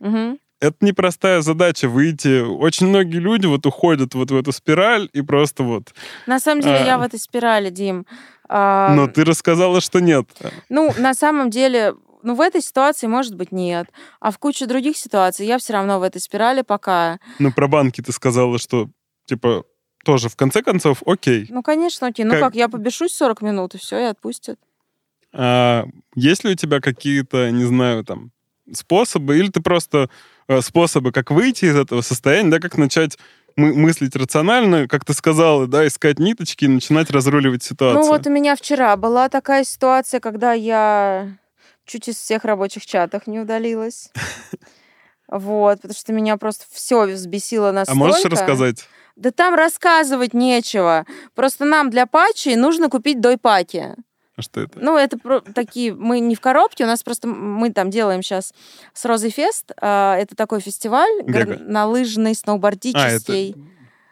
Мгм. 0.00 0.38
Это 0.60 0.76
непростая 0.80 1.40
задача 1.40 1.88
выйти. 1.88 2.40
Очень 2.42 2.88
многие 2.88 3.18
люди 3.18 3.46
вот 3.46 3.64
уходят 3.64 4.14
вот 4.14 4.30
в 4.32 4.36
эту 4.36 4.50
спираль 4.52 5.08
и 5.12 5.22
просто 5.22 5.62
вот... 5.62 5.94
На 6.26 6.40
самом 6.40 6.62
деле 6.62 6.78
А. 6.78 6.84
я 6.84 6.98
в 6.98 7.02
этой 7.02 7.20
спирали, 7.20 7.70
Дим. 7.70 8.06
А, 8.48 8.92
Но 8.94 9.06
ты 9.06 9.24
рассказала, 9.24 9.80
что 9.80 10.00
нет. 10.00 10.28
Ну, 10.68 10.92
на 10.98 11.14
самом 11.14 11.50
деле, 11.50 11.94
ну, 12.24 12.34
в 12.34 12.40
этой 12.40 12.60
ситуации, 12.60 13.06
может 13.06 13.36
быть, 13.36 13.52
нет. 13.52 13.86
А 14.20 14.32
в 14.32 14.38
куче 14.38 14.66
других 14.66 14.96
ситуаций 14.96 15.46
я 15.46 15.58
все 15.58 15.74
равно 15.74 16.00
в 16.00 16.02
этой 16.02 16.20
спирали 16.20 16.62
пока. 16.62 17.20
Ну, 17.38 17.52
про 17.52 17.68
банки 17.68 18.00
ты 18.00 18.10
сказала, 18.10 18.58
что, 18.58 18.88
типа, 19.26 19.64
тоже 20.04 20.28
в 20.28 20.34
конце 20.34 20.62
концов, 20.62 21.02
окей. 21.06 21.46
Ну, 21.50 21.62
конечно, 21.62 22.08
окей. 22.08 22.24
Ну 22.24 22.32
Как- 22.32 22.40
как, 22.40 22.54
я 22.56 22.68
побешусь 22.68 23.12
40 23.14 23.42
минут, 23.42 23.74
и 23.76 23.78
все, 23.78 23.98
и 24.00 24.04
отпустят. 24.04 24.58
А 25.32 25.84
есть 26.16 26.42
ли 26.42 26.50
у 26.52 26.54
тебя 26.56 26.80
какие-то, 26.80 27.50
не 27.50 27.64
знаю, 27.64 28.02
там, 28.04 28.32
способы, 28.74 29.38
или 29.38 29.50
ты 29.50 29.60
просто 29.60 30.10
э, 30.48 30.60
способы, 30.60 31.12
как 31.12 31.30
выйти 31.30 31.66
из 31.66 31.76
этого 31.76 32.00
состояния, 32.00 32.50
да, 32.50 32.58
как 32.58 32.76
начать 32.76 33.18
мы- 33.56 33.74
мыслить 33.74 34.14
рационально, 34.16 34.88
как 34.88 35.04
ты 35.04 35.12
сказала, 35.12 35.66
да, 35.66 35.86
искать 35.86 36.18
ниточки 36.18 36.64
и 36.64 36.68
начинать 36.68 37.10
разруливать 37.10 37.62
ситуацию? 37.62 38.00
Ну, 38.00 38.08
вот 38.08 38.26
у 38.26 38.30
меня 38.30 38.56
вчера 38.56 38.96
была 38.96 39.28
такая 39.28 39.64
ситуация, 39.64 40.20
когда 40.20 40.52
я 40.52 41.36
чуть 41.84 42.08
из 42.08 42.16
всех 42.16 42.44
рабочих 42.44 42.86
чатов 42.86 43.26
не 43.26 43.40
удалилась. 43.40 44.10
Вот, 45.30 45.82
потому 45.82 45.94
что 45.94 46.12
меня 46.14 46.38
просто 46.38 46.64
все 46.70 47.04
взбесило 47.04 47.68
а 47.68 47.72
настолько. 47.72 47.98
можешь 47.98 48.24
рассказать? 48.24 48.88
Да 49.14 49.30
там 49.30 49.54
рассказывать 49.54 50.32
нечего. 50.32 51.04
Просто 51.34 51.66
нам 51.66 51.90
для 51.90 52.06
патчей 52.06 52.56
нужно 52.56 52.88
купить 52.88 53.20
дойпаки. 53.20 53.94
А 54.38 54.42
что 54.42 54.60
это? 54.60 54.78
Ну, 54.80 54.96
это 54.96 55.18
про- 55.18 55.40
такие, 55.40 55.92
мы 55.92 56.20
не 56.20 56.34
в 56.36 56.40
коробке, 56.40 56.84
у 56.84 56.86
нас 56.86 57.02
просто, 57.02 57.26
мы 57.26 57.72
там 57.72 57.90
делаем 57.90 58.22
сейчас 58.22 58.54
с 58.94 59.04
Розой 59.04 59.30
Фест, 59.30 59.72
а, 59.80 60.16
это 60.16 60.36
такой 60.36 60.60
фестиваль 60.60 61.22
Бега. 61.24 61.44
горнолыжный, 61.44 62.30
А, 62.32 62.34
сноубордический. 62.34 63.50
это 63.50 63.58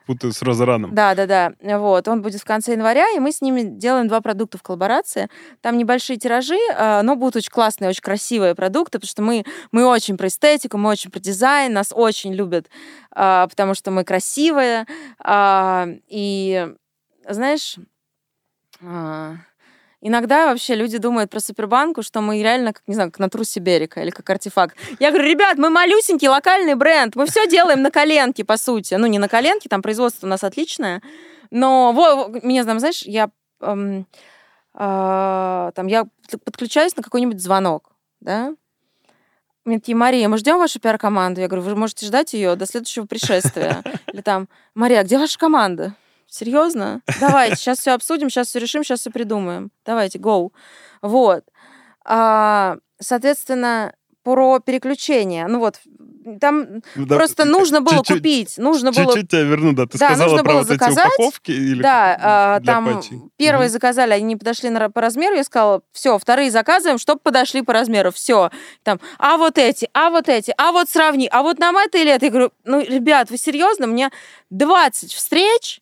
путаю 0.07 0.33
с 0.33 0.43
Розараном. 0.43 0.95
Да, 0.95 1.15
да, 1.17 1.27
да. 1.27 1.53
Вот. 1.79 2.07
Он 2.09 2.23
будет 2.23 2.41
в 2.41 2.45
конце 2.45 2.73
января, 2.73 3.09
и 3.11 3.19
мы 3.19 3.33
с 3.33 3.41
ними 3.41 3.63
делаем 3.63 4.07
два 4.09 4.21
продукта 4.21 4.57
в 4.59 4.63
коллаборации. 4.63 5.29
Там 5.63 5.77
небольшие 5.79 6.17
тиражи, 6.17 6.59
а, 6.77 7.03
но 7.03 7.17
будут 7.17 7.37
очень 7.37 7.51
классные, 7.51 7.89
очень 7.91 8.03
красивые 8.03 8.55
продукты, 8.55 8.99
потому 8.99 9.09
что 9.09 9.23
мы, 9.23 9.45
мы 9.73 9.85
очень 9.85 10.17
про 10.17 10.27
эстетику, 10.29 10.77
мы 10.79 10.91
очень 10.91 11.11
про 11.11 11.19
дизайн, 11.21 11.73
нас 11.73 11.93
очень 11.93 12.33
любят, 12.35 12.69
а, 13.13 13.47
потому 13.49 13.75
что 13.75 13.91
мы 13.93 14.03
красивые. 14.05 14.87
А, 15.19 15.89
И, 16.09 16.69
знаешь, 17.29 17.77
а, 18.85 19.37
Иногда 20.03 20.47
вообще 20.47 20.75
люди 20.75 20.99
думают 20.99 21.31
про 21.31 21.41
Супербанку, 21.41 22.03
что 22.03 22.21
мы 22.21 22.43
реально, 22.43 22.73
как, 22.73 22.83
не 22.87 22.95
знаю, 22.95 23.11
как 23.11 23.19
на 23.19 23.31
трусе 23.31 23.61
Берика 23.61 24.03
или 24.03 24.11
как 24.11 24.29
артефакт. 24.29 24.77
Я 25.01 25.11
говорю, 25.11 25.29
ребят, 25.29 25.57
мы 25.57 25.71
малюсенький 25.71 26.29
локальный 26.29 26.75
бренд, 26.75 27.17
мы 27.17 27.27
все 27.27 27.49
делаем 27.49 27.83
на 27.83 27.91
коленке, 27.91 28.45
по 28.45 28.57
сути. 28.57 28.95
Ну, 28.95 29.07
не 29.07 29.19
на 29.19 29.29
коленке, 29.29 29.69
там 29.69 29.83
производство 29.83 30.27
у 30.27 30.31
нас 30.31 30.45
отличное. 30.45 31.03
Но, 31.51 31.93
во, 31.93 32.29
во, 32.29 32.41
меня 32.43 32.65
там, 32.65 32.79
знаешь, 32.79 33.03
я, 33.03 33.31
эм, 33.61 34.07
а, 34.75 35.73
там, 35.75 35.87
я 35.87 36.07
подключаюсь 36.45 36.97
на 36.97 37.03
какой-нибудь 37.03 37.41
звонок, 37.41 37.93
да, 38.21 38.55
мне 39.67 39.81
такие, 39.81 39.97
Мария, 39.97 40.29
мы 40.29 40.39
ждем 40.39 40.59
вашу 40.59 40.79
пиар-команду. 40.79 41.41
Я 41.41 41.49
говорю, 41.49 41.65
вы 41.65 41.75
можете 41.75 42.07
ждать 42.07 42.35
ее 42.35 42.55
до 42.55 42.67
следующего 42.67 43.05
пришествия. 43.05 43.83
Или 44.13 44.21
там, 44.21 44.49
Мария, 44.77 45.01
а 45.01 45.03
где 45.03 45.19
ваша 45.19 45.37
команда? 45.37 45.97
Серьезно? 46.29 47.01
Давайте, 47.21 47.57
сейчас 47.57 47.79
все 47.81 47.93
обсудим, 47.93 48.31
сейчас 48.31 48.49
все 48.49 48.59
решим, 48.59 48.85
сейчас 48.85 49.01
все 49.01 49.11
придумаем. 49.11 49.71
Давайте, 49.85 50.19
go. 50.19 50.51
Вот. 51.03 51.45
А, 52.05 52.77
соответственно, 53.01 53.93
про 54.23 54.59
переключение. 54.59 55.47
Ну 55.47 55.61
вот, 55.61 55.77
там 56.41 56.83
Да, 56.97 57.15
просто 57.15 57.45
нужно 57.45 57.81
было 57.81 57.99
чуть-чуть- 57.99 58.17
купить, 58.17 58.59
нужно 58.59 58.91
было 58.91 59.13
Чуть-чуть 59.13 59.31
тебя 59.31 59.43
верну, 59.43 59.73
да. 59.73 59.87
Ты 59.87 59.99
Да, 59.99 60.09
сказала 60.09 60.31
нужно 60.31 60.43
про 60.43 60.53
было 60.53 60.59
вот 60.59 60.67
эти 60.67 60.73
заказать. 60.73 61.13
упаковки 61.15 61.51
или 61.53 61.81
Да, 61.83 62.59
для 62.61 62.73
там 62.75 62.85
патчей? 62.97 63.21
первые 63.37 63.67
Мгм. 63.69 63.73
заказали, 63.73 64.13
они 64.15 64.25
не 64.25 64.37
подошли 64.37 64.71
на, 64.71 64.91
по 64.91 65.01
размеру, 65.01 65.37
я 65.37 65.45
сказала, 65.45 65.83
все, 65.93 66.19
вторые 66.19 66.51
заказываем, 66.51 66.99
чтобы 66.99 67.21
подошли 67.21 67.63
по 67.63 67.73
размеру, 67.73 68.11
все. 68.11 68.51
Там, 68.83 68.99
а 69.19 69.37
вот 69.37 69.59
эти, 69.59 69.89
а 69.95 70.11
вот 70.11 70.29
эти, 70.29 70.53
а 70.59 70.73
вот 70.73 70.89
сравни, 70.91 71.29
а 71.31 71.43
вот 71.43 71.61
нам 71.61 71.77
это 71.79 71.97
или 71.99 72.11
это. 72.11 72.25
Я 72.27 72.31
говорю, 72.33 72.51
ну, 72.65 72.81
ребят, 72.81 73.31
вы 73.31 73.39
серьезно? 73.39 73.87
Мне 73.87 74.11
20 74.51 75.13
встреч, 75.13 75.81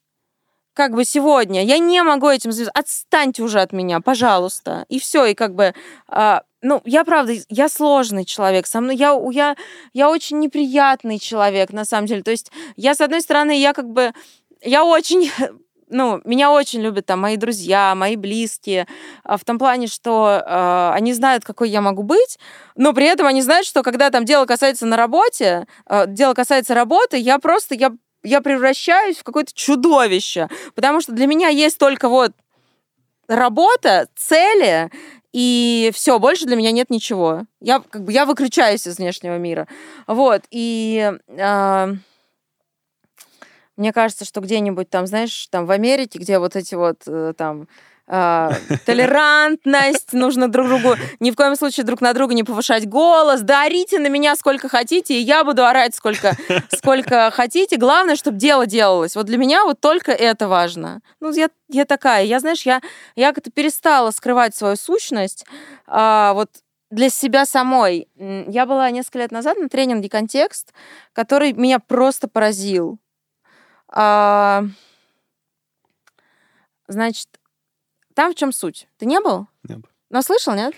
как 0.75 0.93
бы 0.93 1.05
сегодня, 1.05 1.65
я 1.65 1.79
не 1.79 2.03
могу 2.03 2.29
этим 2.29 2.53
заниматься. 2.53 2.79
Отстаньте 2.79 3.43
уже 3.43 3.61
от 3.61 3.73
меня, 3.73 4.01
пожалуйста. 4.01 4.85
И 4.89 4.99
все, 4.99 5.25
и 5.27 5.35
как 5.35 5.55
бы, 5.55 5.73
а, 6.09 6.43
ну, 6.63 6.83
я 6.85 7.05
правда, 7.05 7.33
я 7.49 7.69
сложный 7.69 8.25
человек, 8.25 8.67
со 8.67 8.81
мной, 8.81 8.97
я, 8.97 9.17
я, 9.31 9.57
я 9.93 10.11
очень 10.11 10.41
неприятный 10.41 11.19
человек, 11.19 11.73
на 11.73 11.85
самом 11.85 12.07
деле. 12.07 12.23
То 12.23 12.33
есть 12.33 12.51
я, 12.77 12.95
с 12.95 13.01
одной 13.01 13.23
стороны, 13.23 13.59
я 13.59 13.73
как 13.73 13.89
бы, 13.89 14.13
я 14.63 14.85
очень 14.85 15.31
ну, 15.89 16.21
меня 16.25 16.51
очень 16.51 16.81
любят 16.81 17.07
там 17.07 17.21
мои 17.21 17.37
друзья, 17.37 17.95
мои 17.95 18.17
близкие, 18.17 18.87
а, 19.23 19.37
в 19.37 19.45
том 19.45 19.59
плане, 19.59 19.87
что 19.87 20.43
э, 20.45 20.91
они 20.95 21.13
знают, 21.13 21.45
какой 21.45 21.71
я 21.71 21.81
могу 21.81 22.03
быть, 22.03 22.39
но 22.75 22.93
при 22.93 23.07
этом 23.07 23.27
они 23.27 23.43
знают, 23.43 23.67
что 23.67 23.83
когда 23.83 24.11
там 24.11 24.25
дело 24.25 24.47
касается 24.47 24.87
на 24.87 24.97
работе, 24.97 25.67
э, 25.87 26.07
дело 26.09 26.35
касается 26.35 26.75
работы, 26.75 27.17
я 27.17 27.39
просто, 27.39 27.75
я, 27.75 27.93
я 28.25 28.41
превращаюсь 28.41 29.19
в 29.19 29.23
какое-то 29.23 29.53
чудовище, 29.55 30.49
потому 30.75 31.01
что 31.01 31.13
для 31.13 31.27
меня 31.27 31.49
есть 31.49 31.79
только 31.79 32.09
вот 32.09 32.33
работа, 33.29 34.09
цели, 34.17 34.91
и 35.33 35.91
все, 35.95 36.19
больше 36.19 36.47
для 36.47 36.57
меня 36.57 36.73
нет 36.73 36.91
ничего. 36.91 37.45
Я 37.61 37.81
как 37.81 38.05
бы 38.05 38.13
я 38.13 38.25
выключаюсь 38.25 38.87
из 38.87 38.99
внешнего 38.99 39.37
мира. 39.39 39.69
Вот, 40.07 40.43
и... 40.51 41.13
э, 41.29 41.95
мне 43.77 43.93
кажется, 43.93 44.25
что 44.25 44.41
где-нибудь 44.41 44.89
там, 44.89 45.07
знаешь, 45.07 45.49
там 45.51 45.67
в 45.67 45.71
Америке, 45.71 46.19
где 46.19 46.39
вот 46.39 46.55
эти 46.55 46.75
вот 46.75 47.03
э, 47.07 47.33
там 47.37 47.67
толерантность, 48.07 50.13
нужно 50.13 50.49
друг 50.49 50.69
другу 50.69 50.97
ни 51.21 51.31
в 51.31 51.37
коем 51.37 51.57
случае 51.57 51.85
друг 51.85 52.03
на 52.03 52.13
друга 52.13 52.35
не 52.35 52.45
повышать 52.45 52.87
голос, 52.87 53.41
да 53.41 53.63
орите 53.63 53.99
на 53.99 54.09
меня 54.09 54.37
сколько 54.37 54.69
хотите, 54.69 55.15
и 55.15 55.23
я 55.23 55.43
буду 55.43 55.65
орать 55.65 55.95
сколько, 55.95 56.37
сколько 56.77 57.31
хотите. 57.31 57.79
Главное, 57.79 58.17
чтобы 58.17 58.37
дело 58.37 58.67
делалось. 58.67 59.17
Вот 59.17 59.25
для 59.27 59.39
меня 59.39 59.65
вот 59.65 59.81
только 59.81 60.13
это 60.13 60.49
важно. 60.49 61.01
Ну, 61.21 61.33
я, 61.33 61.49
я 61.69 61.87
такая, 61.87 62.25
я, 62.25 62.41
знаешь, 62.41 62.63
я, 62.63 62.83
я 63.17 63.33
как-то 63.33 63.51
перестала 63.51 64.11
скрывать 64.11 64.55
свою 64.55 64.77
сущность, 64.77 65.47
а, 65.87 66.35
вот 66.35 66.51
для 66.91 67.09
себя 67.09 67.47
самой. 67.47 68.09
Я 68.17 68.67
была 68.67 68.91
несколько 68.91 69.21
лет 69.21 69.33
назад 69.33 69.59
на 69.59 69.69
тренинге 69.69 70.09
«Контекст», 70.09 70.73
который 71.13 71.53
меня 71.53 71.79
просто 71.79 72.29
поразил. 72.29 72.99
А, 73.89 74.65
значит, 76.87 77.29
там 78.15 78.33
в 78.33 78.37
чем 78.37 78.53
суть? 78.53 78.89
Ты 78.99 79.07
не 79.07 79.21
был? 79.21 79.47
Нет. 79.69 79.81
Но 80.11 80.23
слышал, 80.23 80.55
нет? 80.55 80.75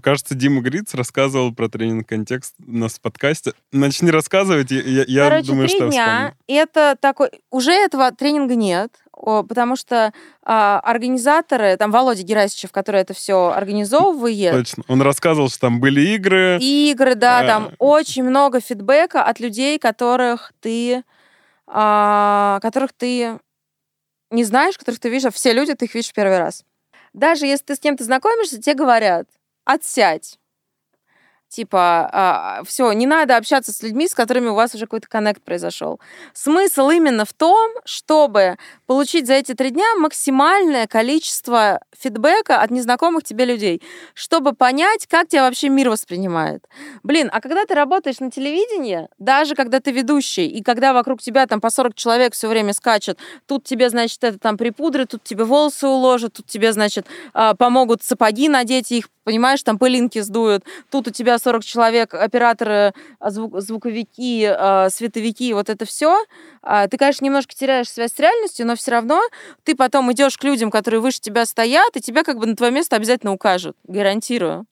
Кажется, 0.00 0.34
Дима 0.34 0.60
Гриц 0.62 0.94
рассказывал 0.94 1.52
про 1.52 1.68
тренинг 1.68 2.08
контекст 2.08 2.54
у 2.66 2.72
нас 2.72 2.94
в 2.94 3.00
подкасте. 3.00 3.52
Начни 3.72 4.10
рассказывать, 4.10 4.70
я, 4.70 5.04
я- 5.06 5.28
Короче, 5.28 5.48
думаю, 5.48 5.68
три 5.68 5.76
что 5.76 5.88
дня. 5.88 6.06
вспомню. 6.06 6.34
Это 6.62 6.96
такой... 6.98 7.30
Уже 7.50 7.72
этого 7.72 8.10
тренинга 8.12 8.54
нет, 8.54 8.94
потому 9.12 9.74
что 9.76 10.12
а, 10.44 10.78
организаторы, 10.80 11.76
там 11.76 11.90
Володя 11.90 12.22
Герасичев, 12.22 12.70
который 12.72 13.00
это 13.02 13.12
все 13.12 13.50
организовывает, 13.50 14.52
Точно. 14.52 14.84
Он 14.88 15.02
рассказывал, 15.02 15.50
что 15.50 15.60
там 15.62 15.80
были 15.80 16.00
игры. 16.14 16.58
игры, 16.60 17.14
да, 17.16 17.40
А. 17.40 17.46
там 17.46 17.72
очень 17.78 18.22
много 18.22 18.60
фидбэка 18.60 19.24
от 19.24 19.40
людей, 19.40 19.78
которых 19.80 20.52
ты, 20.60 21.02
а, 21.66 22.60
которых 22.62 22.92
ты 22.92 23.38
не 24.32 24.44
знаешь, 24.44 24.78
которых 24.78 25.00
ты 25.00 25.08
видишь, 25.08 25.26
а 25.26 25.30
все 25.30 25.52
люди, 25.52 25.74
ты 25.74 25.84
их 25.84 25.94
видишь 25.94 26.12
первый 26.12 26.38
раз. 26.38 26.64
Даже 27.12 27.46
если 27.46 27.66
ты 27.66 27.74
с 27.76 27.78
кем-то 27.78 28.04
знакомишься, 28.04 28.60
тебе 28.60 28.74
говорят, 28.74 29.28
отсядь. 29.64 30.38
Типа, 31.52 32.62
все, 32.66 32.92
не 32.92 33.06
надо 33.06 33.36
общаться 33.36 33.72
с 33.72 33.82
людьми, 33.82 34.08
с 34.08 34.14
которыми 34.14 34.48
у 34.48 34.54
вас 34.54 34.74
уже 34.74 34.86
какой-то 34.86 35.06
коннект 35.06 35.42
произошел. 35.42 36.00
Смысл 36.32 36.88
именно 36.88 37.26
в 37.26 37.34
том, 37.34 37.70
чтобы 37.84 38.56
получить 38.86 39.26
за 39.26 39.34
эти 39.34 39.52
три 39.52 39.68
дня 39.68 39.84
максимальное 39.98 40.86
количество 40.86 41.80
фидбэка 41.98 42.62
от 42.62 42.70
незнакомых 42.70 43.24
тебе 43.24 43.44
людей, 43.44 43.82
чтобы 44.14 44.54
понять, 44.54 45.06
как 45.06 45.28
тебя 45.28 45.42
вообще 45.42 45.68
мир 45.68 45.90
воспринимает. 45.90 46.64
Блин, 47.02 47.28
а 47.30 47.42
когда 47.42 47.66
ты 47.66 47.74
работаешь 47.74 48.20
на 48.20 48.30
телевидении, 48.30 49.08
даже 49.18 49.54
когда 49.54 49.80
ты 49.80 49.90
ведущий, 49.90 50.46
и 50.46 50.62
когда 50.62 50.94
вокруг 50.94 51.20
тебя 51.20 51.46
там 51.46 51.60
по 51.60 51.68
40 51.68 51.94
человек 51.94 52.32
все 52.32 52.48
время 52.48 52.72
скачет, 52.72 53.18
тут 53.46 53.64
тебе, 53.64 53.90
значит, 53.90 54.24
это 54.24 54.38
там 54.38 54.56
припудрят, 54.56 55.10
тут 55.10 55.22
тебе 55.22 55.44
волосы 55.44 55.86
уложат, 55.86 56.32
тут 56.32 56.46
тебе, 56.46 56.72
значит, 56.72 57.06
а, 57.34 57.54
помогут 57.54 58.02
сапоги 58.02 58.48
надеть, 58.48 58.90
их, 58.90 59.10
понимаешь, 59.24 59.62
там 59.62 59.78
пылинки 59.78 60.20
сдуют, 60.20 60.64
тут 60.90 61.08
у 61.08 61.10
тебя 61.10 61.38
40 61.42 61.64
человек, 61.64 62.14
операторы, 62.14 62.92
а, 63.18 63.30
звук- 63.30 63.60
звуковики, 63.60 64.44
а, 64.46 64.88
световики, 64.90 65.52
вот 65.54 65.68
это 65.68 65.84
все. 65.84 66.24
Ты, 66.90 66.96
конечно, 66.96 67.24
немножко 67.24 67.54
теряешь 67.54 67.90
связь 67.90 68.12
с 68.12 68.18
реальностью, 68.18 68.66
но 68.66 68.76
все 68.76 68.92
равно 68.92 69.20
ты 69.64 69.74
потом 69.74 70.12
идешь 70.12 70.38
к 70.38 70.44
людям, 70.44 70.70
которые 70.70 71.00
выше 71.00 71.20
тебя 71.20 71.44
стоят, 71.44 71.96
и 71.96 72.00
тебя 72.00 72.22
как 72.22 72.38
бы 72.38 72.46
на 72.46 72.54
твое 72.54 72.72
место 72.72 72.96
обязательно 72.96 73.32
укажут, 73.32 73.76
гарантирую. 73.84 74.66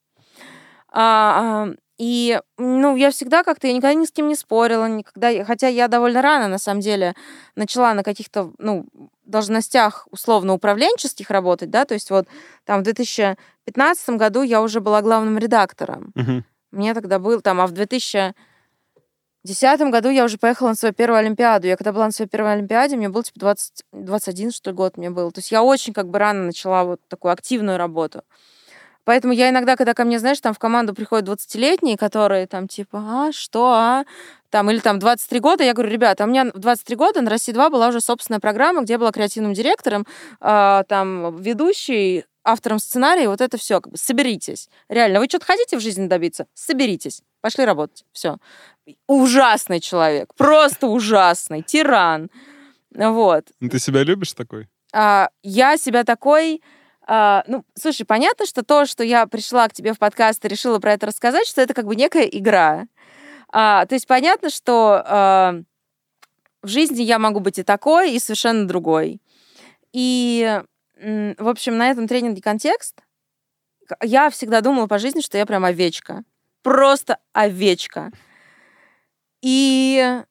А, 0.92 1.66
а, 1.66 1.74
и, 1.98 2.40
ну, 2.56 2.96
я 2.96 3.10
всегда 3.10 3.44
как-то, 3.44 3.66
я 3.66 3.74
никогда 3.74 3.94
ни 3.94 4.06
с 4.06 4.10
кем 4.10 4.28
не 4.28 4.34
спорила, 4.34 4.86
никогда, 4.86 5.44
хотя 5.44 5.68
я 5.68 5.86
довольно 5.86 6.22
рано, 6.22 6.48
на 6.48 6.58
самом 6.58 6.80
деле, 6.80 7.14
начала 7.56 7.92
на 7.94 8.02
каких-то, 8.02 8.52
ну, 8.58 8.86
должностях 9.24 10.08
условно 10.10 10.54
управленческих 10.54 11.30
работать, 11.30 11.70
да, 11.70 11.84
то 11.84 11.94
есть 11.94 12.10
вот 12.10 12.26
там 12.64 12.80
в 12.80 12.84
2015 12.84 14.16
году 14.16 14.42
я 14.42 14.62
уже 14.62 14.80
была 14.80 15.02
главным 15.02 15.38
редактором. 15.38 16.12
Мгм. 16.14 16.44
Мне 16.72 16.94
тогда 16.94 17.18
был 17.18 17.40
там, 17.40 17.60
а 17.60 17.66
в 17.66 17.72
2010 17.72 18.34
году 19.90 20.08
я 20.08 20.24
уже 20.24 20.38
поехала 20.38 20.68
на 20.68 20.74
свою 20.74 20.94
первую 20.94 21.18
Олимпиаду. 21.18 21.66
Я 21.66 21.76
когда 21.76 21.92
была 21.92 22.06
на 22.06 22.12
своей 22.12 22.28
первой 22.28 22.52
Олимпиаде, 22.52 22.96
мне 22.96 23.08
был 23.08 23.22
типа 23.24 23.40
20, 23.40 23.84
21, 23.92 24.52
что 24.52 24.70
ли, 24.70 24.76
год 24.76 24.96
мне 24.96 25.10
был. 25.10 25.32
То 25.32 25.40
есть 25.40 25.50
я 25.50 25.62
очень 25.62 25.92
как 25.92 26.08
бы 26.08 26.18
рано 26.18 26.44
начала 26.44 26.84
вот 26.84 27.00
такую 27.08 27.32
активную 27.32 27.76
работу. 27.76 28.22
Поэтому 29.04 29.32
я 29.32 29.48
иногда, 29.48 29.76
когда 29.76 29.94
ко 29.94 30.04
мне, 30.04 30.18
знаешь, 30.20 30.40
там 30.40 30.54
в 30.54 30.58
команду 30.58 30.94
приходят 30.94 31.28
20-летние, 31.28 31.96
которые 31.96 32.46
там 32.46 32.68
типа, 32.68 32.98
а, 33.04 33.32
что, 33.32 33.72
а? 33.72 34.04
Там, 34.50 34.70
или 34.70 34.78
там 34.78 34.98
23 34.98 35.40
года, 35.40 35.64
я 35.64 35.72
говорю, 35.72 35.90
ребята, 35.90 36.24
у 36.24 36.26
меня 36.26 36.44
в 36.44 36.58
23 36.58 36.96
года 36.96 37.20
на 37.20 37.30
России 37.30 37.52
2 37.52 37.70
была 37.70 37.88
уже 37.88 38.00
собственная 38.00 38.40
программа, 38.40 38.82
где 38.82 38.92
я 38.94 38.98
была 38.98 39.10
креативным 39.10 39.54
директором, 39.54 40.06
а, 40.40 40.84
там, 40.84 41.36
ведущей, 41.36 42.24
автором 42.50 42.78
сценария, 42.78 43.28
вот 43.28 43.40
это 43.40 43.56
все, 43.56 43.80
как 43.80 43.92
бы, 43.92 43.98
соберитесь. 43.98 44.68
Реально, 44.88 45.20
вы 45.20 45.26
что-то 45.26 45.46
хотите 45.46 45.76
в 45.76 45.80
жизни 45.80 46.06
добиться? 46.06 46.46
Соберитесь. 46.54 47.22
Пошли 47.40 47.64
работать. 47.64 48.04
Все. 48.12 48.36
Ужасный 49.06 49.80
человек. 49.80 50.34
Просто 50.34 50.86
ужасный. 50.86 51.62
Тиран. 51.62 52.30
Вот. 52.94 53.46
Ну, 53.60 53.68
Ты 53.68 53.78
себя 53.78 54.02
любишь 54.02 54.32
такой? 54.32 54.68
А, 54.92 55.30
я 55.42 55.76
себя 55.76 56.04
такой... 56.04 56.62
А, 57.06 57.42
ну, 57.46 57.64
слушай, 57.74 58.04
понятно, 58.04 58.46
что 58.46 58.62
то, 58.62 58.86
что 58.86 59.02
я 59.02 59.26
пришла 59.26 59.68
к 59.68 59.72
тебе 59.72 59.94
в 59.94 59.98
подкаст 59.98 60.44
и 60.44 60.48
решила 60.48 60.78
про 60.78 60.92
это 60.92 61.06
рассказать, 61.06 61.46
что 61.46 61.60
это 61.60 61.74
как 61.74 61.86
бы 61.86 61.96
некая 61.96 62.24
игра. 62.24 62.86
А, 63.52 63.86
то 63.86 63.94
есть 63.94 64.06
понятно, 64.06 64.50
что 64.50 65.02
а, 65.04 65.62
в 66.62 66.68
жизни 66.68 67.02
я 67.02 67.18
могу 67.18 67.40
быть 67.40 67.58
и 67.58 67.62
такой, 67.62 68.12
и 68.12 68.18
совершенно 68.18 68.66
другой. 68.66 69.20
И, 69.92 70.62
в 71.00 71.48
общем, 71.48 71.78
на 71.78 71.90
этом 71.90 72.06
тренинге 72.06 72.42
контекст 72.42 73.00
я 74.02 74.30
всегда 74.30 74.60
думала 74.60 74.86
по 74.86 74.98
жизни, 74.98 75.20
что 75.20 75.38
я 75.38 75.46
прям 75.46 75.64
овечка. 75.64 76.22
Просто 76.62 77.18
овечка. 77.32 78.10
И 79.42 80.22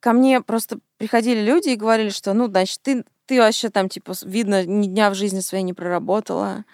ко 0.00 0.12
мне 0.12 0.40
просто 0.40 0.78
приходили 0.98 1.40
люди 1.40 1.70
и 1.70 1.76
говорили, 1.76 2.10
что, 2.10 2.34
ну, 2.34 2.46
значит, 2.46 2.80
ты, 2.82 3.04
ты 3.26 3.40
вообще 3.40 3.70
там, 3.70 3.88
типа, 3.88 4.12
видно, 4.22 4.64
ни 4.64 4.86
дня 4.86 5.10
в 5.10 5.14
жизни 5.14 5.40
своей 5.40 5.64
не 5.64 5.72
проработала. 5.72 6.64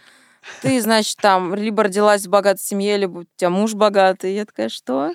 Ты, 0.62 0.80
значит, 0.80 1.16
там 1.18 1.54
либо 1.54 1.84
родилась 1.84 2.26
в 2.26 2.30
богатой 2.30 2.62
семье, 2.62 2.96
либо 2.96 3.18
у 3.18 3.24
тебя 3.36 3.50
муж 3.50 3.74
богатый. 3.74 4.34
Я 4.34 4.44
такая, 4.44 4.68
что? 4.68 5.12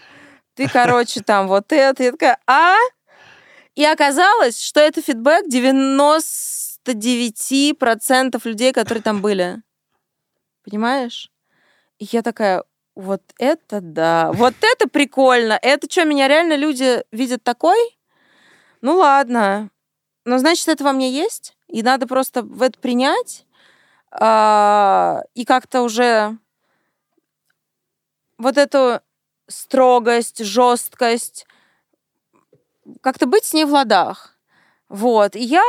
Ты, 0.56 0.70
короче, 0.70 1.22
там 1.22 1.48
вот 1.48 1.72
это. 1.72 2.04
Я 2.04 2.12
такая, 2.12 2.40
а? 2.48 2.76
И 3.76 3.84
оказалось, 3.84 4.62
что 4.62 4.80
это 4.80 5.02
фидбэк 5.02 5.50
99% 6.92 8.42
людей, 8.44 8.74
которые 8.74 9.02
там 9.02 9.22
были. 9.22 9.62
Понимаешь? 10.64 11.32
И 12.00 12.08
я 12.12 12.22
такая, 12.22 12.64
вот 12.96 13.24
это 13.40 13.82
да, 13.82 14.32
вот 14.34 14.54
это 14.62 14.88
прикольно. 14.88 15.58
Это 15.62 15.90
что, 15.90 16.06
меня 16.06 16.28
реально 16.28 16.56
люди 16.56 17.04
видят 17.12 17.44
такой? 17.44 17.78
Ну 18.82 18.98
ладно. 18.98 19.70
Ну, 20.26 20.38
значит, 20.38 20.68
это 20.68 20.84
во 20.84 20.94
мне 20.94 21.12
есть, 21.12 21.58
и 21.68 21.84
надо 21.84 22.08
просто 22.08 22.44
в 22.44 22.62
это 22.62 22.80
принять, 22.80 23.46
а, 24.10 25.24
и 25.34 25.44
как-то 25.44 25.82
уже 25.82 26.38
вот 28.38 28.58
эту 28.58 29.02
строгость, 29.48 30.44
жесткость, 30.44 31.46
как-то 33.02 33.26
быть 33.26 33.44
с 33.44 33.54
ней 33.54 33.66
в 33.66 33.72
ладах. 33.72 34.38
Вот. 34.88 35.36
И 35.36 35.42
я, 35.42 35.64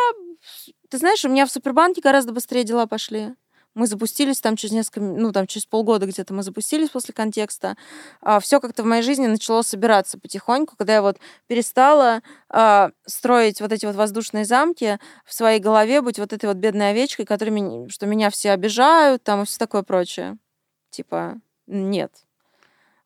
ты 0.94 0.98
знаешь, 0.98 1.24
у 1.24 1.28
меня 1.28 1.44
в 1.44 1.50
Супербанке 1.50 2.00
гораздо 2.00 2.32
быстрее 2.32 2.62
дела 2.62 2.86
пошли. 2.86 3.34
Мы 3.74 3.88
запустились 3.88 4.40
там 4.40 4.54
через 4.54 4.74
несколько, 4.74 5.00
ну, 5.00 5.32
там 5.32 5.48
через 5.48 5.66
полгода 5.66 6.06
где-то 6.06 6.32
мы 6.32 6.44
запустились 6.44 6.88
после 6.90 7.12
контекста. 7.12 7.76
все 8.40 8.60
как-то 8.60 8.84
в 8.84 8.86
моей 8.86 9.02
жизни 9.02 9.26
начало 9.26 9.62
собираться 9.62 10.20
потихоньку, 10.20 10.76
когда 10.76 10.92
я 10.94 11.02
вот 11.02 11.18
перестала 11.48 12.22
а, 12.48 12.92
строить 13.06 13.60
вот 13.60 13.72
эти 13.72 13.86
вот 13.86 13.96
воздушные 13.96 14.44
замки 14.44 15.00
в 15.24 15.34
своей 15.34 15.58
голове, 15.58 16.00
быть 16.00 16.20
вот 16.20 16.32
этой 16.32 16.46
вот 16.46 16.58
бедной 16.58 16.90
овечкой, 16.90 17.26
которая 17.26 17.52
меня, 17.52 17.88
что 17.88 18.06
меня 18.06 18.30
все 18.30 18.52
обижают, 18.52 19.24
там 19.24 19.42
и 19.42 19.46
все 19.46 19.58
такое 19.58 19.82
прочее. 19.82 20.38
Типа, 20.90 21.40
нет. 21.66 22.12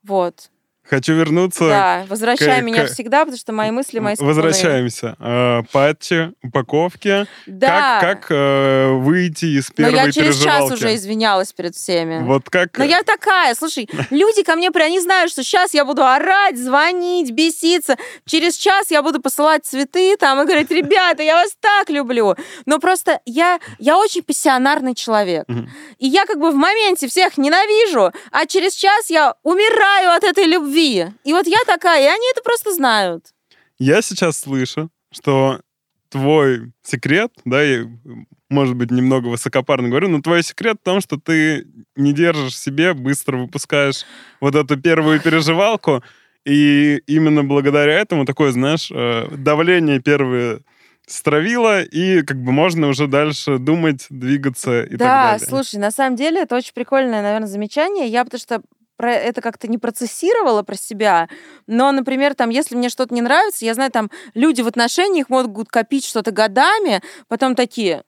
Вот. 0.03 0.51
Хочу 0.89 1.13
вернуться. 1.13 1.69
Да, 1.69 2.07
возвращай 2.09 2.61
к- 2.61 2.65
меня 2.65 2.87
к- 2.87 2.91
всегда, 2.91 3.21
потому 3.21 3.37
что 3.37 3.53
мои 3.53 3.71
мысли, 3.71 3.99
мои. 3.99 4.15
Возвращаемся. 4.19 5.17
Э, 5.21 5.63
Патчи, 5.71 6.33
упаковки. 6.43 7.27
Да. 7.47 7.99
Как, 8.01 8.21
как 8.23 8.31
э, 8.31 8.93
выйти 8.93 9.59
из 9.59 9.69
Но 9.69 9.75
первой 9.75 10.07
я 10.07 10.13
через 10.13 10.43
час 10.43 10.71
уже 10.71 10.95
извинялась 10.95 11.53
перед 11.53 11.75
всеми. 11.75 12.23
Вот 12.25 12.49
как... 12.49 12.79
Но 12.79 12.85
я 12.85 13.03
такая, 13.03 13.55
слушай, 13.55 13.89
люди 14.11 14.43
ко 14.43 14.57
мне, 14.57 14.71
они 14.75 15.01
знают, 15.01 15.31
что 15.31 15.43
сейчас 15.45 15.75
я 15.75 15.85
буду 15.85 16.05
орать, 16.05 16.57
звонить, 16.57 17.33
беситься. 17.33 17.97
Через 18.25 18.57
час 18.57 18.91
я 18.91 19.03
буду 19.03 19.21
посылать 19.21 19.67
цветы 19.67 20.17
там 20.17 20.41
и 20.41 20.45
говорить, 20.45 20.71
ребята, 20.71 21.23
я 21.23 21.35
вас 21.35 21.51
так 21.61 21.91
люблю. 21.91 22.35
Но 22.65 22.79
просто 22.79 23.21
я, 23.27 23.59
я 23.79 23.99
очень 23.99 24.23
пассионарный 24.23 24.95
человек. 24.95 25.45
И 25.99 26.07
я 26.07 26.25
как 26.25 26.39
бы 26.39 26.51
в 26.51 26.55
моменте 26.55 27.09
всех 27.09 27.37
ненавижу, 27.37 28.13
а 28.33 28.47
через 28.47 28.73
час 28.75 29.11
я 29.11 29.35
умираю 29.43 30.13
от 30.17 30.25
этой 30.25 30.45
любви. 30.45 30.78
И 31.25 31.33
вот 31.33 31.47
я 31.47 31.59
такая, 31.67 32.03
и 32.03 32.07
они 32.07 32.31
это 32.33 32.43
просто 32.43 32.73
знают. 32.73 33.27
Я 33.79 34.03
сейчас 34.03 34.39
слышу, 34.39 34.91
что 35.13 35.61
твой 36.09 36.73
секрет, 36.83 37.33
да, 37.45 37.63
я, 37.63 37.87
может 38.49 38.77
быть, 38.77 38.91
немного 38.91 39.29
высокопарно 39.29 39.89
говорю, 39.89 40.09
но 40.09 40.21
твой 40.21 40.43
секрет 40.43 40.79
в 40.81 40.85
том, 40.85 41.01
что 41.01 41.19
ты 41.19 41.67
не 41.97 42.13
держишь 42.13 42.55
в 42.55 42.59
себе, 42.59 42.95
быстро 42.95 43.37
выпускаешь 43.37 44.05
вот 44.41 44.55
эту 44.55 44.77
первую 44.81 45.21
переживалку, 45.21 46.03
и 46.45 47.03
именно 47.07 47.45
благодаря 47.45 47.93
этому 47.95 48.25
такое, 48.25 48.53
знаешь, 48.53 48.91
э, 48.91 49.29
давление 49.37 50.01
первое 50.01 50.61
стравило, 51.07 51.83
и 51.83 52.23
как 52.23 52.43
бы 52.43 52.53
можно 52.53 52.89
уже 52.89 53.07
дальше 53.07 53.59
думать, 53.59 54.07
двигаться 54.11 54.83
и 54.83 54.97
да, 54.97 55.05
так 55.05 55.41
далее. 55.41 55.49
слушай, 55.49 55.77
на 55.79 55.91
самом 55.91 56.17
деле 56.17 56.43
это 56.43 56.57
очень 56.57 56.73
прикольное, 56.75 57.23
наверное, 57.23 57.49
замечание. 57.49 58.07
Я 58.07 58.25
потому 58.25 58.41
что 58.41 58.63
про 58.99 59.13
это 59.13 59.41
как-то 59.41 59.69
не 59.69 59.79
процессировала 59.79 60.63
про 60.63 60.75
себя, 60.75 61.29
но, 61.67 61.91
например, 61.93 62.35
там, 62.35 62.51
если 62.51 62.77
мне 62.77 62.89
что-то 62.89 63.15
не 63.15 63.23
нравится, 63.23 63.65
я 63.65 63.73
знаю, 63.73 63.93
там, 63.93 64.11
люди 64.35 64.61
в 64.61 64.67
отношениях 64.67 65.31
могут 65.31 65.69
копить 65.69 66.05
что-то 66.05 66.33
годами, 66.33 67.01
потом 67.29 67.55
такие, 67.55 68.03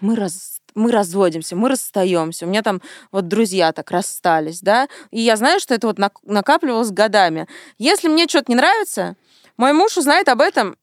мы 0.00 0.14
раз 0.16 0.56
мы 0.74 0.92
разводимся, 0.92 1.56
мы 1.56 1.70
расстаемся. 1.70 2.44
У 2.44 2.50
меня 2.50 2.62
там 2.62 2.82
вот 3.10 3.28
друзья 3.28 3.72
так 3.72 3.90
расстались, 3.90 4.60
да, 4.60 4.88
и 5.10 5.20
я 5.20 5.36
знаю, 5.36 5.58
что 5.58 5.74
это 5.74 5.86
вот 5.86 5.98
нак- 5.98 6.20
накапливалось 6.22 6.90
годами. 6.90 7.48
Если 7.78 8.08
мне 8.08 8.28
что-то 8.28 8.52
не 8.52 8.56
нравится, 8.56 9.16
мой 9.56 9.72
муж 9.72 9.96
узнает 9.96 10.28
об 10.28 10.42
этом 10.42 10.76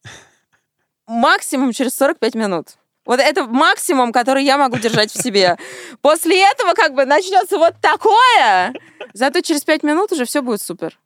максимум 1.05 1.74
через 1.74 1.95
45 1.95 2.34
минут. 2.34 2.70
Вот 3.06 3.20
это 3.20 3.45
максимум, 3.45 4.12
который 4.12 4.43
я 4.43 4.58
могу 4.58 4.78
держать 4.78 5.12
в 5.12 5.22
себе. 5.22 5.58
После 6.01 6.41
этого 6.41 6.74
как 6.74 6.93
бы 6.93 7.06
начнется 7.06 7.58
вот 7.58 7.76
такое. 7.82 8.74
Зато 9.14 9.41
через 9.41 9.64
5 9.64 9.84
минут 9.84 10.12
уже 10.12 10.26
все 10.26 10.41
будет 10.41 10.62
супер. 10.62 10.97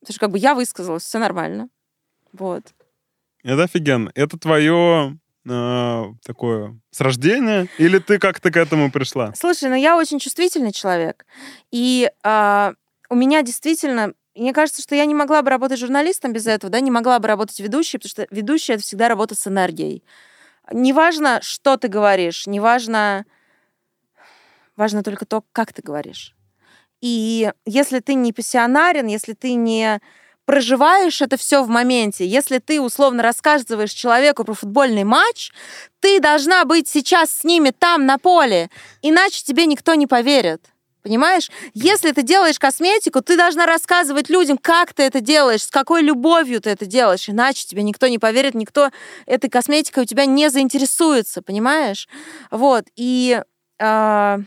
Потому 0.00 0.14
что 0.14 0.20
как 0.20 0.30
бы 0.30 0.38
я 0.38 0.54
высказалась, 0.54 1.04
все 1.04 1.18
нормально. 1.18 1.68
Вот. 2.32 2.64
Это 3.42 3.62
офигенно. 3.64 4.10
Это 4.14 4.38
твое 4.38 5.18
э, 5.48 6.04
такое 6.24 6.78
с 6.90 7.00
рождения? 7.00 7.68
Или 7.78 7.98
ты 7.98 8.18
как-то 8.18 8.50
к 8.50 8.56
этому 8.56 8.90
пришла? 8.90 9.32
Слушай, 9.36 9.68
ну 9.68 9.76
я 9.76 9.96
очень 9.96 10.18
чувствительный 10.18 10.72
человек. 10.72 11.26
И 11.70 12.10
а, 12.22 12.74
у 13.08 13.14
меня 13.14 13.42
действительно... 13.42 14.14
Мне 14.36 14.52
кажется, 14.52 14.80
что 14.80 14.94
я 14.94 15.04
не 15.04 15.14
могла 15.14 15.42
бы 15.42 15.50
работать 15.50 15.78
журналистом 15.78 16.32
без 16.32 16.46
этого, 16.46 16.70
да, 16.70 16.80
не 16.80 16.90
могла 16.90 17.18
бы 17.18 17.28
работать 17.28 17.58
ведущей, 17.60 17.98
потому 17.98 18.10
что 18.10 18.26
ведущая— 18.30 18.72
это 18.74 18.82
всегда 18.82 19.08
работа 19.08 19.34
с 19.34 19.46
энергией. 19.46 20.04
Неважно, 20.70 21.40
что 21.42 21.76
ты 21.76 21.88
говоришь, 21.88 22.46
неважно... 22.46 23.24
Важно 24.76 25.02
только 25.02 25.26
то, 25.26 25.44
как 25.52 25.72
ты 25.72 25.82
говоришь. 25.82 26.34
И 27.00 27.52
если 27.66 28.00
ты 28.00 28.14
не 28.14 28.32
пассионарен, 28.32 29.06
если 29.06 29.34
ты 29.34 29.54
не 29.54 30.00
проживаешь 30.50 31.22
это 31.22 31.36
все 31.36 31.62
в 31.62 31.68
моменте, 31.68 32.26
если 32.26 32.58
ты 32.58 32.80
условно 32.80 33.22
рассказываешь 33.22 33.92
человеку 33.92 34.44
про 34.44 34.54
футбольный 34.54 35.04
матч, 35.04 35.52
ты 36.00 36.18
должна 36.18 36.64
быть 36.64 36.88
сейчас 36.88 37.30
с 37.30 37.44
ними 37.44 37.70
там, 37.70 38.04
на 38.04 38.18
поле, 38.18 38.68
иначе 39.00 39.44
тебе 39.44 39.66
никто 39.66 39.94
не 39.94 40.06
поверит. 40.06 40.66
Понимаешь? 41.02 41.50
Если 41.72 42.12
ты 42.12 42.22
делаешь 42.22 42.58
косметику, 42.58 43.22
ты 43.22 43.36
должна 43.36 43.64
рассказывать 43.64 44.28
людям, 44.28 44.58
как 44.58 44.92
ты 44.92 45.04
это 45.04 45.20
делаешь, 45.20 45.62
с 45.62 45.70
какой 45.70 46.02
любовью 46.02 46.60
ты 46.60 46.70
это 46.70 46.84
делаешь, 46.84 47.28
иначе 47.28 47.66
тебе 47.66 47.82
никто 47.82 48.06
не 48.08 48.18
поверит, 48.18 48.54
никто 48.54 48.90
этой 49.26 49.48
косметикой 49.48 50.02
у 50.02 50.06
тебя 50.06 50.26
не 50.26 50.50
заинтересуется, 50.50 51.40
понимаешь? 51.40 52.08
Вот, 52.50 52.84
и 52.96 53.42
а, 53.78 54.40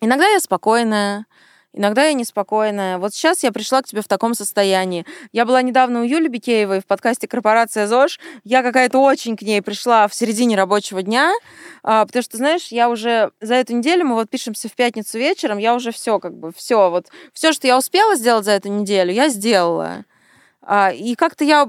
иногда 0.00 0.28
я 0.28 0.40
спокойная, 0.40 1.26
Иногда 1.72 2.06
я 2.06 2.14
неспокойная. 2.14 2.98
Вот 2.98 3.14
сейчас 3.14 3.44
я 3.44 3.52
пришла 3.52 3.80
к 3.82 3.86
тебе 3.86 4.02
в 4.02 4.08
таком 4.08 4.34
состоянии. 4.34 5.06
Я 5.32 5.44
была 5.44 5.62
недавно 5.62 6.00
у 6.00 6.04
Юли 6.04 6.26
Бикеевой 6.26 6.80
в 6.80 6.86
подкасте 6.86 7.28
«Корпорация 7.28 7.86
ЗОЖ». 7.86 8.18
Я 8.42 8.62
какая-то 8.62 8.98
очень 8.98 9.36
к 9.36 9.42
ней 9.42 9.62
пришла 9.62 10.08
в 10.08 10.14
середине 10.14 10.56
рабочего 10.56 11.02
дня, 11.02 11.32
а, 11.84 12.04
потому 12.06 12.24
что, 12.24 12.36
знаешь, 12.38 12.68
я 12.68 12.88
уже 12.88 13.30
за 13.40 13.54
эту 13.54 13.76
неделю, 13.76 14.04
мы 14.04 14.14
вот 14.14 14.28
пишемся 14.28 14.68
в 14.68 14.72
пятницу 14.72 15.16
вечером, 15.16 15.58
я 15.58 15.76
уже 15.76 15.92
все 15.92 16.18
как 16.18 16.34
бы, 16.34 16.52
все 16.52 16.90
вот, 16.90 17.06
все, 17.32 17.52
что 17.52 17.68
я 17.68 17.78
успела 17.78 18.16
сделать 18.16 18.44
за 18.44 18.52
эту 18.52 18.68
неделю, 18.68 19.12
я 19.12 19.28
сделала. 19.28 20.04
А, 20.62 20.90
и 20.90 21.14
как-то 21.14 21.44
я 21.44 21.68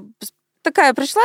такая 0.64 0.96
пришла 0.96 1.22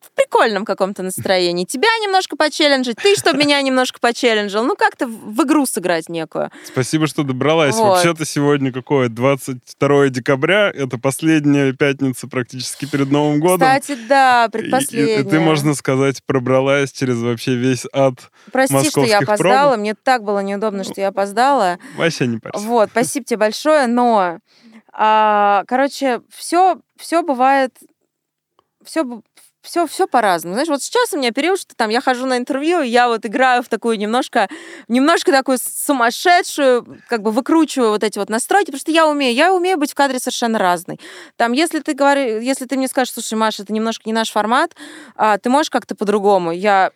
в 0.00 0.10
прикольном 0.12 0.64
каком-то 0.64 1.02
настроении. 1.02 1.64
Тебя 1.66 1.88
немножко 2.02 2.36
почелленджить, 2.36 2.96
ты, 2.96 3.14
чтобы 3.16 3.38
меня 3.38 3.60
немножко 3.60 3.98
почелленджил. 4.00 4.64
Ну, 4.64 4.74
как-то 4.74 5.06
в 5.06 5.42
игру 5.44 5.66
сыграть 5.66 6.08
некую. 6.08 6.50
Спасибо, 6.64 7.06
что 7.06 7.22
добралась. 7.22 7.76
Вот. 7.76 7.96
Вообще-то 7.96 8.24
сегодня 8.24 8.72
какое? 8.72 9.08
22 9.10 10.08
декабря. 10.08 10.70
Это 10.74 10.96
последняя 10.98 11.72
пятница 11.74 12.28
практически 12.28 12.86
перед 12.86 13.10
Новым 13.10 13.40
годом. 13.40 13.60
Кстати, 13.68 13.98
да, 14.08 14.44
И- 14.44 14.48
и- 14.48 14.50
предпоследняя. 14.50 15.18
И, 15.20 15.22
ты, 15.24 15.38
можно 15.38 15.74
сказать, 15.74 16.22
пробралась 16.24 16.92
через 16.92 17.18
вообще 17.20 17.54
весь 17.54 17.84
ад. 17.92 18.14
Прости, 18.52 18.74
что 18.88 19.00
я 19.04 19.18
московских 19.18 19.28
опоздала. 19.28 19.62
пробок. 19.68 19.80
Мне 19.80 19.94
так 19.94 20.24
было 20.24 20.38
неудобно, 20.38 20.82
что 20.84 21.00
я 21.00 21.08
опоздала. 21.08 21.78
Вообще 21.96 22.26
не 22.26 22.38
парься. 22.38 22.64
Вот, 22.66 22.88
спасибо 22.90 23.26
тебе 23.26 23.36
большое, 23.36 23.86
но, 23.86 24.38
а, 24.92 25.64
короче, 25.66 26.22
все, 26.30 26.80
все 26.96 27.22
бывает, 27.22 27.76
все, 28.84 29.04
все, 29.62 29.86
все 29.86 30.06
по-разному. 30.06 30.54
Знаешь, 30.54 30.68
вот 30.68 30.82
сейчас 30.82 31.12
у 31.12 31.18
меня 31.18 31.32
период, 31.32 31.60
что 31.60 31.74
там 31.74 31.90
я 31.90 32.00
хожу 32.00 32.26
на 32.26 32.38
интервью, 32.38 32.80
и 32.80 32.88
я 32.88 33.08
вот 33.08 33.26
играю 33.26 33.62
в 33.62 33.68
такую 33.68 33.98
немножко, 33.98 34.48
немножко 34.88 35.32
такую 35.32 35.58
сумасшедшую, 35.60 36.98
как 37.08 37.22
бы 37.22 37.30
выкручиваю 37.30 37.90
вот 37.90 38.02
эти 38.04 38.18
вот 38.18 38.30
настройки, 38.30 38.66
потому 38.66 38.80
что 38.80 38.90
я 38.90 39.06
умею, 39.06 39.34
я 39.34 39.52
умею 39.52 39.76
быть 39.78 39.92
в 39.92 39.94
кадре 39.94 40.18
совершенно 40.18 40.58
разной. 40.58 40.98
Там, 41.36 41.52
если 41.52 41.80
ты 41.80 41.94
говоришь, 41.94 42.42
если 42.42 42.64
ты 42.66 42.76
мне 42.76 42.88
скажешь, 42.88 43.12
слушай, 43.12 43.34
Маша, 43.34 43.62
это 43.62 43.72
немножко 43.72 44.02
не 44.06 44.12
наш 44.12 44.30
формат, 44.30 44.74
а, 45.16 45.38
ты 45.38 45.50
можешь 45.50 45.70
как-то 45.70 45.94
по-другому, 45.94 46.52
я 46.52 46.90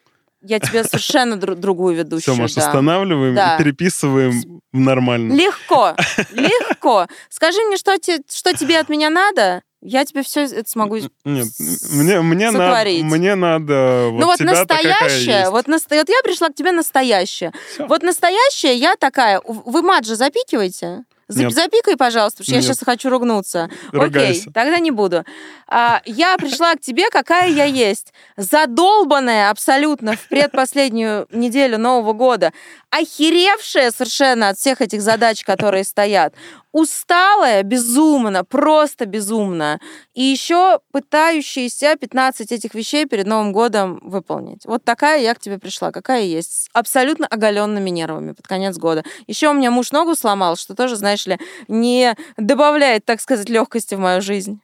я 0.46 0.60
тебе 0.60 0.84
совершенно 0.84 1.34
дру- 1.36 1.54
другую 1.54 1.96
ведущую. 1.96 2.34
Все, 2.34 2.42
Маш, 2.42 2.52
да. 2.52 2.66
останавливаем 2.66 3.34
Да. 3.34 3.54
и 3.54 3.58
переписываем 3.58 4.60
нормально. 4.74 5.32
Легко, 5.32 5.94
легко. 6.32 7.06
Скажи 7.30 7.62
мне, 7.62 7.78
что, 7.78 7.96
те, 7.98 8.18
что 8.30 8.52
тебе 8.52 8.78
от 8.78 8.90
меня 8.90 9.08
надо, 9.08 9.62
я 9.84 10.04
тебе 10.04 10.22
все 10.22 10.44
это 10.44 10.68
смогу... 10.68 10.96
Нет, 10.96 11.46
мне, 11.92 12.20
мне, 12.22 12.50
надо, 12.50 12.64
сотворить. 12.64 13.02
мне 13.04 13.34
надо 13.34 14.08
вот 14.10 14.20
ну 14.20 14.26
вот 14.26 14.38
тебя 14.38 14.64
такая 14.64 14.82
настоящая, 14.82 15.38
есть. 15.40 15.50
вот, 15.50 15.68
наста- 15.68 15.96
вот 15.96 16.08
я 16.08 16.22
пришла 16.24 16.48
к 16.48 16.54
тебе 16.54 16.72
настоящая. 16.72 17.52
Всё. 17.74 17.86
Вот 17.86 18.02
настоящая 18.02 18.74
я 18.74 18.96
такая. 18.96 19.42
Вы 19.46 19.82
мат 19.82 20.06
же 20.06 20.16
запикиваете? 20.16 21.04
За- 21.28 21.44
Нет. 21.44 21.54
Запикай, 21.54 21.96
пожалуйста, 21.96 22.38
потому 22.38 22.44
что 22.44 22.52
я 22.52 22.58
Нет. 22.60 22.66
сейчас 22.66 22.84
хочу 22.84 23.08
ругнуться. 23.08 23.70
Ругайся. 23.92 24.40
Окей, 24.42 24.52
тогда 24.52 24.78
не 24.78 24.90
буду. 24.90 25.24
А, 25.66 26.02
я 26.04 26.36
пришла 26.36 26.74
к 26.74 26.80
тебе, 26.80 27.08
какая 27.10 27.48
я 27.50 27.64
есть. 27.64 28.12
Задолбанная 28.36 29.50
абсолютно 29.50 30.16
в 30.16 30.28
предпоследнюю 30.28 31.26
неделю 31.30 31.78
Нового 31.78 32.12
года. 32.12 32.52
Охеревшая 32.90 33.90
совершенно 33.90 34.50
от 34.50 34.58
всех 34.58 34.80
этих 34.80 35.00
задач, 35.00 35.44
которые 35.44 35.84
стоят. 35.84 36.34
Усталая 36.74 37.62
безумно, 37.62 38.42
просто 38.42 39.06
безумно. 39.06 39.78
И 40.12 40.24
еще 40.24 40.80
пытающаяся 40.90 41.94
15 41.94 42.50
этих 42.50 42.74
вещей 42.74 43.06
перед 43.06 43.28
Новым 43.28 43.52
годом 43.52 44.00
выполнить. 44.02 44.66
Вот 44.66 44.82
такая 44.82 45.22
я 45.22 45.36
к 45.36 45.38
тебе 45.38 45.60
пришла, 45.60 45.92
какая 45.92 46.22
есть. 46.22 46.64
С 46.64 46.68
абсолютно 46.72 47.28
оголенными 47.28 47.90
нервами 47.90 48.32
под 48.32 48.48
конец 48.48 48.76
года. 48.76 49.04
Еще 49.28 49.50
у 49.50 49.52
меня 49.52 49.70
муж 49.70 49.92
ногу 49.92 50.16
сломал, 50.16 50.56
что 50.56 50.74
тоже, 50.74 50.96
знаешь 50.96 51.24
ли, 51.26 51.38
не 51.68 52.16
добавляет, 52.36 53.04
так 53.04 53.20
сказать, 53.20 53.48
легкости 53.48 53.94
в 53.94 54.00
мою 54.00 54.20
жизнь. 54.20 54.60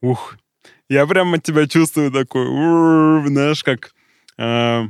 Ух, 0.00 0.34
я 0.88 1.06
прям 1.06 1.32
от 1.34 1.44
тебя 1.44 1.68
чувствую 1.68 2.10
такой, 2.10 2.44
знаешь, 3.28 3.62
как, 3.62 3.92
а, 4.36 4.86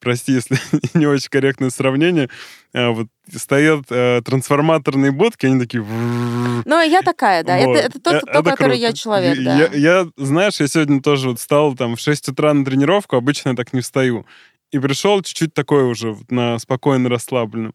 прости, 0.00 0.32
если 0.32 0.58
не 0.98 1.06
очень 1.06 1.28
корректное 1.30 1.70
сравнение, 1.70 2.28
а, 2.74 2.90
вот 2.90 3.08
стоят 3.34 3.84
а, 3.90 4.20
трансформаторные 4.22 5.10
будки, 5.12 5.46
они 5.46 5.58
такие... 5.60 5.82
Ну, 5.84 6.80
я 6.82 7.02
такая, 7.02 7.42
да. 7.44 7.58
Вот. 7.58 7.76
Это, 7.76 7.86
это 7.88 8.00
тот, 8.00 8.14
Э, 8.14 8.20
это 8.30 8.42
который 8.42 8.78
я 8.78 8.92
человек, 8.92 9.38
да. 9.42 9.56
Я, 9.56 9.68
я, 9.72 10.06
знаешь, 10.16 10.60
я 10.60 10.68
сегодня 10.68 11.00
тоже 11.02 11.30
вот 11.30 11.38
встал 11.38 11.74
там 11.74 11.96
в 11.96 12.00
6 12.00 12.28
утра 12.30 12.52
на 12.54 12.64
тренировку, 12.64 13.16
обычно 13.16 13.50
я 13.50 13.54
так 13.54 13.72
не 13.72 13.80
встаю. 13.80 14.26
И 14.70 14.78
пришел 14.78 15.22
чуть-чуть 15.22 15.54
такой 15.54 15.84
уже 15.84 16.14
на 16.28 16.58
спокойно 16.58 17.08
расслабленном. 17.08 17.72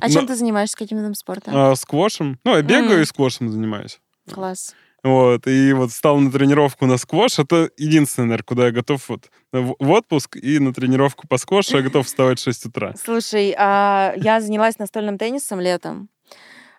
А 0.00 0.10
чем 0.10 0.22
Но- 0.22 0.28
ты 0.28 0.34
занимаешься, 0.36 0.76
каким 0.76 0.98
видом 0.98 1.14
спорта? 1.14 1.50
а, 1.70 1.74
сквошем. 1.74 2.38
Ну, 2.44 2.54
я 2.56 2.62
бегаю 2.62 2.96
М. 2.96 3.02
и 3.02 3.04
сквошем 3.06 3.50
занимаюсь. 3.50 3.98
Класс. 4.30 4.74
Вот, 5.04 5.46
и 5.46 5.74
вот 5.74 5.92
встал 5.92 6.18
на 6.18 6.32
тренировку 6.32 6.86
на 6.86 6.96
сквош. 6.96 7.38
Это 7.38 7.68
единственное, 7.76 8.28
наверное, 8.28 8.44
куда 8.44 8.66
я 8.66 8.72
готов 8.72 9.06
вот 9.10 9.30
в, 9.52 9.76
отпуск 9.78 10.36
и 10.36 10.58
на 10.58 10.72
тренировку 10.72 11.28
по 11.28 11.36
сквошу 11.36 11.76
я 11.76 11.82
готов 11.82 12.06
вставать 12.06 12.40
в 12.40 12.42
6 12.42 12.66
утра. 12.66 12.94
Слушай, 13.04 13.54
а 13.58 14.14
я 14.16 14.40
занялась 14.40 14.78
настольным 14.78 15.18
теннисом 15.18 15.60
летом. 15.60 16.08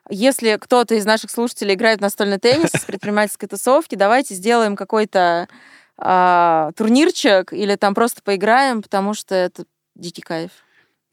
Если 0.10 0.58
кто-то 0.60 0.96
из 0.96 1.06
наших 1.06 1.30
слушателей 1.30 1.76
играет 1.76 2.00
в 2.00 2.02
настольный 2.02 2.40
теннис 2.40 2.74
из 2.74 2.82
предпринимательской 2.86 3.46
тусовки, 3.46 3.94
давайте 3.94 4.34
сделаем 4.34 4.76
какой-то 4.76 5.48
а, 6.00 6.72
турнирчик 6.76 7.54
или 7.54 7.76
там 7.76 7.94
просто 7.94 8.24
поиграем, 8.24 8.82
потому 8.82 9.14
что 9.14 9.36
это 9.36 9.66
дикий 9.96 10.24
кайф. 10.24 10.50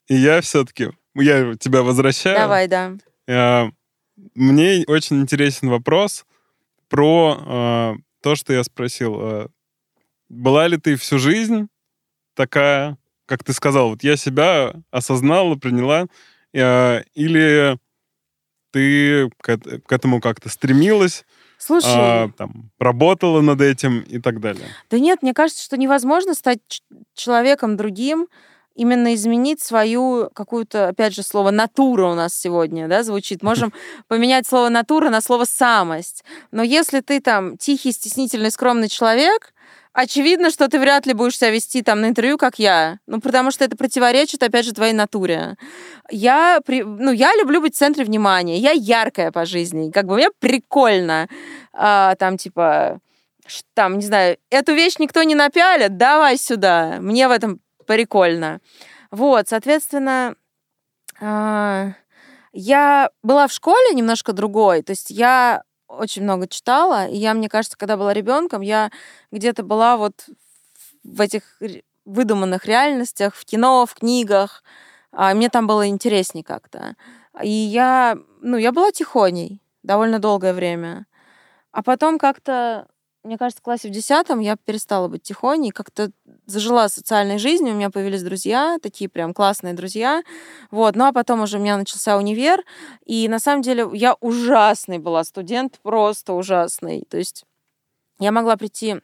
И 0.08 0.14
я 0.14 0.40
все-таки, 0.40 0.92
я 1.14 1.56
тебя 1.56 1.82
возвращаю. 1.82 2.38
Давай, 2.38 2.68
да. 2.68 2.92
А, 3.28 3.68
Мне 4.34 4.84
очень 4.86 5.20
интересен 5.20 5.68
вопрос 5.68 6.24
про 6.92 7.38
а, 7.40 7.94
то, 8.22 8.36
что 8.36 8.52
я 8.52 8.62
спросил. 8.62 9.16
А, 9.18 9.48
Была 10.28 10.68
ли 10.68 10.76
ты 10.76 10.96
всю 10.96 11.18
жизнь 11.18 11.68
такая, 12.34 12.98
как 13.26 13.42
ты 13.42 13.54
сказал, 13.54 13.88
вот 13.90 14.04
я 14.04 14.16
себя 14.16 14.74
осознала, 14.90 15.56
приняла, 15.56 16.06
а, 16.54 17.00
или 17.14 17.78
ты 18.72 19.30
к, 19.38 19.56
к 19.56 19.92
этому 19.92 20.20
как-то 20.20 20.50
стремилась, 20.50 21.24
Слушай, 21.56 21.88
а, 21.94 22.28
там, 22.36 22.70
работала 22.78 23.40
над 23.40 23.60
этим 23.60 24.00
и 24.00 24.18
так 24.18 24.40
далее? 24.40 24.66
да 24.90 24.98
нет, 24.98 25.22
мне 25.22 25.32
кажется, 25.32 25.64
что 25.64 25.76
невозможно 25.78 26.34
стать 26.34 26.82
человеком 27.14 27.76
другим, 27.76 28.28
именно 28.74 29.14
изменить 29.14 29.62
свою 29.62 30.30
какую-то, 30.34 30.88
опять 30.88 31.14
же, 31.14 31.22
слово 31.22 31.50
«натура» 31.50 32.06
у 32.06 32.14
нас 32.14 32.34
сегодня, 32.34 32.88
да, 32.88 33.02
звучит. 33.02 33.42
Можем 33.42 33.72
поменять 34.08 34.46
слово 34.46 34.68
«натура» 34.68 35.10
на 35.10 35.20
слово 35.20 35.44
«самость». 35.44 36.24
Но 36.50 36.62
если 36.62 37.00
ты 37.00 37.20
там 37.20 37.56
тихий, 37.56 37.92
стеснительный, 37.92 38.50
скромный 38.50 38.88
человек, 38.88 39.52
очевидно, 39.92 40.50
что 40.50 40.68
ты 40.68 40.78
вряд 40.78 41.06
ли 41.06 41.12
будешь 41.12 41.36
себя 41.36 41.50
вести 41.50 41.82
там 41.82 42.00
на 42.00 42.08
интервью, 42.08 42.38
как 42.38 42.58
я. 42.58 42.98
Ну, 43.06 43.20
потому 43.20 43.50
что 43.50 43.64
это 43.64 43.76
противоречит, 43.76 44.42
опять 44.42 44.64
же, 44.64 44.72
твоей 44.72 44.92
натуре. 44.92 45.56
Я, 46.10 46.60
при- 46.64 46.82
ну, 46.82 47.12
я 47.12 47.34
люблю 47.36 47.60
быть 47.60 47.74
в 47.74 47.78
центре 47.78 48.04
внимания. 48.04 48.58
Я 48.58 48.72
яркая 48.72 49.30
по 49.32 49.44
жизни. 49.44 49.90
Как 49.90 50.06
бы 50.06 50.14
мне 50.14 50.30
прикольно. 50.38 51.28
А, 51.72 52.14
там, 52.16 52.38
типа, 52.38 53.00
там, 53.74 53.98
не 53.98 54.06
знаю, 54.06 54.36
эту 54.50 54.72
вещь 54.74 54.94
никто 54.98 55.22
не 55.22 55.34
напялит, 55.34 55.96
давай 55.96 56.38
сюда. 56.38 56.98
Мне 57.00 57.28
в 57.28 57.30
этом 57.30 57.60
прикольно. 57.86 58.60
Вот, 59.10 59.48
соответственно, 59.48 60.36
а, 61.20 61.92
я 62.52 63.10
была 63.22 63.46
в 63.46 63.52
школе 63.52 63.94
немножко 63.94 64.32
другой. 64.32 64.82
То 64.82 64.90
есть 64.92 65.10
я 65.10 65.62
очень 65.88 66.22
много 66.22 66.48
читала, 66.48 67.06
и 67.06 67.16
я, 67.16 67.34
мне 67.34 67.48
кажется, 67.48 67.76
когда 67.76 67.96
была 67.96 68.12
ребенком, 68.14 68.62
я 68.62 68.90
где-то 69.30 69.62
была 69.62 69.96
вот 69.96 70.26
в 71.04 71.20
этих 71.20 71.60
выдуманных 72.04 72.64
реальностях, 72.64 73.34
в 73.34 73.44
кино, 73.44 73.86
в 73.86 73.94
книгах. 73.94 74.62
А 75.12 75.34
мне 75.34 75.50
там 75.50 75.66
было 75.66 75.86
интереснее 75.88 76.44
как-то. 76.44 76.96
И 77.42 77.50
я, 77.50 78.16
ну, 78.40 78.56
я 78.56 78.72
была 78.72 78.92
тихоней 78.92 79.60
довольно 79.82 80.18
долгое 80.18 80.54
время. 80.54 81.06
А 81.70 81.82
потом 81.82 82.18
как-то, 82.18 82.86
мне 83.24 83.38
кажется, 83.38 83.60
в 83.60 83.64
классе 83.64 83.88
в 83.88 83.92
десятом 83.92 84.40
я 84.40 84.56
перестала 84.56 85.08
быть 85.08 85.22
тихоней, 85.22 85.70
как-то 85.70 86.10
зажила 86.46 86.88
социальной 86.88 87.38
жизнью, 87.38 87.74
у 87.74 87.76
меня 87.76 87.90
появились 87.90 88.22
друзья, 88.22 88.78
такие 88.82 89.08
прям 89.08 89.32
классные 89.32 89.74
друзья. 89.74 90.22
Вот, 90.70 90.96
ну 90.96 91.06
а 91.06 91.12
потом 91.12 91.42
уже 91.42 91.58
у 91.58 91.60
меня 91.60 91.76
начался 91.76 92.16
универ, 92.16 92.64
и 93.04 93.28
на 93.28 93.38
самом 93.38 93.62
деле 93.62 93.88
я 93.92 94.14
ужасный 94.20 94.98
была 94.98 95.22
студент, 95.24 95.78
просто 95.82 96.32
ужасный. 96.32 97.04
То 97.08 97.16
есть 97.16 97.44
я 98.18 98.32
могла 98.32 98.56
прийти 98.56 99.00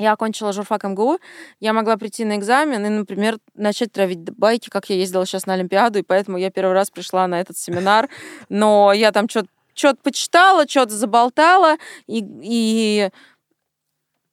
я 0.00 0.12
окончила 0.12 0.52
журфак 0.52 0.84
МГУ, 0.84 1.18
я 1.58 1.72
могла 1.72 1.96
прийти 1.96 2.24
на 2.24 2.36
экзамен 2.36 2.86
и, 2.86 2.88
например, 2.88 3.38
начать 3.54 3.90
травить 3.90 4.30
байки, 4.30 4.68
как 4.70 4.88
я 4.90 4.96
ездила 4.96 5.26
сейчас 5.26 5.46
на 5.46 5.54
Олимпиаду, 5.54 5.98
и 5.98 6.02
поэтому 6.02 6.38
я 6.38 6.52
первый 6.52 6.72
раз 6.72 6.88
пришла 6.88 7.26
на 7.26 7.40
этот 7.40 7.58
семинар, 7.58 8.08
но 8.48 8.92
я 8.92 9.10
там 9.10 9.28
что-то 9.28 9.48
что-то 9.74 10.00
почитала, 10.02 10.66
что-то 10.68 10.94
заболтала, 10.94 11.76
и, 12.06 12.24
и 12.42 13.10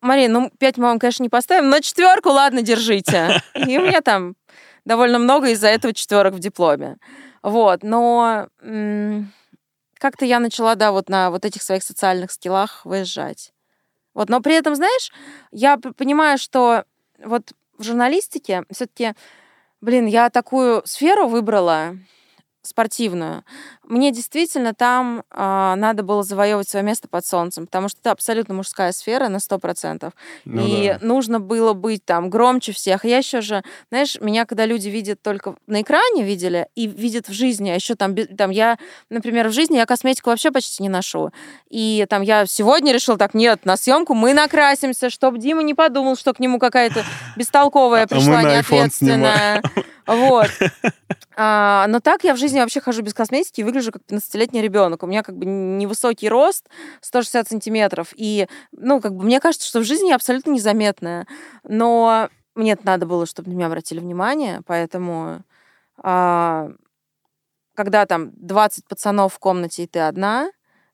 Мария, 0.05 0.29
ну, 0.29 0.51
пять 0.59 0.77
мы 0.77 0.85
вам, 0.85 0.99
конечно, 0.99 1.23
не 1.23 1.29
поставим, 1.29 1.69
но 1.69 1.79
четверку, 1.79 2.29
ладно, 2.29 2.61
держите. 2.61 3.41
И 3.55 3.77
у 3.77 3.81
меня 3.81 4.01
там 4.01 4.35
довольно 4.85 5.17
много 5.17 5.49
из-за 5.49 5.67
этого 5.67 5.93
четверок 5.93 6.35
в 6.35 6.39
дипломе. 6.39 6.97
Вот, 7.41 7.83
но 7.83 8.47
как-то 9.97 10.25
я 10.25 10.39
начала, 10.39 10.75
да, 10.75 10.91
вот 10.91 11.09
на 11.09 11.31
вот 11.31 11.43
этих 11.43 11.63
своих 11.63 11.83
социальных 11.83 12.31
скиллах 12.31 12.85
выезжать. 12.85 13.51
Вот, 14.13 14.29
но 14.29 14.41
при 14.41 14.55
этом, 14.55 14.75
знаешь, 14.75 15.11
я 15.51 15.77
понимаю, 15.77 16.37
что 16.37 16.83
вот 17.23 17.53
в 17.77 17.83
журналистике 17.83 18.63
все-таки, 18.71 19.13
блин, 19.81 20.05
я 20.05 20.29
такую 20.29 20.83
сферу 20.85 21.27
выбрала 21.27 21.97
спортивную. 22.68 23.43
Мне 23.84 24.11
действительно 24.11 24.74
там 24.74 25.24
а, 25.30 25.76
надо 25.76 26.03
было 26.03 26.24
завоевывать 26.24 26.68
свое 26.68 26.84
место 26.84 27.07
под 27.07 27.26
солнцем, 27.26 27.66
потому 27.68 27.89
что 27.89 27.99
это 27.99 28.11
абсолютно 28.11 28.53
мужская 28.53 28.91
сфера 28.91 29.28
на 29.28 29.38
100%. 29.38 30.11
Ну 30.45 30.68
и 30.68 30.88
да. 30.88 30.99
нужно 31.01 31.39
было 31.39 31.74
быть 31.74 32.03
там 32.03 32.30
громче 32.30 32.72
всех. 32.72 33.05
Я 33.05 33.18
еще 33.18 33.41
же, 33.41 33.63
знаешь, 33.89 34.18
меня 34.22 34.45
когда 34.45 34.66
люди 34.66 34.89
видят 34.89 35.22
только 35.22 35.55
на 35.68 35.82
экране 35.82 36.24
видели 36.24 36.68
и 36.76 36.88
видят 36.88 37.28
в 37.28 37.34
жизни, 37.34 37.70
а 37.70 37.76
еще 37.76 37.95
там, 37.95 38.16
там 38.16 38.49
я, 38.49 38.78
например, 39.09 39.49
в 39.49 39.53
жизни 39.53 39.78
я 39.78 39.86
косметику 39.86 40.30
вообще 40.30 40.51
почти 40.51 40.82
не 40.84 40.89
ношу. 40.89 41.32
И 41.70 42.05
там 42.09 42.22
я 42.22 42.45
сегодня 42.45 42.93
решила, 42.93 43.18
так, 43.18 43.34
нет, 43.34 43.66
на 43.66 43.78
съемку 43.78 44.13
мы 44.13 44.34
накрасимся, 44.34 45.09
чтобы 45.09 45.38
Дима 45.38 45.63
не 45.63 45.74
подумал, 45.74 46.16
что 46.16 46.34
к 46.34 46.39
нему 46.39 46.59
какая-то 46.59 47.03
бестолковая 47.36 48.03
А 48.03 48.07
пришла, 48.07 48.43
неответственная. 48.43 49.61
Вот. 50.07 50.49
А, 51.37 51.85
но 51.89 51.99
так 51.99 52.23
я 52.23 52.33
в 52.33 52.37
жизни 52.37 52.61
вообще 52.61 52.79
хожу 52.79 53.01
без 53.01 53.13
косметики 53.13 53.59
и 53.59 53.65
выгляжу 53.65 53.91
как 53.91 54.03
15-летний 54.03 54.61
ребенок. 54.61 55.03
У 55.03 55.05
меня 55.05 55.21
как 55.21 55.35
бы 55.35 55.45
невысокий 55.45 56.29
рост, 56.29 56.69
160 57.01 57.49
сантиметров. 57.49 58.13
И, 58.15 58.47
ну, 58.71 59.01
как 59.01 59.13
бы 59.13 59.25
мне 59.25 59.41
кажется, 59.41 59.67
что 59.67 59.81
в 59.81 59.83
жизни 59.83 60.07
я 60.07 60.15
абсолютно 60.15 60.51
незаметная. 60.51 61.27
Но 61.65 62.29
мне 62.55 62.77
надо 62.83 63.05
было, 63.05 63.25
чтобы 63.25 63.49
на 63.49 63.53
меня 63.55 63.67
обратили 63.67 63.99
внимание, 63.99 64.61
поэтому 64.65 65.43
а, 65.97 66.71
когда 67.75 68.05
там 68.05 68.31
20 68.35 68.87
пацанов 68.87 69.33
в 69.33 69.39
комнате, 69.39 69.83
и 69.83 69.87
ты 69.87 69.99
одна, 69.99 70.49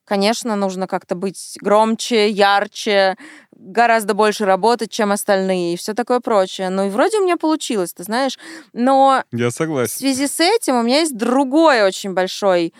конечно, 0.05 0.55
нужно 0.55 0.87
как-то 0.87 1.15
быть 1.15 1.57
громче, 1.61 2.29
ярче, 2.29 3.17
гораздо 3.51 4.13
больше 4.13 4.45
работать, 4.45 4.91
чем 4.91 5.11
остальные, 5.11 5.73
и 5.73 5.77
все 5.77 5.93
такое 5.93 6.19
прочее. 6.19 6.69
Ну 6.69 6.87
и 6.87 6.89
вроде 6.89 7.19
у 7.19 7.23
меня 7.23 7.37
получилось, 7.37 7.93
ты 7.93 8.03
знаешь. 8.03 8.37
Но 8.73 9.23
Я 9.31 9.49
в 9.49 9.53
согласен. 9.53 9.97
связи 9.97 10.27
с 10.27 10.39
этим 10.39 10.75
у 10.75 10.81
меня 10.83 10.99
есть 10.99 11.15
другой 11.15 11.83
очень 11.83 12.13
большой 12.13 12.73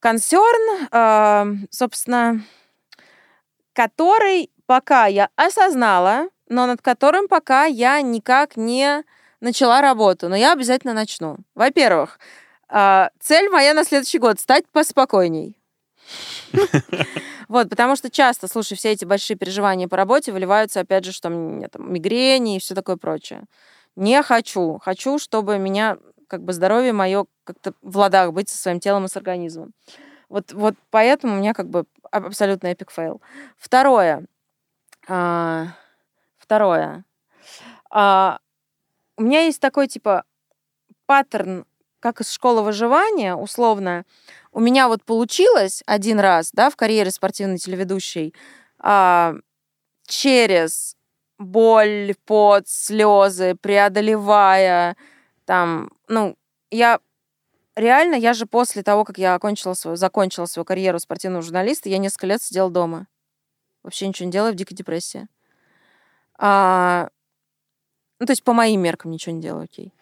консерн, 0.00 0.88
э, 0.90 1.66
собственно, 1.70 2.42
который 3.72 4.50
пока 4.66 5.06
я 5.06 5.28
осознала, 5.36 6.28
но 6.48 6.66
над 6.66 6.82
которым 6.82 7.28
пока 7.28 7.64
я 7.64 8.00
никак 8.02 8.56
не 8.56 9.04
начала 9.40 9.80
работу. 9.80 10.28
Но 10.28 10.36
я 10.36 10.52
обязательно 10.52 10.92
начну. 10.92 11.38
Во-первых, 11.54 12.18
э, 12.68 13.08
цель 13.20 13.48
моя 13.48 13.74
на 13.74 13.84
следующий 13.84 14.18
год— 14.18 14.38
стать 14.40 14.64
поспокойней. 14.72 15.56
Вот, 17.48 17.68
потому 17.68 17.96
что 17.96 18.10
часто, 18.10 18.48
слушай, 18.48 18.76
все 18.76 18.92
эти 18.92 19.04
большие 19.04 19.36
переживания 19.36 19.88
по 19.88 19.96
работе 19.96 20.32
выливаются, 20.32 20.80
опять 20.80 21.04
же, 21.04 21.12
что 21.12 21.28
мне 21.28 21.68
там 21.68 21.92
мигрени 21.92 22.56
и 22.56 22.58
все 22.58 22.74
такое 22.74 22.96
прочее. 22.96 23.44
Не 23.96 24.22
хочу. 24.22 24.78
Хочу, 24.78 25.18
чтобы 25.18 25.58
меня, 25.58 25.98
как 26.28 26.42
бы, 26.42 26.52
здоровье 26.52 26.92
мое 26.92 27.26
как-то 27.44 27.74
в 27.82 27.98
ладах 27.98 28.32
быть 28.32 28.48
со 28.48 28.56
своим 28.56 28.80
телом 28.80 29.04
и 29.04 29.08
с 29.08 29.16
организмом. 29.16 29.72
Вот, 30.28 30.52
вот 30.52 30.76
поэтому 30.90 31.34
у 31.34 31.38
меня 31.38 31.52
как 31.52 31.68
бы 31.68 31.84
аб- 32.10 32.26
абсолютно 32.26 32.68
epic 32.68 32.90
fail. 32.90 33.20
Второе. 33.58 34.24
А, 35.06 35.66
второе. 36.38 37.04
А, 37.90 38.38
у 39.18 39.24
меня 39.24 39.42
есть 39.42 39.60
такой, 39.60 39.88
типа, 39.88 40.24
паттерн, 41.04 41.66
как 42.00 42.20
из 42.20 42.32
школы 42.32 42.62
выживания, 42.62 43.36
условно. 43.36 44.04
У 44.52 44.60
меня 44.60 44.88
вот 44.88 45.02
получилось 45.02 45.82
один 45.86 46.20
раз, 46.20 46.50
да, 46.52 46.68
в 46.68 46.76
карьере 46.76 47.10
спортивной 47.10 47.56
телеведущей, 47.56 48.34
а, 48.78 49.34
через 50.06 50.96
боль, 51.38 52.14
пот, 52.26 52.68
слезы, 52.68 53.54
преодолевая, 53.54 54.96
там, 55.46 55.90
ну, 56.06 56.36
я 56.70 57.00
реально, 57.76 58.14
я 58.14 58.34
же 58.34 58.44
после 58.44 58.82
того, 58.82 59.04
как 59.04 59.16
я 59.16 59.34
окончила 59.34 59.72
свою, 59.72 59.96
закончила 59.96 60.44
свою 60.44 60.66
карьеру 60.66 60.98
спортивного 60.98 61.42
журналиста, 61.42 61.88
я 61.88 61.96
несколько 61.98 62.26
лет 62.26 62.42
сидела 62.42 62.70
дома. 62.70 63.06
Вообще 63.82 64.06
ничего 64.06 64.26
не 64.26 64.32
делая, 64.32 64.52
в 64.52 64.56
дикой 64.56 64.74
депрессии. 64.74 65.28
А, 66.38 67.08
ну, 68.20 68.26
то 68.26 68.32
есть 68.32 68.44
по 68.44 68.52
моим 68.52 68.82
меркам 68.82 69.10
ничего 69.10 69.34
не 69.34 69.42
делаю, 69.42 69.64
окей. 69.64 69.94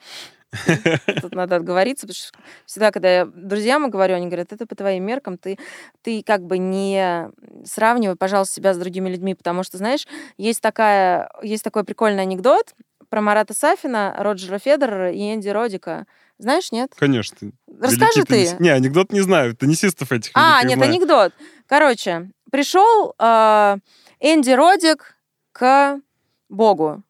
Тут 1.23 1.35
надо 1.35 1.57
отговориться, 1.57 2.07
потому 2.07 2.15
что 2.15 2.39
всегда, 2.67 2.91
когда 2.91 3.11
я 3.11 3.25
друзьям 3.27 3.89
говорю, 3.91 4.17
они 4.17 4.27
говорят, 4.27 4.53
это 4.53 4.67
по 4.67 4.75
твоим 4.75 5.05
меркам, 5.05 5.39
ты, 5.39 5.59
ты 6.03 6.23
как 6.25 6.43
бы 6.43 6.59
не 6.59 7.31
сравнивай, 7.65 8.17
пожалуйста, 8.17 8.55
себя 8.55 8.75
с 8.75 8.79
другими 8.79 9.09
людьми, 9.09 9.35
потому 9.35 9.63
что, 9.63 9.79
знаешь, 9.79 10.07
есть, 10.37 10.61
такая, 10.61 11.31
есть 11.43 11.63
такой 11.63 11.85
прикольный 11.85 12.23
анекдот 12.23 12.75
про 13.09 13.21
Марата 13.21 13.55
Сафина, 13.55 14.15
Роджера 14.19 14.59
Федерера 14.59 15.13
и 15.13 15.35
Энди 15.35 15.49
Родика. 15.49 16.07
Знаешь, 16.39 16.73
нет? 16.73 16.93
Конечно. 16.97 17.53
Расскажи 17.69 18.21
Великий 18.21 18.23
ты. 18.25 18.35
теннис- 18.35 18.57
Не, 18.61 18.71
анекдот 18.71 19.13
не 19.13 19.21
знаю. 19.21 19.55
Теннисистов 19.55 20.11
этих 20.11 20.31
А, 20.35 20.61
великих 20.63 20.79
нет, 20.79 20.89
анекдот. 20.89 21.33
Короче, 21.67 22.31
пришел 22.51 23.15
э, 23.19 23.77
Энди 24.21 24.51
Родик 24.53 25.17
к 25.53 26.01
Богу. 26.49 27.03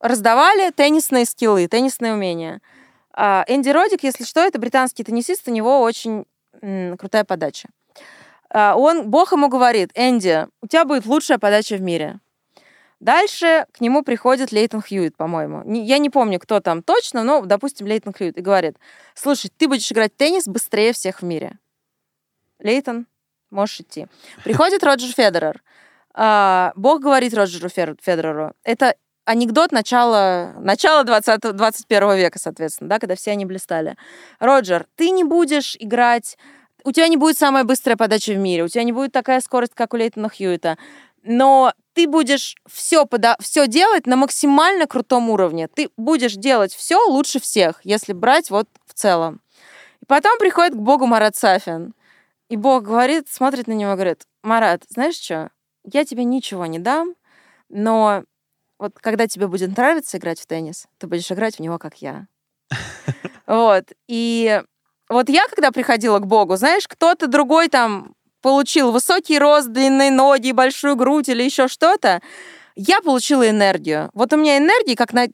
Раздавали 0.00 0.70
теннисные 0.70 1.24
скиллы, 1.24 1.66
теннисные 1.66 2.12
умения. 2.14 2.60
А, 3.16 3.44
Энди 3.48 3.70
Родик, 3.70 4.02
если 4.02 4.24
что, 4.24 4.40
это 4.40 4.58
британский 4.58 5.02
теннисист, 5.02 5.48
у 5.48 5.50
него 5.50 5.80
очень 5.80 6.26
крутая 6.98 7.24
подача. 7.24 7.68
А, 8.50 8.76
он, 8.76 9.10
Бог 9.10 9.32
ему 9.32 9.48
говорит, 9.48 9.90
Энди, 9.94 10.46
у 10.62 10.66
тебя 10.66 10.84
будет 10.84 11.06
лучшая 11.06 11.38
подача 11.38 11.76
в 11.76 11.80
мире. 11.80 12.20
Дальше 13.00 13.66
к 13.72 13.80
нему 13.80 14.02
приходит 14.02 14.52
Лейтон 14.52 14.80
Хьюит, 14.80 15.16
по-моему. 15.16 15.62
Я 15.70 15.98
не 15.98 16.08
помню, 16.08 16.38
кто 16.38 16.60
там 16.60 16.82
точно, 16.82 17.24
но, 17.24 17.42
допустим, 17.42 17.86
Лейтон 17.86 18.14
Хьюит. 18.14 18.38
И 18.38 18.40
говорит, 18.40 18.76
слушай, 19.14 19.50
ты 19.54 19.68
будешь 19.68 19.90
играть 19.90 20.14
в 20.14 20.16
теннис 20.16 20.46
быстрее 20.46 20.92
всех 20.92 21.20
в 21.20 21.24
мире. 21.24 21.58
Лейтон, 22.58 23.06
можешь 23.50 23.80
идти. 23.80 24.06
Приходит 24.44 24.82
Роджер 24.82 25.12
Федерер. 25.12 25.62
А, 26.14 26.72
Бог 26.74 27.02
говорит 27.02 27.34
Роджеру 27.34 27.68
Федереру. 27.68 28.54
Это 28.64 28.96
анекдот 29.26 29.72
начала, 29.72 30.54
начала 30.58 31.04
20, 31.04 31.54
21 31.54 32.16
века, 32.16 32.38
соответственно, 32.38 32.88
да, 32.88 32.98
когда 32.98 33.16
все 33.16 33.32
они 33.32 33.44
блистали. 33.44 33.96
Роджер, 34.38 34.86
ты 34.96 35.10
не 35.10 35.24
будешь 35.24 35.76
играть... 35.78 36.38
У 36.84 36.92
тебя 36.92 37.08
не 37.08 37.16
будет 37.16 37.36
самая 37.36 37.64
быстрая 37.64 37.96
подача 37.96 38.32
в 38.32 38.38
мире, 38.38 38.62
у 38.62 38.68
тебя 38.68 38.84
не 38.84 38.92
будет 38.92 39.10
такая 39.10 39.40
скорость, 39.40 39.74
как 39.74 39.92
у 39.92 39.96
Лейтона 39.96 40.28
Хьюита, 40.28 40.78
но 41.24 41.74
ты 41.94 42.06
будешь 42.06 42.54
все, 42.68 43.04
пода- 43.06 43.36
все 43.40 43.66
делать 43.66 44.06
на 44.06 44.14
максимально 44.14 44.86
крутом 44.86 45.28
уровне. 45.28 45.66
Ты 45.66 45.90
будешь 45.96 46.34
делать 46.34 46.72
все 46.72 47.04
лучше 47.08 47.40
всех, 47.40 47.80
если 47.82 48.12
брать 48.12 48.50
вот 48.50 48.68
в 48.86 48.94
целом. 48.94 49.40
И 50.00 50.06
потом 50.06 50.38
приходит 50.38 50.74
к 50.74 50.80
Богу 50.80 51.06
Марат 51.06 51.34
Сафин. 51.34 51.94
И 52.48 52.56
Бог 52.56 52.84
говорит, 52.84 53.28
смотрит 53.28 53.66
на 53.66 53.72
него 53.72 53.92
и 53.92 53.94
говорит, 53.94 54.22
Марат, 54.44 54.84
знаешь 54.88 55.16
что, 55.16 55.50
я 55.82 56.04
тебе 56.04 56.22
ничего 56.22 56.66
не 56.66 56.78
дам, 56.78 57.14
но 57.68 58.22
вот 58.78 58.98
когда 59.00 59.26
тебе 59.26 59.46
будет 59.46 59.76
нравиться 59.76 60.18
играть 60.18 60.40
в 60.40 60.46
теннис, 60.46 60.86
ты 60.98 61.06
будешь 61.06 61.30
играть 61.30 61.56
в 61.56 61.60
него, 61.60 61.78
как 61.78 61.96
я. 61.96 62.26
Вот. 63.46 63.84
И 64.08 64.60
вот 65.08 65.28
я, 65.28 65.46
когда 65.46 65.70
приходила 65.70 66.18
к 66.18 66.26
Богу, 66.26 66.56
знаешь, 66.56 66.88
кто-то 66.88 67.28
другой 67.28 67.68
там 67.68 68.14
получил 68.42 68.90
высокий 68.90 69.38
рост, 69.38 69.68
длинные 69.68 70.10
ноги, 70.10 70.52
большую 70.52 70.96
грудь 70.96 71.28
или 71.28 71.42
еще 71.42 71.68
что-то, 71.68 72.20
я 72.74 73.00
получила 73.00 73.48
энергию. 73.48 74.10
Вот 74.14 74.32
у 74.32 74.36
меня 74.36 74.58
энергии 74.58 74.94
как 74.94 75.12
на, 75.12 75.28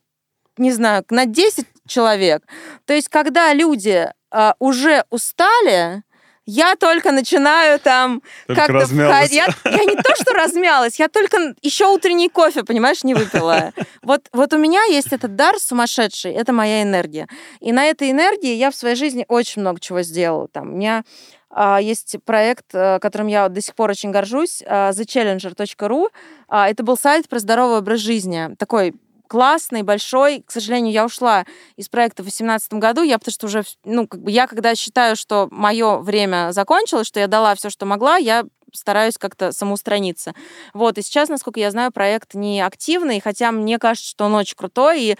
не 0.57 0.72
знаю, 0.72 1.05
на 1.11 1.26
10 1.26 1.66
человек. 1.86 2.43
То 2.84 2.95
есть, 2.95 3.09
когда 3.09 3.53
люди 3.53 4.11
а, 4.30 4.55
уже 4.59 5.05
устали, 5.11 6.03
я 6.47 6.74
только 6.76 7.12
начинаю 7.12 7.78
там 7.78 8.22
как-то 8.47 8.86
входить. 8.86 9.32
Я, 9.32 9.49
я 9.64 9.84
не 9.84 9.97
то, 9.97 10.14
что 10.20 10.32
размялась, 10.32 10.99
я 10.99 11.09
только 11.09 11.55
еще 11.62 11.86
утренний 11.86 12.28
кофе, 12.28 12.64
понимаешь, 12.64 13.05
не 13.05 13.14
выпила. 13.14 13.72
Вот, 14.03 14.28
вот 14.32 14.53
у 14.53 14.59
меня 14.59 14.82
есть 14.84 15.12
этот 15.12 15.36
дар 15.36 15.59
сумасшедший, 15.59 16.32
это 16.32 16.53
моя 16.53 16.82
энергия. 16.82 17.28
И 17.61 17.72
на 17.72 17.84
этой 17.84 18.11
энергии 18.11 18.55
я 18.55 18.70
в 18.70 18.74
своей 18.74 18.97
жизни 18.97 19.24
очень 19.28 19.62
много 19.62 19.78
чего 19.80 20.03
сделала. 20.03 20.49
Там, 20.49 20.72
у 20.72 20.76
меня 20.76 21.05
а, 21.51 21.80
есть 21.80 22.16
проект, 22.24 22.66
а, 22.74 22.99
которым 22.99 23.28
я 23.28 23.49
до 23.49 23.61
сих 23.61 23.74
пор 23.74 23.90
очень 23.90 24.11
горжусь, 24.11 24.62
а, 24.66 24.90
thechallenger.ru. 24.90 26.09
А, 26.49 26.68
это 26.68 26.82
был 26.82 26.97
сайт 26.97 27.28
про 27.28 27.38
здоровый 27.38 27.78
образ 27.78 28.01
жизни. 28.01 28.55
Такой 28.59 28.95
классный, 29.33 29.80
большой. 29.80 30.45
К 30.47 30.51
сожалению, 30.51 30.93
я 30.93 31.07
ушла 31.07 31.47
из 31.76 31.89
проекта 31.89 32.22
в 32.22 32.26
2018 32.26 32.74
году. 32.74 33.01
Я 33.01 33.18
потому 33.18 33.33
что 33.33 33.47
уже, 33.47 33.62
ну, 33.83 34.07
как 34.07 34.20
бы 34.20 34.30
я 34.30 34.47
когда 34.47 34.74
считаю, 34.74 35.16
что 35.16 35.49
мое 35.51 36.01
время 36.01 36.53
закончилось, 36.53 37.07
что 37.07 37.18
я 37.18 37.28
дала 37.28 37.55
все, 37.55 37.70
что 37.70 37.87
могла, 37.87 38.18
я 38.18 38.45
стараюсь 38.74 39.16
как-то 39.16 39.53
самоустраниться. 39.53 40.35
Вот, 40.74 40.99
и 40.99 41.03
сейчас, 41.03 41.30
насколько 41.30 41.61
я 41.61 41.70
знаю, 41.70 41.93
проект 41.93 42.35
не 42.35 42.61
активный, 42.61 43.20
хотя 43.20 43.53
мне 43.53 43.78
кажется, 43.78 44.11
что 44.11 44.26
он 44.26 44.35
очень 44.35 44.57
крутой, 44.57 45.01
и 45.01 45.16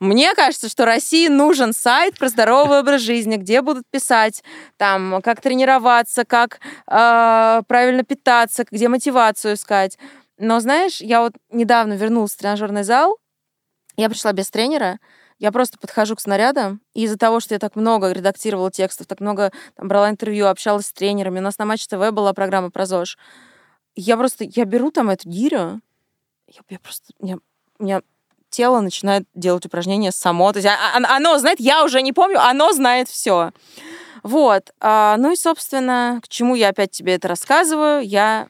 мне 0.00 0.34
кажется, 0.34 0.68
что 0.68 0.84
России 0.84 1.28
нужен 1.28 1.72
сайт 1.72 2.18
про 2.18 2.30
здоровый 2.30 2.80
образ 2.80 3.00
жизни, 3.00 3.36
где 3.36 3.62
будут 3.62 3.84
писать 3.92 4.42
там, 4.76 5.20
как 5.22 5.40
тренироваться, 5.40 6.24
как 6.24 6.58
э, 6.88 7.62
правильно 7.68 8.02
питаться, 8.02 8.64
где 8.68 8.88
мотивацию 8.88 9.54
искать. 9.54 9.98
Но, 10.38 10.58
знаешь, 10.58 11.00
я 11.00 11.20
вот 11.20 11.34
недавно 11.50 11.92
вернулась 11.92 12.32
в 12.32 12.38
тренажерный 12.38 12.82
зал, 12.82 13.18
я 13.96 14.08
пришла 14.08 14.32
без 14.32 14.50
тренера, 14.50 14.98
я 15.38 15.50
просто 15.50 15.78
подхожу 15.78 16.14
к 16.14 16.20
снарядам, 16.20 16.80
и 16.94 17.02
из-за 17.04 17.18
того, 17.18 17.40
что 17.40 17.54
я 17.54 17.58
так 17.58 17.74
много 17.74 18.12
редактировала 18.12 18.70
текстов, 18.70 19.06
так 19.06 19.20
много 19.20 19.50
там, 19.74 19.88
брала 19.88 20.08
интервью, 20.10 20.46
общалась 20.46 20.86
с 20.86 20.92
тренерами, 20.92 21.40
у 21.40 21.42
нас 21.42 21.58
на 21.58 21.64
Матч 21.64 21.86
ТВ 21.86 22.10
была 22.12 22.32
программа 22.32 22.70
про 22.70 22.86
ЗОЖ, 22.86 23.18
я 23.94 24.16
просто, 24.16 24.44
я 24.44 24.64
беру 24.64 24.90
там 24.90 25.10
эту 25.10 25.28
гирю, 25.28 25.80
я, 26.46 26.60
я 26.68 26.78
просто, 26.78 27.12
меня, 27.20 27.38
у 27.78 27.84
меня 27.84 28.02
тело 28.50 28.80
начинает 28.80 29.24
делать 29.34 29.66
упражнения 29.66 30.12
само, 30.12 30.52
то 30.52 30.58
есть 30.58 30.68
а- 30.68 30.96
а- 30.96 31.16
оно 31.16 31.38
знает, 31.38 31.58
я 31.58 31.84
уже 31.84 32.02
не 32.02 32.12
помню, 32.12 32.38
оно 32.40 32.72
знает 32.72 33.08
все. 33.08 33.50
Вот, 34.22 34.70
а, 34.78 35.16
ну 35.18 35.32
и, 35.32 35.36
собственно, 35.36 36.20
к 36.22 36.28
чему 36.28 36.54
я 36.54 36.68
опять 36.68 36.92
тебе 36.92 37.14
это 37.14 37.26
рассказываю, 37.28 38.06
я 38.06 38.48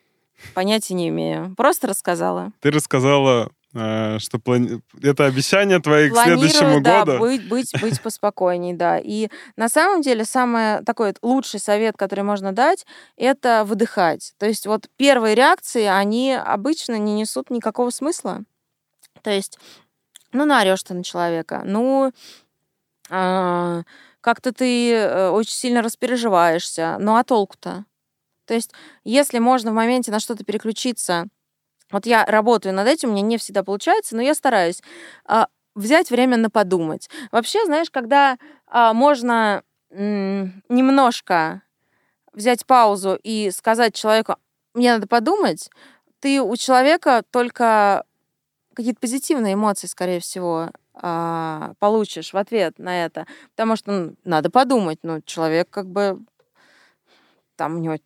понятия 0.54 0.94
не 0.94 1.08
имею, 1.08 1.54
просто 1.56 1.86
рассказала. 1.86 2.52
Ты 2.60 2.70
рассказала 2.70 3.50
что 3.72 4.38
плани- 4.38 4.82
это 5.02 5.24
обещание 5.24 5.80
твои 5.80 6.10
к 6.10 6.16
следующему 6.16 6.82
да, 6.82 7.04
году. 7.04 7.20
быть, 7.20 7.48
быть, 7.48 7.72
быть 7.80 8.00
поспокойней, 8.02 8.74
да. 8.74 8.98
И 8.98 9.28
на 9.56 9.70
самом 9.70 10.02
деле 10.02 10.26
самый 10.26 10.84
такой 10.84 11.14
лучший 11.22 11.58
совет, 11.58 11.96
который 11.96 12.22
можно 12.22 12.52
дать, 12.52 12.84
это 13.16 13.64
выдыхать. 13.64 14.34
То 14.38 14.46
есть 14.46 14.66
вот 14.66 14.88
первые 14.96 15.34
реакции, 15.34 15.84
они 15.84 16.34
обычно 16.34 16.98
не 16.98 17.14
несут 17.14 17.48
никакого 17.48 17.88
смысла. 17.90 18.42
То 19.22 19.30
есть, 19.30 19.58
ну, 20.32 20.44
наорешь 20.44 20.82
ты 20.82 20.92
на 20.92 21.02
человека, 21.02 21.62
ну, 21.64 22.12
а, 23.08 23.82
как-то 24.20 24.52
ты 24.52 24.92
э, 24.92 25.28
очень 25.30 25.52
сильно 25.54 25.82
распереживаешься. 25.82 26.96
Ну, 26.98 27.16
а 27.16 27.24
толку-то? 27.24 27.84
То 28.46 28.54
есть, 28.54 28.72
если 29.04 29.38
можно 29.38 29.70
в 29.70 29.74
моменте 29.74 30.10
на 30.10 30.20
что-то 30.20 30.44
переключиться, 30.44 31.26
вот 31.92 32.06
я 32.06 32.24
работаю 32.24 32.74
над 32.74 32.88
этим, 32.88 33.10
у 33.10 33.12
меня 33.12 33.22
не 33.22 33.38
всегда 33.38 33.62
получается, 33.62 34.16
но 34.16 34.22
я 34.22 34.34
стараюсь 34.34 34.82
а, 35.24 35.48
взять 35.74 36.10
время 36.10 36.36
на 36.36 36.50
подумать. 36.50 37.08
Вообще, 37.30 37.64
знаешь, 37.66 37.90
когда 37.90 38.38
а, 38.66 38.92
можно 38.92 39.62
м, 39.90 40.62
немножко 40.68 41.62
взять 42.32 42.66
паузу 42.66 43.18
и 43.22 43.50
сказать 43.50 43.94
человеку, 43.94 44.36
мне 44.74 44.92
надо 44.92 45.06
подумать, 45.06 45.70
ты 46.20 46.40
у 46.40 46.56
человека 46.56 47.22
только 47.30 48.04
какие-то 48.74 49.00
позитивные 49.00 49.54
эмоции, 49.54 49.86
скорее 49.86 50.20
всего, 50.20 50.70
а, 50.94 51.74
получишь 51.78 52.32
в 52.32 52.36
ответ 52.36 52.78
на 52.78 53.04
это. 53.04 53.26
Потому 53.50 53.76
что 53.76 53.92
ну, 53.92 54.16
надо 54.24 54.50
подумать, 54.50 54.98
ну, 55.02 55.20
человек 55.22 55.68
как 55.70 55.86
бы 55.86 56.20
там 57.56 57.76
у 57.76 57.78
него 57.78 57.96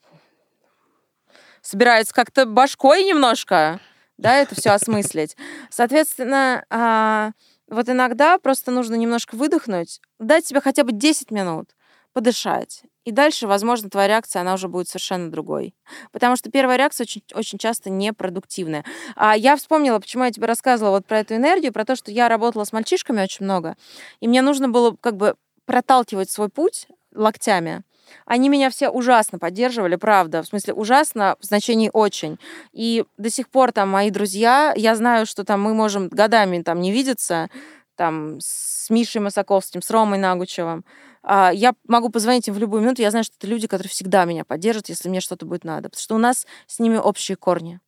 собирается 1.66 2.14
как-то 2.14 2.46
башкой 2.46 3.04
немножко, 3.04 3.80
да, 4.16 4.36
это 4.36 4.54
все 4.54 4.70
осмыслить. 4.70 5.36
Соответственно, 5.70 6.64
а, 6.70 7.32
вот 7.68 7.88
иногда 7.88 8.38
просто 8.38 8.70
нужно 8.70 8.94
немножко 8.94 9.34
выдохнуть, 9.34 10.00
дать 10.18 10.46
себе 10.46 10.60
хотя 10.60 10.84
бы 10.84 10.92
10 10.92 11.30
минут, 11.30 11.70
подышать. 12.12 12.82
И 13.04 13.12
дальше, 13.12 13.46
возможно, 13.46 13.88
твоя 13.88 14.08
реакция, 14.08 14.40
она 14.40 14.54
уже 14.54 14.68
будет 14.68 14.88
совершенно 14.88 15.30
другой. 15.30 15.76
Потому 16.12 16.34
что 16.34 16.50
первая 16.50 16.76
реакция 16.76 17.04
очень, 17.04 17.22
очень 17.34 17.58
часто 17.58 17.88
непродуктивная. 17.88 18.84
А 19.14 19.36
я 19.36 19.56
вспомнила, 19.56 20.00
почему 20.00 20.24
я 20.24 20.32
тебе 20.32 20.46
рассказывала 20.46 20.96
вот 20.96 21.06
про 21.06 21.20
эту 21.20 21.36
энергию, 21.36 21.72
про 21.72 21.84
то, 21.84 21.94
что 21.94 22.10
я 22.10 22.28
работала 22.28 22.64
с 22.64 22.72
мальчишками 22.72 23.22
очень 23.22 23.44
много, 23.44 23.76
и 24.20 24.26
мне 24.26 24.42
нужно 24.42 24.68
было 24.68 24.96
как 25.00 25.16
бы 25.16 25.36
проталкивать 25.66 26.30
свой 26.30 26.48
путь 26.48 26.88
локтями. 27.14 27.82
Они 28.24 28.48
меня 28.48 28.70
все 28.70 28.88
ужасно 28.88 29.38
поддерживали, 29.38 29.96
правда. 29.96 30.42
В 30.42 30.46
смысле, 30.46 30.74
ужасно 30.74 31.36
в 31.40 31.44
значении 31.44 31.90
очень. 31.92 32.38
И 32.72 33.04
до 33.18 33.30
сих 33.30 33.48
пор 33.48 33.72
там 33.72 33.88
мои 33.90 34.10
друзья, 34.10 34.72
я 34.76 34.94
знаю, 34.96 35.26
что 35.26 35.44
там 35.44 35.62
мы 35.62 35.74
можем 35.74 36.08
годами 36.08 36.62
там 36.62 36.80
не 36.80 36.92
видеться, 36.92 37.48
там 37.96 38.38
с 38.40 38.90
Мишей 38.90 39.20
Масаковским, 39.20 39.82
с 39.82 39.90
Ромой 39.90 40.18
Нагучевым. 40.18 40.84
А, 41.22 41.50
Я 41.52 41.74
могу 41.88 42.08
позвонить 42.10 42.48
им 42.48 42.54
в 42.54 42.58
любую 42.58 42.82
минуту, 42.82 43.02
я 43.02 43.10
знаю, 43.10 43.24
что 43.24 43.34
это 43.38 43.46
люди, 43.48 43.66
которые 43.66 43.90
всегда 43.90 44.24
меня 44.24 44.44
поддержат, 44.44 44.88
если 44.88 45.08
мне 45.08 45.20
что-то 45.20 45.46
будет 45.46 45.64
надо, 45.64 45.88
потому 45.88 46.00
что 46.02 46.14
у 46.14 46.18
нас 46.18 46.46
с 46.66 46.78
ними 46.78 46.96
общие 46.98 47.36
корни. 47.36 47.80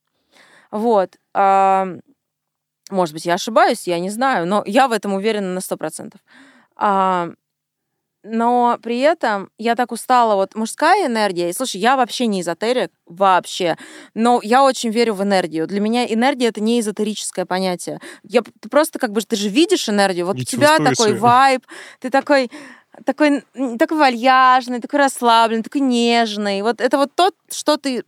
Вот. 0.70 1.16
А, 1.34 1.86
Может 2.90 3.14
быть, 3.14 3.26
я 3.26 3.34
ошибаюсь, 3.34 3.86
я 3.86 3.98
не 4.00 4.10
знаю, 4.10 4.46
но 4.46 4.62
я 4.66 4.88
в 4.88 4.92
этом 4.92 5.12
уверена 5.14 5.52
на 5.54 5.60
сто 5.60 5.76
процентов. 5.76 6.20
А, 6.76 7.30
Но 8.24 8.78
при 8.82 8.98
этом 8.98 9.50
я 9.58 9.76
так 9.76 9.92
устала, 9.92 10.34
вот 10.34 10.54
мужская 10.56 11.06
энергия, 11.06 11.50
и 11.50 11.52
слушай, 11.52 11.80
я 11.80 11.96
вообще 11.96 12.26
не 12.26 12.40
эзотерик, 12.40 12.90
вообще, 13.06 13.76
но 14.14 14.40
я 14.42 14.64
очень 14.64 14.90
верю 14.90 15.14
в 15.14 15.22
энергию. 15.22 15.66
Для 15.66 15.80
меня 15.80 16.04
энергия— 16.04 16.46
это 16.48 16.60
не 16.60 16.80
эзотерическое 16.80 17.46
понятие. 17.46 18.00
Я, 18.24 18.42
ты 18.42 18.68
просто 18.68 18.98
как 18.98 19.12
бы, 19.12 19.20
ты 19.20 19.36
же 19.36 19.48
видишь 19.48 19.88
энергию, 19.88 20.26
вот 20.26 20.36
И 20.36 20.40
у 20.40 20.44
тебя 20.44 20.78
такой 20.78 21.10
её. 21.10 21.20
вайб, 21.20 21.64
ты 22.00 22.10
такой 22.10 22.50
такой, 23.04 23.44
такой 23.78 23.98
вальяжный, 23.98 24.80
такой 24.80 24.98
расслабленный, 24.98 25.62
такой 25.62 25.80
нежный. 25.80 26.62
Вот 26.62 26.80
это 26.80 26.98
вот 26.98 27.14
то, 27.14 27.30
что 27.50 27.76
ты... 27.76 28.04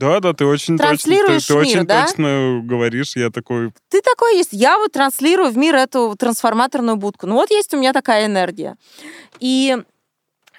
Да, 0.00 0.18
да, 0.20 0.32
ты 0.32 0.46
очень 0.46 0.78
точно, 0.78 0.96
ты, 0.96 1.02
Транслируешь 1.02 1.46
ты 1.46 1.52
в 1.52 1.56
очень 1.58 1.76
мир, 1.76 1.84
да? 1.84 2.06
точно 2.06 2.60
говоришь. 2.64 3.16
Я 3.16 3.28
такой, 3.28 3.70
Ты 3.90 4.00
такой 4.00 4.38
есть. 4.38 4.48
Я 4.52 4.78
вот 4.78 4.92
транслирую 4.92 5.50
в 5.50 5.58
мир 5.58 5.74
эту 5.74 6.16
трансформаторную 6.18 6.96
будку. 6.96 7.26
Ну 7.26 7.34
вот 7.34 7.50
есть 7.50 7.74
у 7.74 7.76
меня 7.76 7.92
такая 7.92 8.24
энергия. 8.24 8.76
И 9.40 9.76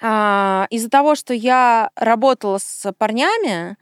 а, 0.00 0.68
из-за 0.70 0.88
того, 0.88 1.16
что 1.16 1.34
я 1.34 1.90
работала 1.96 2.58
с 2.58 2.92
парнями 2.96 3.76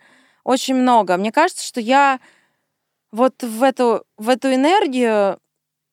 очень 0.44 0.76
много, 0.76 1.18
мне 1.18 1.30
кажется, 1.30 1.62
что 1.62 1.78
я 1.78 2.20
вот 3.12 3.42
в 3.42 3.62
эту, 3.62 4.04
в 4.16 4.30
эту 4.30 4.54
энергию, 4.54 5.38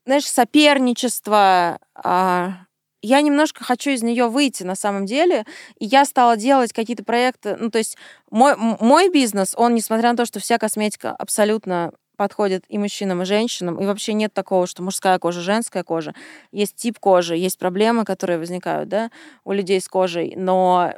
знаешь, 0.05 0.28
соперничество, 0.28 1.80
а, 1.93 2.53
я 3.01 3.21
немножко 3.21 3.63
хочу 3.63 3.91
из 3.91 4.03
нее 4.03 4.27
выйти 4.27 4.63
на 4.63 4.75
самом 4.75 5.05
деле, 5.05 5.45
и 5.79 5.85
я 5.85 6.05
стала 6.05 6.37
делать 6.37 6.73
какие-то 6.73 7.03
проекты, 7.03 7.55
ну, 7.59 7.69
то 7.69 7.77
есть 7.77 7.97
мой, 8.31 8.55
мой 8.55 9.09
бизнес, 9.09 9.53
он, 9.55 9.75
несмотря 9.75 10.11
на 10.11 10.17
то, 10.17 10.25
что 10.25 10.39
вся 10.39 10.57
косметика 10.57 11.11
абсолютно 11.11 11.91
подходит 12.17 12.65
и 12.67 12.77
мужчинам, 12.77 13.21
и 13.21 13.25
женщинам, 13.25 13.79
и 13.79 13.85
вообще 13.85 14.13
нет 14.13 14.33
такого, 14.33 14.67
что 14.67 14.81
мужская 14.81 15.19
кожа, 15.19 15.41
женская 15.41 15.83
кожа. 15.83 16.13
Есть 16.51 16.75
тип 16.75 16.99
кожи, 16.99 17.37
есть 17.37 17.59
проблемы, 17.59 18.03
которые 18.03 18.39
возникают, 18.39 18.89
да, 18.89 19.11
у 19.45 19.53
людей 19.53 19.79
с 19.79 19.87
кожей, 19.87 20.33
но 20.35 20.93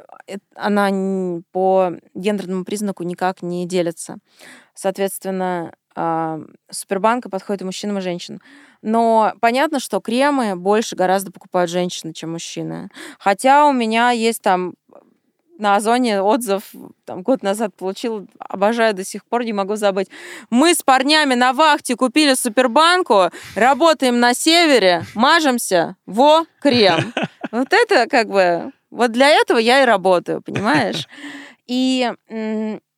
она 0.54 0.88
по 1.52 1.92
гендерному 2.14 2.64
признаку 2.64 3.02
никак 3.02 3.42
не 3.42 3.66
делится. 3.66 4.16
Соответственно, 4.74 5.74
Супербанка 6.70 7.28
подходит 7.28 7.62
и 7.62 7.64
мужчинам, 7.64 7.98
и 7.98 8.00
женщинам. 8.00 8.40
Но 8.82 9.32
понятно, 9.40 9.80
что 9.80 10.00
кремы 10.00 10.56
больше 10.56 10.96
гораздо 10.96 11.32
покупают 11.32 11.70
женщины, 11.70 12.12
чем 12.12 12.32
мужчины. 12.32 12.88
Хотя 13.18 13.66
у 13.66 13.72
меня 13.72 14.10
есть 14.10 14.42
там 14.42 14.74
на 15.60 15.76
Озоне 15.76 16.22
отзыв, 16.22 16.62
там, 17.04 17.22
год 17.22 17.42
назад 17.42 17.74
получил, 17.76 18.26
обожаю 18.38 18.94
до 18.94 19.04
сих 19.04 19.24
пор, 19.26 19.44
не 19.44 19.52
могу 19.52 19.76
забыть. 19.76 20.08
Мы 20.48 20.74
с 20.74 20.82
парнями 20.82 21.34
на 21.34 21.52
вахте 21.52 21.96
купили 21.96 22.34
Супербанку, 22.34 23.30
работаем 23.54 24.18
на 24.20 24.32
севере, 24.34 25.04
мажемся, 25.14 25.96
во, 26.06 26.44
крем. 26.60 27.12
Вот 27.52 27.72
это 27.72 28.06
как 28.06 28.28
бы, 28.28 28.70
вот 28.90 29.10
для 29.10 29.28
этого 29.28 29.58
я 29.58 29.82
и 29.82 29.84
работаю, 29.84 30.40
понимаешь? 30.40 31.08
И 31.66 32.12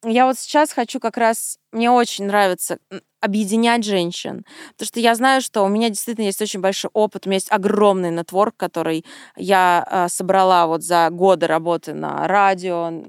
я 0.05 0.26
вот 0.26 0.38
сейчас 0.38 0.72
хочу 0.72 1.00
как 1.00 1.16
раз, 1.16 1.59
мне 1.70 1.90
очень 1.90 2.26
нравится 2.26 2.78
объединять 3.20 3.84
женщин, 3.84 4.44
потому 4.72 4.86
что 4.86 5.00
я 5.00 5.14
знаю, 5.14 5.40
что 5.40 5.62
у 5.62 5.68
меня 5.68 5.88
действительно 5.88 6.24
есть 6.26 6.42
очень 6.42 6.61
большой 6.61 6.90
опыт, 6.92 7.26
у 7.26 7.28
меня 7.28 7.36
есть 7.36 7.53
огромный 7.53 8.11
нетворк, 8.11 8.57
который 8.57 9.05
я 9.36 9.86
э, 9.88 10.09
собрала 10.09 10.66
вот 10.66 10.82
за 10.82 11.09
годы 11.11 11.46
работы 11.46 11.94
на 11.94 12.26
радио. 12.26 13.05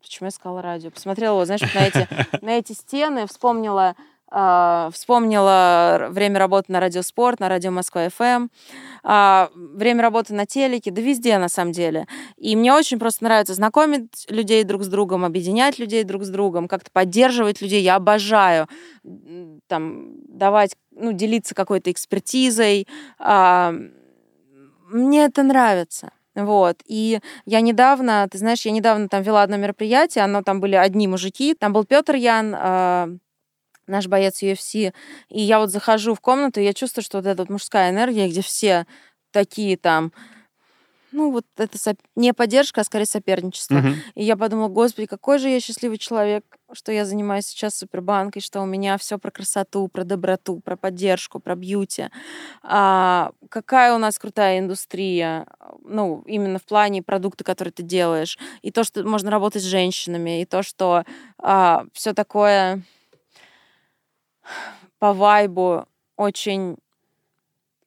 Почему 0.00 0.26
я 0.26 0.30
сказала 0.32 0.62
радио? 0.62 0.90
Посмотрела, 0.90 1.34
вот, 1.34 1.46
знаешь, 1.46 1.62
вот 1.62 1.74
на 1.74 1.86
эти, 1.86 2.08
на 2.44 2.58
эти 2.58 2.72
стены, 2.72 3.26
вспомнила, 3.28 3.94
вспомнила 4.92 5.96
р- 6.00 6.10
время 6.10 6.38
работы 6.38 6.72
на 6.72 6.80
радио 6.80 7.02
Спорт, 7.02 7.40
на 7.40 7.48
радио 7.48 7.70
Москва 7.70 8.08
ФМ, 8.08 8.48
а, 9.04 9.50
время 9.54 10.02
работы 10.02 10.34
на 10.34 10.46
телеке, 10.46 10.90
да 10.90 11.02
везде 11.02 11.38
на 11.38 11.48
самом 11.48 11.72
деле. 11.72 12.06
И 12.36 12.56
мне 12.56 12.72
очень 12.72 12.98
просто 12.98 13.24
нравится 13.24 13.54
знакомить 13.54 14.26
людей 14.28 14.64
друг 14.64 14.84
с 14.84 14.88
другом, 14.88 15.24
объединять 15.24 15.78
людей 15.78 16.04
друг 16.04 16.24
с 16.24 16.28
другом, 16.28 16.68
как-то 16.68 16.90
поддерживать 16.92 17.60
людей. 17.60 17.82
Я 17.82 17.96
обожаю 17.96 18.68
там 19.68 20.14
давать, 20.28 20.76
ну, 20.90 21.12
делиться 21.12 21.54
какой-то 21.54 21.90
экспертизой. 21.90 22.86
А, 23.18 23.74
Мне 24.88 25.24
это 25.24 25.42
нравится. 25.42 26.10
Вот. 26.34 26.76
И 26.86 27.20
я 27.46 27.60
недавно, 27.60 28.26
ты 28.30 28.38
знаешь, 28.38 28.62
я 28.64 28.70
недавно 28.72 29.08
там 29.08 29.22
вела 29.22 29.42
одно 29.42 29.56
мероприятие, 29.56 30.24
оно 30.24 30.42
там 30.42 30.60
были 30.60 30.76
одни 30.76 31.06
мужики. 31.08 31.54
Там 31.54 31.72
был 31.72 31.84
Петр 31.84 32.14
Ян, 32.14 32.54
а, 32.56 33.08
наш 33.86 34.06
боец 34.06 34.42
UFC. 34.42 34.92
И 35.28 35.40
я 35.40 35.58
вот 35.58 35.70
захожу 35.70 36.14
в 36.14 36.20
комнату, 36.20 36.60
и 36.60 36.64
я 36.64 36.72
чувствую, 36.74 37.04
что 37.04 37.18
вот 37.18 37.26
эта 37.26 37.42
вот 37.42 37.50
мужская 37.50 37.90
энергия, 37.90 38.28
где 38.28 38.42
все 38.42 38.86
такие 39.30 39.76
там, 39.76 40.12
ну, 41.12 41.30
вот 41.30 41.44
это 41.56 41.76
соп- 41.76 42.00
не 42.16 42.32
поддержка, 42.32 42.80
а 42.80 42.84
скорее 42.84 43.06
соперничество. 43.06 43.74
Мгм. 43.74 43.96
И 44.14 44.24
я 44.24 44.36
подумала, 44.36 44.68
господи, 44.68 45.06
какой 45.06 45.38
же 45.38 45.48
я 45.48 45.60
счастливый 45.60 45.98
человек, 45.98 46.44
что 46.72 46.90
я 46.90 47.04
занимаюсь 47.04 47.46
сейчас 47.46 47.76
супербанкой, 47.76 48.40
что 48.40 48.62
у 48.62 48.66
меня 48.66 48.96
все 48.96 49.18
про 49.18 49.30
красоту, 49.30 49.88
про 49.88 50.04
доброту, 50.04 50.60
про 50.60 50.76
поддержку, 50.76 51.38
про 51.38 51.54
бьюти. 51.54 52.08
А, 52.62 53.32
какая 53.50 53.94
у 53.94 53.98
нас 53.98 54.18
крутая 54.18 54.58
индустрия, 54.58 55.46
ну, 55.84 56.22
именно 56.26 56.58
в 56.58 56.64
плане 56.64 57.02
продукта, 57.02 57.44
который 57.44 57.70
ты 57.70 57.82
делаешь, 57.82 58.38
и 58.62 58.70
то, 58.70 58.82
что 58.82 59.04
можно 59.04 59.30
работать 59.30 59.62
с 59.62 59.66
женщинами, 59.66 60.40
и 60.40 60.46
то, 60.46 60.62
что 60.62 61.04
все 61.92 62.14
такое 62.14 62.82
по 64.98 65.12
вайбу 65.12 65.86
очень 66.16 66.76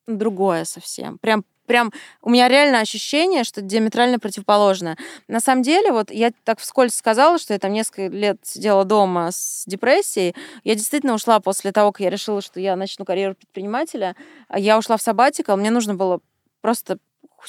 другое 0.07 0.65
совсем. 0.65 1.17
Прям 1.17 1.43
прям 1.65 1.91
у 2.21 2.29
меня 2.29 2.47
реально 2.47 2.79
ощущение, 2.79 3.43
что 3.43 3.61
диаметрально 3.61 4.19
противоположное. 4.19 4.97
На 5.27 5.39
самом 5.39 5.63
деле, 5.63 5.91
вот 5.91 6.11
я 6.11 6.31
так 6.43 6.59
вскользь 6.59 6.93
сказала, 6.93 7.39
что 7.39 7.53
я 7.53 7.59
там 7.59 7.73
несколько 7.73 8.07
лет 8.07 8.37
сидела 8.43 8.85
дома 8.85 9.29
с 9.31 9.63
депрессией. 9.65 10.35
Я 10.63 10.75
действительно 10.75 11.13
ушла 11.13 11.39
после 11.39 11.71
того, 11.71 11.91
как 11.91 12.01
я 12.01 12.09
решила, 12.09 12.41
что 12.41 12.59
я 12.59 12.75
начну 12.75 13.05
карьеру 13.05 13.35
предпринимателя. 13.35 14.15
Я 14.55 14.77
ушла 14.77 14.97
в 14.97 15.01
сабатикал, 15.01 15.57
мне 15.57 15.71
нужно 15.71 15.95
было 15.95 16.19
просто 16.61 16.97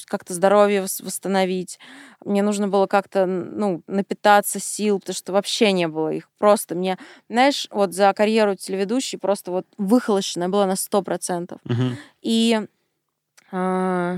как-то 0.05 0.33
здоровье 0.33 0.81
восстановить. 0.81 1.79
Мне 2.23 2.41
нужно 2.41 2.67
было 2.67 2.87
как-то, 2.87 3.25
ну, 3.25 3.81
напитаться 3.87 4.59
сил, 4.59 4.99
потому 4.99 5.15
что 5.15 5.33
вообще 5.33 5.71
не 5.71 5.87
было 5.87 6.13
их. 6.13 6.29
Просто 6.37 6.75
мне, 6.75 6.97
знаешь, 7.29 7.67
вот 7.71 7.93
за 7.93 8.13
карьеру 8.13 8.55
телеведущей 8.55 9.17
просто 9.17 9.51
вот 9.51 9.65
выхолощенная 9.77 10.49
была 10.49 10.65
на 10.65 10.75
100%. 10.75 11.57
Угу. 11.63 11.83
И, 12.21 12.61
э, 13.51 14.17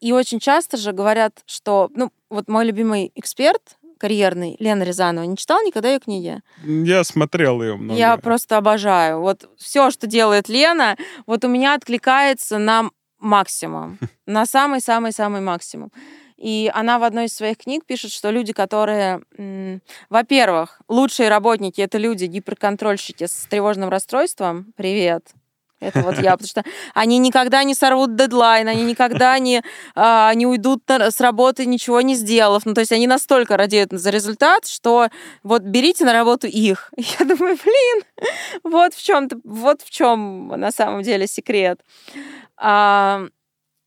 и 0.00 0.12
очень 0.12 0.40
часто 0.40 0.76
же 0.76 0.92
говорят, 0.92 1.42
что, 1.46 1.90
ну, 1.94 2.10
вот 2.30 2.48
мой 2.48 2.64
любимый 2.64 3.12
эксперт, 3.14 3.76
карьерный, 4.02 4.56
Лена 4.58 4.82
Рязанова, 4.82 5.24
не 5.24 5.36
читал 5.36 5.62
никогда 5.62 5.92
ее 5.92 6.00
книги? 6.00 6.40
Я 6.64 7.04
смотрел 7.04 7.62
ее 7.62 7.76
много. 7.76 7.96
Я 7.96 8.16
просто 8.16 8.56
обожаю. 8.56 9.20
Вот 9.20 9.48
все, 9.56 9.92
что 9.92 10.08
делает 10.08 10.48
Лена, 10.48 10.96
вот 11.24 11.44
у 11.44 11.48
меня 11.48 11.74
откликается 11.74 12.58
на 12.58 12.90
максимум, 13.22 13.98
на 14.26 14.44
самый-самый-самый 14.46 15.40
максимум. 15.40 15.90
И 16.36 16.70
она 16.74 16.98
в 16.98 17.04
одной 17.04 17.26
из 17.26 17.34
своих 17.34 17.58
книг 17.58 17.84
пишет, 17.86 18.10
что 18.10 18.30
люди, 18.30 18.52
которые, 18.52 19.22
во-первых, 20.10 20.80
лучшие 20.88 21.28
работники 21.28 21.80
это 21.80 21.98
люди 21.98 22.24
гиперконтрольщики 22.24 23.26
с 23.26 23.46
тревожным 23.48 23.88
расстройством. 23.88 24.72
Привет. 24.76 25.32
Это 25.82 26.02
вот 26.02 26.18
я, 26.18 26.32
потому 26.32 26.48
что 26.48 26.64
они 26.94 27.18
никогда 27.18 27.64
не 27.64 27.74
сорвут 27.74 28.14
дедлайн, 28.14 28.68
они 28.68 28.84
никогда 28.84 29.38
не, 29.38 29.62
а, 29.94 30.32
не 30.34 30.46
уйдут 30.46 30.88
на, 30.88 31.10
с 31.10 31.20
работы, 31.20 31.66
ничего 31.66 32.00
не 32.00 32.14
сделав. 32.14 32.64
Ну, 32.64 32.74
то 32.74 32.80
есть 32.80 32.92
они 32.92 33.06
настолько 33.06 33.56
радеют 33.56 33.90
за 33.92 34.10
результат, 34.10 34.66
что 34.66 35.08
вот 35.42 35.62
берите 35.62 36.04
на 36.04 36.12
работу 36.12 36.46
их. 36.46 36.92
Я 37.18 37.26
думаю, 37.26 37.58
блин, 37.62 38.04
вот 38.62 38.94
в 38.94 39.02
чем 39.02 39.28
вот 39.44 39.82
в 39.82 39.90
чем 39.90 40.48
на 40.48 40.70
самом 40.70 41.02
деле 41.02 41.26
секрет. 41.26 41.80
А, 42.56 43.22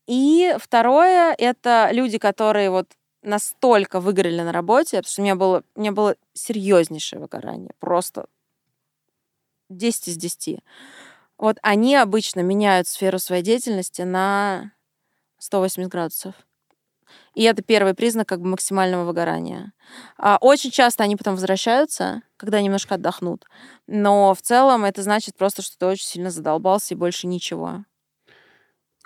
и 0.06 0.54
второе— 0.58 1.34
это 1.38 1.88
люди, 1.92 2.18
которые 2.18 2.70
вот 2.70 2.88
настолько 3.22 4.00
выгорели 4.00 4.42
на 4.42 4.52
работе, 4.52 4.98
потому 4.98 5.10
что 5.10 5.22
у 5.22 5.24
меня 5.24 5.34
было, 5.34 5.62
у 5.74 5.80
меня 5.80 5.92
было 5.92 6.14
серьезнейшее 6.34 7.20
выгорание, 7.20 7.72
просто 7.80 8.26
10 9.68 10.08
из 10.08 10.16
10. 10.16 10.60
Вот 11.38 11.58
они 11.62 11.96
обычно 11.96 12.40
меняют 12.40 12.88
сферу 12.88 13.18
своей 13.18 13.42
деятельности 13.42 14.02
на 14.02 14.72
180 15.38 15.90
градусов. 15.90 16.34
И 17.34 17.42
это 17.42 17.62
первый 17.62 17.94
признак 17.94 18.28
как 18.28 18.40
бы 18.40 18.48
максимального 18.48 19.04
выгорания. 19.04 19.72
А 20.18 20.38
очень 20.40 20.70
часто 20.70 21.04
они 21.04 21.16
потом 21.16 21.34
возвращаются, 21.34 22.22
когда 22.36 22.60
немножко 22.60 22.94
отдохнут. 22.94 23.44
Но 23.86 24.34
в 24.34 24.40
целом 24.40 24.84
это 24.84 25.02
значит 25.02 25.36
просто, 25.36 25.62
что 25.62 25.76
ты 25.78 25.86
очень 25.86 26.06
сильно 26.06 26.30
задолбался 26.30 26.94
и 26.94 26.96
больше 26.96 27.26
ничего. 27.26 27.84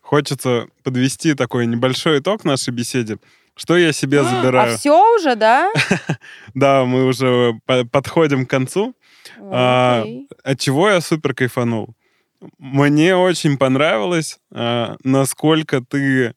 Хочется 0.00 0.68
подвести 0.82 1.34
такой 1.34 1.66
небольшой 1.66 2.20
итог 2.20 2.44
нашей 2.44 2.72
беседе. 2.72 3.18
Что 3.54 3.76
я 3.76 3.92
себе 3.92 4.20
а, 4.20 4.24
забираю? 4.24 4.74
А 4.74 4.76
все 4.76 5.16
уже, 5.16 5.34
да? 5.34 5.70
да, 6.54 6.84
мы 6.84 7.04
уже 7.04 7.60
подходим 7.90 8.46
к 8.46 8.50
концу. 8.50 8.94
А, 9.38 10.04
от 10.42 10.58
чего 10.58 10.88
я 10.88 11.00
супер 11.00 11.34
кайфанул? 11.34 11.94
Мне 12.58 13.16
очень 13.16 13.58
понравилось, 13.58 14.38
а, 14.50 14.96
насколько 15.04 15.82
ты 15.82 16.34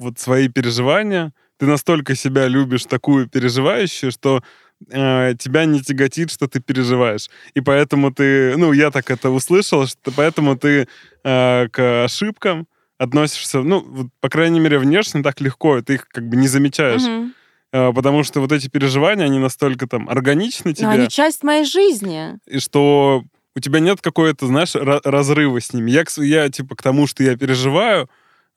вот 0.00 0.18
свои 0.18 0.48
переживания, 0.48 1.32
ты 1.58 1.66
настолько 1.66 2.16
себя 2.16 2.48
любишь 2.48 2.86
такую 2.86 3.28
переживающую, 3.28 4.10
что 4.10 4.42
э, 4.90 5.34
тебя 5.38 5.66
не 5.66 5.82
тяготит, 5.82 6.30
что 6.30 6.48
ты 6.48 6.58
переживаешь. 6.60 7.28
И 7.52 7.60
поэтому 7.60 8.10
ты, 8.10 8.56
ну, 8.56 8.72
я 8.72 8.90
так 8.90 9.10
это 9.10 9.28
услышал, 9.30 9.86
что 9.86 10.10
поэтому 10.10 10.56
ты 10.56 10.88
э, 11.22 11.68
к 11.68 12.04
ошибкам 12.04 12.66
относишься, 12.96 13.60
ну, 13.60 13.84
вот, 13.86 14.06
по 14.20 14.30
крайней 14.30 14.60
мере, 14.60 14.78
внешне 14.78 15.22
так 15.22 15.40
легко, 15.42 15.82
ты 15.82 15.94
их 15.94 16.08
как 16.08 16.28
бы 16.28 16.36
не 16.36 16.48
замечаешь. 16.48 17.02
Угу. 17.02 17.30
Э, 17.72 17.92
потому 17.92 18.24
что 18.24 18.40
вот 18.40 18.52
эти 18.52 18.68
переживания, 18.68 19.26
они 19.26 19.38
настолько 19.38 19.86
там 19.86 20.08
органичны 20.08 20.72
тебе. 20.72 20.86
Но 20.86 20.92
они 20.92 21.08
часть 21.08 21.44
моей 21.44 21.64
жизни. 21.64 22.38
И 22.46 22.58
что 22.58 23.22
у 23.56 23.60
тебя 23.60 23.80
нет 23.80 24.00
какой-то, 24.00 24.46
знаешь, 24.46 24.74
разрыва 24.74 25.60
с 25.60 25.72
ними. 25.72 25.90
Я, 25.90 26.04
я 26.18 26.48
типа, 26.48 26.76
к 26.76 26.82
тому, 26.82 27.06
что 27.06 27.22
я 27.22 27.36
переживаю, 27.36 28.08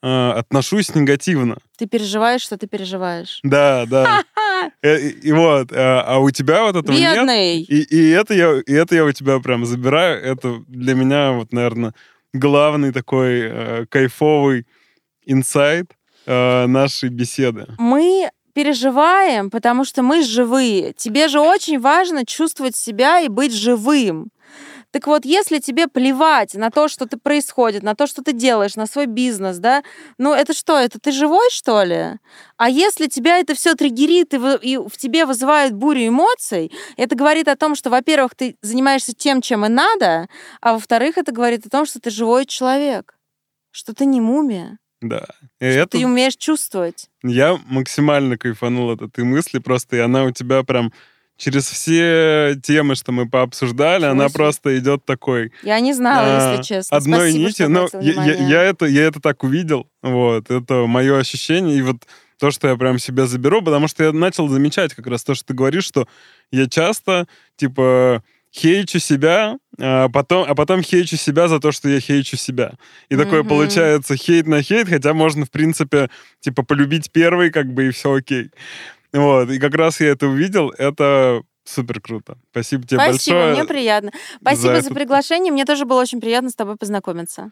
э, 0.02 0.32
отношусь 0.32 0.94
негативно. 0.96 1.58
Ты 1.78 1.88
переживаешь, 1.88 2.42
что 2.42 2.58
ты 2.58 2.68
переживаешь. 2.68 3.40
Да, 3.44 3.86
да. 3.88 4.24
Э, 4.82 4.98
и, 4.98 5.10
и 5.28 5.32
вот, 5.34 5.74
а, 5.74 6.04
а 6.08 6.20
у 6.20 6.32
тебя 6.32 6.64
вот 6.64 6.78
этого 6.78 6.96
Бедный. 6.96 7.60
нет. 7.60 7.70
И, 7.70 7.82
и, 7.82 8.10
это 8.12 8.34
я, 8.34 8.62
и 8.66 8.72
это 8.72 8.96
я 8.96 9.04
у 9.04 9.12
тебя 9.12 9.40
прям 9.40 9.66
забираю. 9.66 10.24
Это 10.24 10.64
для 10.68 10.94
меня 10.94 11.34
вот, 11.34 11.52
наверное, 11.52 11.94
главный 12.34 12.94
такой 12.94 13.42
э, 13.42 13.86
кайфовый 13.90 14.66
инсайт 15.26 15.92
э, 16.26 16.66
нашей 16.68 17.10
беседы. 17.10 17.68
Мы 17.78 18.30
переживаем, 18.54 19.50
потому 19.50 19.84
что 19.84 20.02
мы 20.02 20.24
живые. 20.24 20.94
Тебе 20.94 21.28
же 21.28 21.40
очень 21.40 21.80
важно 21.80 22.26
чувствовать 22.26 22.76
себя 22.76 23.20
и 23.20 23.28
быть 23.28 23.54
живым. 23.54 24.30
Так 24.94 25.08
вот, 25.08 25.26
если 25.26 25.58
тебе 25.58 25.88
плевать 25.88 26.54
на 26.54 26.70
то, 26.70 26.88
что 26.88 27.08
ты 27.08 27.18
происходит, 27.18 27.82
на 27.82 27.96
то, 27.96 28.06
что 28.06 28.22
ты 28.22 28.32
делаешь, 28.32 28.76
на 28.76 28.86
свой 28.86 29.08
бизнес, 29.08 29.58
да, 29.58 29.84
ну 30.20 30.36
это 30.36 30.54
что, 30.54 30.78
это 30.78 31.00
ты 31.00 31.12
живой, 31.12 31.50
что 31.50 31.82
ли? 31.82 32.20
А 32.58 32.70
если 32.70 33.08
тебя 33.08 33.40
это 33.40 33.56
все 33.56 33.74
триггерит 33.74 34.36
и, 34.36 34.38
и 34.62 34.78
в 34.78 34.96
тебе 34.98 35.26
вызывает 35.26 35.74
бурю 35.74 36.10
эмоций, 36.10 36.72
это 36.96 37.16
говорит 37.16 37.48
о 37.48 37.56
том, 37.56 37.74
что, 37.74 37.90
во-первых, 37.90 38.36
ты 38.36 38.56
занимаешься 38.62 39.14
тем, 39.16 39.42
чем 39.42 39.66
и 39.66 39.68
надо, 39.70 40.28
а 40.62 40.74
во-вторых, 40.74 41.18
это 41.18 41.32
говорит 41.32 41.66
о 41.66 41.72
том, 41.72 41.88
что 41.88 42.00
ты 42.00 42.12
живой 42.12 42.46
человек, 42.46 43.18
что 43.72 43.96
ты 43.96 44.06
не 44.06 44.22
мумия. 44.22 44.78
Да. 45.02 45.26
И 45.60 45.72
что 45.72 45.80
это... 45.80 45.98
ты 45.98 46.06
умеешь 46.06 46.36
чувствовать. 46.36 47.10
Я 47.24 47.60
максимально 47.66 48.38
кайфанул 48.38 48.92
от 48.92 49.02
этой 49.02 49.24
мысли, 49.24 49.58
просто 49.58 49.96
и 49.96 50.00
она 50.00 50.26
у 50.26 50.32
тебя 50.32 50.62
прям 50.62 50.94
через 51.38 51.66
все 51.68 52.56
темы, 52.62 52.96
что 52.96 53.12
мы 53.12 53.28
пообсуждали, 53.28 54.06
она 54.06 54.30
просто 54.30 54.78
идет 54.78 55.06
такой. 55.06 55.52
Я 55.64 55.80
не 55.80 55.94
знала, 55.94 56.26
а, 56.26 56.52
если 56.52 56.64
честно. 56.64 56.98
Одной 56.98 57.32
Спасибо, 57.32 57.48
нити. 57.48 57.62
Но 57.64 57.88
ну, 57.92 58.02
я, 58.02 58.24
я, 58.24 58.48
я, 58.48 58.64
это, 58.64 58.86
я 58.86 59.04
это 59.04 59.20
так 59.20 59.44
увидел. 59.44 59.88
Вот, 60.02 60.50
это 60.50 60.86
мое 60.86 61.18
ощущение. 61.18 61.78
И 61.78 61.82
вот 61.82 61.98
то, 62.40 62.52
что 62.52 62.68
я 62.68 62.76
прям 62.76 63.00
себе 63.00 63.26
заберу, 63.26 63.62
потому 63.62 63.88
что 63.88 64.04
я 64.04 64.12
начал 64.12 64.48
замечать 64.48 64.94
как 64.94 65.08
раз 65.08 65.24
то, 65.24 65.34
что 65.34 65.46
ты 65.46 65.54
говоришь, 65.54 65.86
что 65.86 66.08
я 66.52 66.68
часто, 66.68 67.28
типа, 67.56 68.24
хейчу 68.54 69.00
себя, 69.00 69.58
а 69.80 70.10
потом, 70.10 70.46
а 70.48 70.54
потом 70.54 70.84
хейчу 70.84 71.18
себя 71.18 71.48
за 71.48 71.60
то, 71.60 71.72
что 71.72 71.90
я 71.90 72.00
хейчу 72.00 72.38
себя. 72.38 72.74
И 73.10 73.14
mm-hmm. 73.14 73.18
такое 73.18 73.44
получается 73.44 74.16
хейт 74.16 74.48
на 74.48 74.62
хейт, 74.62 74.90
хотя 74.90 75.14
можно, 75.14 75.46
в 75.46 75.52
принципе, 75.52 76.10
типа, 76.40 76.64
полюбить 76.64 77.12
первый, 77.12 77.50
как 77.50 77.74
бы, 77.74 77.88
и 77.88 77.92
все 77.92 78.14
окей. 78.14 78.52
Вот, 79.14 79.50
и 79.50 79.60
как 79.60 79.76
раз 79.76 80.00
я 80.00 80.10
это 80.10 80.28
увидел, 80.28 80.70
это 80.72 81.44
супер 81.64 82.02
круто. 82.02 82.38
Спасибо 82.52 82.86
тебе 82.86 83.00
Спасибо, 83.00 83.38
большое. 83.38 83.54
мне 83.56 83.66
приятно. 83.66 84.12
Спасибо 84.42 84.76
за, 84.76 84.90
за 84.90 84.94
приглашение, 84.94 85.54
мне 85.54 85.66
тоже 85.66 85.86
было 85.86 86.02
очень 86.02 86.20
приятно 86.20 86.50
с 86.50 86.56
тобой 86.56 86.76
познакомиться. 86.76 87.52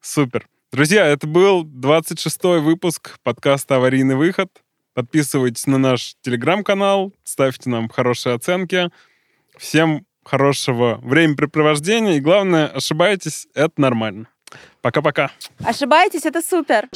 Супер. 0.00 0.46
Друзья, 0.70 1.06
это 1.06 1.26
был 1.26 1.64
26-й 1.64 2.60
выпуск 2.60 3.18
подкаста 3.22 3.76
«Аварийный 3.76 4.16
выход». 4.16 4.50
Подписывайтесь 4.92 5.66
на 5.66 5.78
наш 5.78 6.14
телеграм-канал, 6.22 7.12
ставьте 7.24 7.70
нам 7.70 7.88
хорошие 7.88 8.34
оценки. 8.34 8.90
Всем 9.56 10.04
хорошего 10.24 10.98
времяпрепровождения. 11.02 12.16
И 12.16 12.20
главное, 12.20 12.66
ошибайтесь, 12.66 13.46
это 13.54 13.80
нормально. 13.80 14.26
Пока-пока. 14.82 15.30
Ошибаетесь, 15.64 16.26
это 16.26 16.42
супер. 16.42 16.88